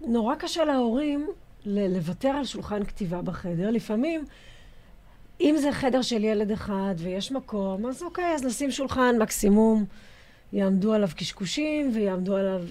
נורא 0.00 0.34
קשה 0.34 0.64
להורים 0.64 1.28
לוותר 1.66 2.28
על 2.28 2.44
שולחן 2.44 2.84
כתיבה 2.84 3.22
בחדר. 3.22 3.70
לפעמים, 3.70 4.24
אם 5.40 5.54
זה 5.58 5.72
חדר 5.72 6.02
של 6.02 6.24
ילד 6.24 6.50
אחד 6.50 6.94
ויש 6.96 7.32
מקום, 7.32 7.86
אז 7.86 8.02
אוקיי, 8.02 8.34
אז 8.34 8.44
נשים 8.44 8.70
שולחן 8.70 9.16
מקסימום. 9.18 9.84
יעמדו 10.52 10.92
עליו 10.92 11.08
קשקושים 11.16 11.90
ויעמדו 11.94 12.36
עליו 12.36 12.62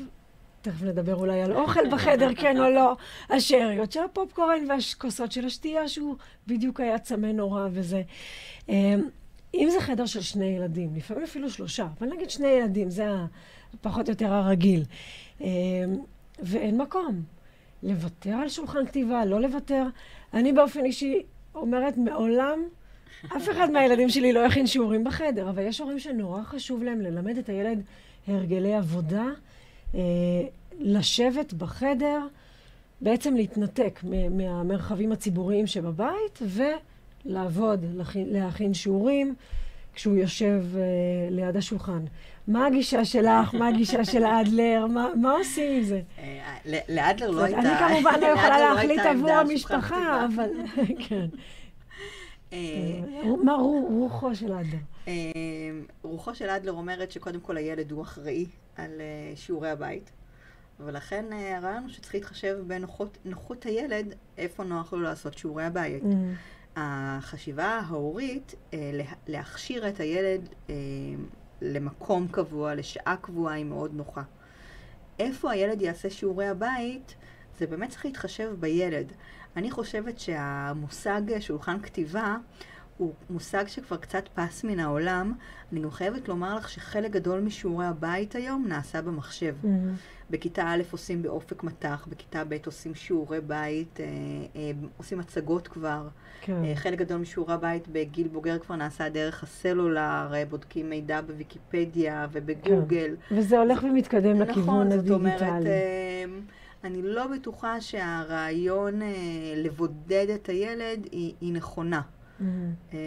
תכף 0.62 0.84
נדבר 0.84 1.16
אולי 1.16 1.42
על 1.42 1.54
אוכל 1.54 1.90
בחדר, 1.92 2.30
כן 2.36 2.58
או 2.58 2.70
לא, 2.70 2.96
השאריות 3.30 3.92
של 3.92 4.00
הפופקורן 4.04 4.66
והכוסות 4.70 5.32
של 5.32 5.46
השתייה, 5.46 5.88
שהוא 5.88 6.16
בדיוק 6.48 6.80
היה 6.80 7.00
צמא 7.00 7.28
נורא 7.28 7.68
וזה. 7.72 8.02
אמ, 8.70 9.08
אם 9.54 9.70
זה 9.72 9.82
חדר 9.82 10.06
של 10.06 10.22
שני 10.22 10.46
ילדים, 10.46 10.96
לפעמים 10.96 11.24
אפילו 11.24 11.50
שלושה, 11.50 11.88
אבל 12.00 12.08
נגיד 12.08 12.30
שני 12.30 12.48
ילדים, 12.48 12.90
זה 12.90 13.06
פחות 13.82 14.08
או 14.08 14.12
יותר 14.12 14.34
הרגיל, 14.34 14.84
אמ, 15.42 15.48
ואין 16.40 16.82
מקום. 16.82 17.24
לוותר 17.84 18.34
על 18.34 18.50
שולחן 18.50 18.86
כתיבה, 18.86 19.26
לא 19.26 19.42
לוותר. 19.42 19.84
אני 20.34 20.54
באופן 20.54 20.86
אישי 20.86 21.24
אומרת, 21.56 21.98
מעולם 21.98 22.60
אף 23.38 23.50
אחד 23.50 23.72
מהילדים 23.72 24.10
שלי 24.10 24.34
לא 24.34 24.40
יכין 24.40 24.68
שיעורים 24.68 25.04
בחדר, 25.04 25.50
אבל 25.50 25.64
יש 25.64 25.80
הורים 25.80 26.00
שנורא 26.00 26.44
חשוב 26.44 26.84
להם 26.84 27.02
ללמד 27.02 27.38
את 27.38 27.50
הילד 27.50 27.82
הרגלי 28.28 28.76
עבודה. 28.76 29.26
אה, 29.96 30.02
לשבת 30.80 31.54
בחדר, 31.54 32.20
בעצם 33.02 33.36
להתנתק 33.36 34.00
מהמרחבים 34.32 35.12
הציבוריים 35.12 35.68
שבבית 35.68 36.40
ולעבוד, 37.26 37.86
להכין 38.16 38.74
שיעורים 38.74 39.36
כשהוא 39.94 40.18
יושב 40.18 40.64
אה, 40.76 40.82
ליד 41.30 41.58
השולחן. 41.58 42.06
מה 42.48 42.68
הגישה 42.68 43.06
שלך? 43.06 43.54
מה 43.54 43.68
הגישה 43.68 44.06
של 44.06 44.26
אדלר? 44.26 44.86
מה, 44.88 45.08
מה 45.16 45.32
עושים 45.32 45.78
עם 45.78 45.84
זה? 45.84 46.02
אה, 46.20 46.56
לאדלר 46.90 47.30
לא 47.30 47.44
הייתה... 47.44 47.60
אני 47.60 47.70
כמובן 47.80 48.20
לא 48.22 48.26
יכולה 48.26 48.60
לא 48.60 48.74
להחליט 48.74 49.00
עבור 49.00 49.32
המשפחה, 49.32 50.26
אבל... 50.26 50.50
כן. 51.08 51.26
מה 53.44 53.54
רוחו 53.90 54.36
של 54.36 54.54
אדלר? 54.54 54.80
רוחו 56.04 56.36
של 56.36 56.50
אדלר 56.50 56.72
אומרת 56.72 57.12
שקודם 57.12 57.40
כל 57.40 57.58
הילד 57.58 57.92
הוא 57.92 58.02
אחראי 58.02 58.46
על 58.76 58.92
uh, 58.92 59.38
שיעורי 59.40 59.70
הבית, 59.70 60.12
ולכן 60.80 61.26
הרעיון 61.34 61.84
הוא 61.84 61.92
שצריך 61.92 62.16
להתחשב 62.16 62.58
בנוחות 62.68 63.66
הילד, 63.66 64.16
איפה 64.38 64.64
נוח 64.64 64.94
לו 64.94 65.02
לעשות 65.02 65.38
שיעורי 65.38 65.64
הבית. 65.64 66.04
Mm. 66.04 66.08
החשיבה 66.76 67.66
ההורית, 67.66 68.56
להכשיר 69.28 69.90
את 69.90 70.00
הילד 70.00 70.50
למקום 71.62 72.28
קבוע, 72.28 72.76
לשעה 72.76 73.16
קבועה, 73.22 73.54
היא 73.54 73.66
מאוד 73.66 73.94
נוחה. 73.94 74.22
איפה 75.20 75.52
הילד 75.52 75.82
יעשה 75.82 76.10
שיעורי 76.10 76.48
הבית, 76.48 77.16
זה 77.60 77.68
באמת 77.68 77.90
צריך 77.90 78.06
להתחשב 78.06 78.50
בילד. 78.60 79.12
אני 79.58 79.72
חושבת 79.72 80.20
שהמושג 80.20 81.22
שולחן 81.40 81.80
כתיבה 81.80 82.38
הוא 82.98 83.14
מושג 83.30 83.68
שכבר 83.68 83.98
קצת 83.98 84.24
פס 84.34 84.64
מן 84.64 84.80
העולם. 84.80 85.34
אני 85.72 85.82
גם 85.82 85.92
חייבת 85.92 86.28
לומר 86.28 86.56
לך 86.56 86.70
שחלק 86.70 87.12
גדול 87.12 87.40
משיעורי 87.40 87.86
הבית 87.86 88.36
היום 88.36 88.66
נעשה 88.68 89.02
במחשב. 89.02 89.56
Mm-hmm. 89.64 90.30
בכיתה 90.30 90.64
א' 90.68 90.82
עושים 90.92 91.22
באופק 91.22 91.64
מטח, 91.64 92.08
בכיתה 92.10 92.44
ב' 92.44 92.58
עושים 92.66 92.96
שיעורי 92.96 93.42
בית, 93.42 94.00
אה, 94.00 94.06
אה, 94.56 94.72
עושים 94.98 95.20
הצגות 95.20 95.68
כבר. 95.68 96.08
כן. 96.42 96.64
אה, 96.66 96.76
חלק 96.76 97.00
גדול 97.00 97.18
משיעורי 97.18 97.54
הבית 97.54 97.88
בגיל 97.88 98.28
בוגר 98.28 98.60
כבר 98.60 98.76
נעשה 98.76 99.10
דרך 99.10 99.44
הסלולר, 99.44 100.34
אה, 100.34 100.44
בודקים 100.50 100.90
מידע 100.90 101.22
בוויקיפדיה 101.22 102.28
ובגוגל. 102.32 103.16
כן. 103.30 103.38
וזה 103.38 103.60
הולך 103.60 103.84
ומתקדם 103.84 104.38
נכון, 104.38 104.42
לכיוון 104.42 104.92
הדיגיטלי. 104.92 105.18
נכון, 105.18 105.38
זאת 105.38 105.42
אומרת... 105.42 105.66
אה, 105.66 106.24
אני 106.84 107.02
לא 107.02 107.28
בטוחה 107.28 107.82
שהרעיון 107.82 109.02
אה, 109.02 109.08
לבודד 109.56 110.28
את 110.36 110.50
הילד 110.50 111.08
היא, 111.12 111.34
היא 111.42 111.54
נכונה. 111.54 112.02
Mm-hmm. 112.02 112.44
אמ, 112.94 112.98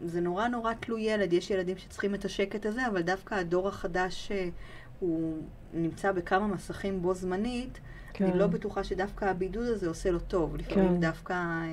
זה 0.00 0.20
נורא 0.20 0.48
נורא 0.48 0.72
תלוי 0.72 1.02
ילד, 1.02 1.32
יש 1.32 1.50
ילדים 1.50 1.78
שצריכים 1.78 2.14
את 2.14 2.24
השקט 2.24 2.66
הזה, 2.66 2.86
אבל 2.86 3.02
דווקא 3.02 3.34
הדור 3.34 3.68
החדש 3.68 4.32
אה, 4.32 4.48
הוא 5.00 5.42
נמצא 5.74 6.12
בכמה 6.12 6.46
מסכים 6.46 7.02
בו 7.02 7.14
זמנית, 7.14 7.80
כן. 8.12 8.24
אני 8.24 8.38
לא 8.38 8.46
בטוחה 8.46 8.84
שדווקא 8.84 9.24
הבידוד 9.24 9.66
הזה 9.66 9.88
עושה 9.88 10.10
לו 10.10 10.18
טוב. 10.20 10.56
לפעמים 10.56 10.88
כן. 10.88 11.00
דווקא 11.00 11.32
אה, 11.32 11.68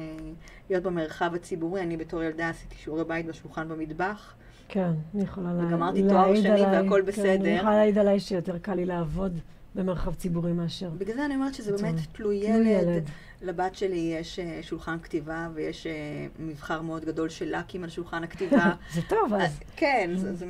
להיות 0.69 0.83
במרחב 0.83 1.35
הציבורי, 1.35 1.81
אני 1.81 1.97
בתור 1.97 2.23
ילדה 2.23 2.49
עשיתי 2.49 2.75
שיעורי 2.75 3.03
בית 3.03 3.25
בשולחן 3.25 3.69
במטבח. 3.69 4.33
כן, 4.67 4.91
אני 5.15 5.23
יכולה 5.23 5.53
להעיד 5.53 5.65
עליי. 5.65 5.75
וגמרתי 5.75 6.03
תואר 6.09 6.35
שני 6.35 6.61
והכל 6.61 7.01
בסדר. 7.01 7.23
כן, 7.23 7.41
אני 7.41 7.49
יכולה 7.49 7.75
להעיד 7.75 7.97
עליי 7.97 8.19
שיותר 8.19 8.57
קל 8.57 8.75
לי 8.75 8.85
לעבוד 8.85 9.39
במרחב 9.75 10.13
ציבורי 10.13 10.53
מאשר. 10.53 10.89
בגלל 10.89 11.15
זה 11.15 11.25
אני 11.25 11.35
אומרת 11.35 11.53
שזה 11.53 11.71
באמת 11.77 11.95
תלוי 12.11 12.35
ילד. 12.35 13.03
לבת 13.41 13.75
שלי 13.75 14.15
יש 14.19 14.39
uh, 14.39 14.65
שולחן 14.65 14.99
כתיבה 14.99 15.49
ויש 15.53 15.87
uh, 15.87 15.89
מבחר 16.41 16.81
מאוד 16.81 17.05
גדול 17.05 17.29
של 17.29 17.55
לקים 17.57 17.83
על 17.83 17.89
שולחן 17.89 18.23
הכתיבה. 18.23 18.73
זה 18.93 19.01
טוב, 19.09 19.33
אז. 19.33 19.59
כן, 19.75 20.11
זה, 20.15 20.45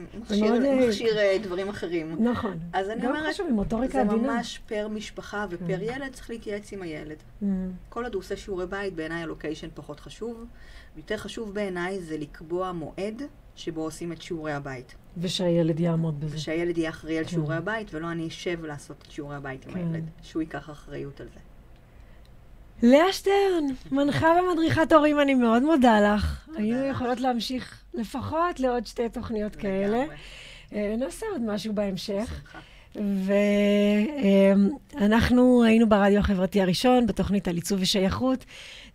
מכשיר, 0.88 1.17
uh, 1.17 1.43
דברים 1.43 1.70
אחרים. 1.70 2.24
נכון. 2.24 2.57
אז 2.74 2.89
אני 2.89 3.07
אומרת, 3.07 3.36
זה 3.91 4.03
ממש 4.03 4.59
פר 4.65 4.88
משפחה 4.88 5.45
ופר 5.49 5.78
mm. 5.80 5.84
ילד, 5.84 6.13
צריך 6.13 6.30
להתייעץ 6.30 6.74
עם 6.74 6.82
הילד. 6.82 7.17
Mm. 7.41 7.45
כל 7.89 8.03
עוד 8.03 8.13
הוא 8.13 8.20
עושה 8.20 8.38
שיעורי 8.38 8.67
בית, 8.67 8.93
בעיניי 8.93 9.24
הלוקיישן 9.24 9.67
פחות 9.74 9.99
חשוב. 9.99 10.45
יותר 10.97 11.17
חשוב 11.17 11.53
בעיניי 11.53 11.99
זה 11.99 12.17
לקבוע 12.17 12.72
מועד 12.72 13.22
שבו 13.60 13.82
עושים 13.82 14.12
את 14.12 14.22
שיעורי 14.22 14.53
הבית. 14.53 14.95
ושהילד 15.18 15.80
יעמוד 15.80 16.20
בזה. 16.20 16.36
ושהילד 16.36 16.78
יהיה 16.78 16.89
אחראי 16.89 17.18
על 17.18 17.24
כן. 17.24 17.30
שיעורי 17.30 17.55
הבית, 17.55 17.93
ולא 17.93 18.12
אני 18.12 18.28
אשב 18.28 18.66
לעשות 18.66 18.97
את 19.07 19.12
שיעורי 19.12 19.36
הבית 19.36 19.66
עם 19.66 19.74
כן. 19.74 19.80
הילד. 19.80 20.03
שהוא 20.22 20.41
ייקח 20.41 20.70
אחריות 20.70 21.22
על 21.22 21.28
זה. 21.34 21.39
לאה 22.88 23.14
שטרן, 23.14 23.66
מנחה 23.91 24.28
ומדריכת 24.28 24.91
הורים, 24.91 25.20
אני 25.20 25.34
מאוד 25.34 25.64
מודה 25.64 25.99
לך. 26.01 26.49
היינו 26.55 26.86
יכולות 26.86 27.20
להמשיך 27.20 27.84
לפחות 27.93 28.60
לעוד 28.60 28.86
שתי 28.86 29.10
תוכניות 29.10 29.55
כאלה. 29.55 30.05
אה, 30.74 30.95
נעשה 30.97 31.26
עוד 31.32 31.41
משהו 31.41 31.74
בהמשך. 31.74 32.41
ואנחנו 34.96 35.64
היינו 35.64 35.90
ברדיו 35.90 36.20
החברתי 36.20 36.62
הראשון, 36.62 37.08
בתוכנית 37.08 37.48
על 37.48 37.56
עיצוב 37.56 37.82
ושייכות. 37.82 38.46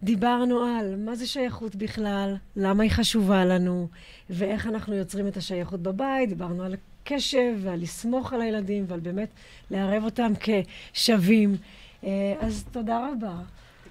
דיברנו 0.03 0.61
על 0.65 0.97
מה 0.97 1.15
זה 1.15 1.27
שייכות 1.27 1.77
בכלל, 1.77 2.37
למה 2.57 2.83
היא 2.83 2.91
חשובה 2.91 3.45
לנו, 3.45 3.89
ואיך 4.31 4.67
אנחנו 4.67 4.95
יוצרים 4.95 5.29
את 5.29 5.37
השייכות 5.37 5.83
בבית. 5.83 6.29
דיברנו 6.29 6.63
על 6.63 6.77
קשב 7.05 7.53
ועל 7.63 7.81
לסמוך 7.83 8.33
על 8.33 8.43
הילדים 8.43 8.85
ועל 8.89 9.01
באמת 9.01 9.29
לערב 9.71 10.05
אותם 10.05 10.33
כשווים. 10.41 11.57
אה, 12.05 12.35
אז 12.41 12.65
תודה 12.73 13.09
רבה. 13.13 13.35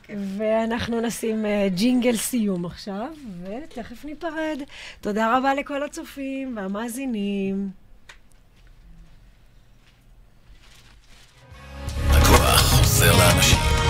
ואנחנו 0.10 1.02
נשים 1.02 1.46
uh, 1.46 1.74
ג'ינגל 1.76 2.16
סיום 2.16 2.66
עכשיו, 2.66 3.08
ותכף 3.44 4.06
ניפרד. 4.06 4.62
תודה 5.02 5.38
רבה 5.38 5.54
לכל 5.54 5.84
הצופים 5.84 6.58
והמאזינים. 6.58 7.83
Selam. 12.94 13.83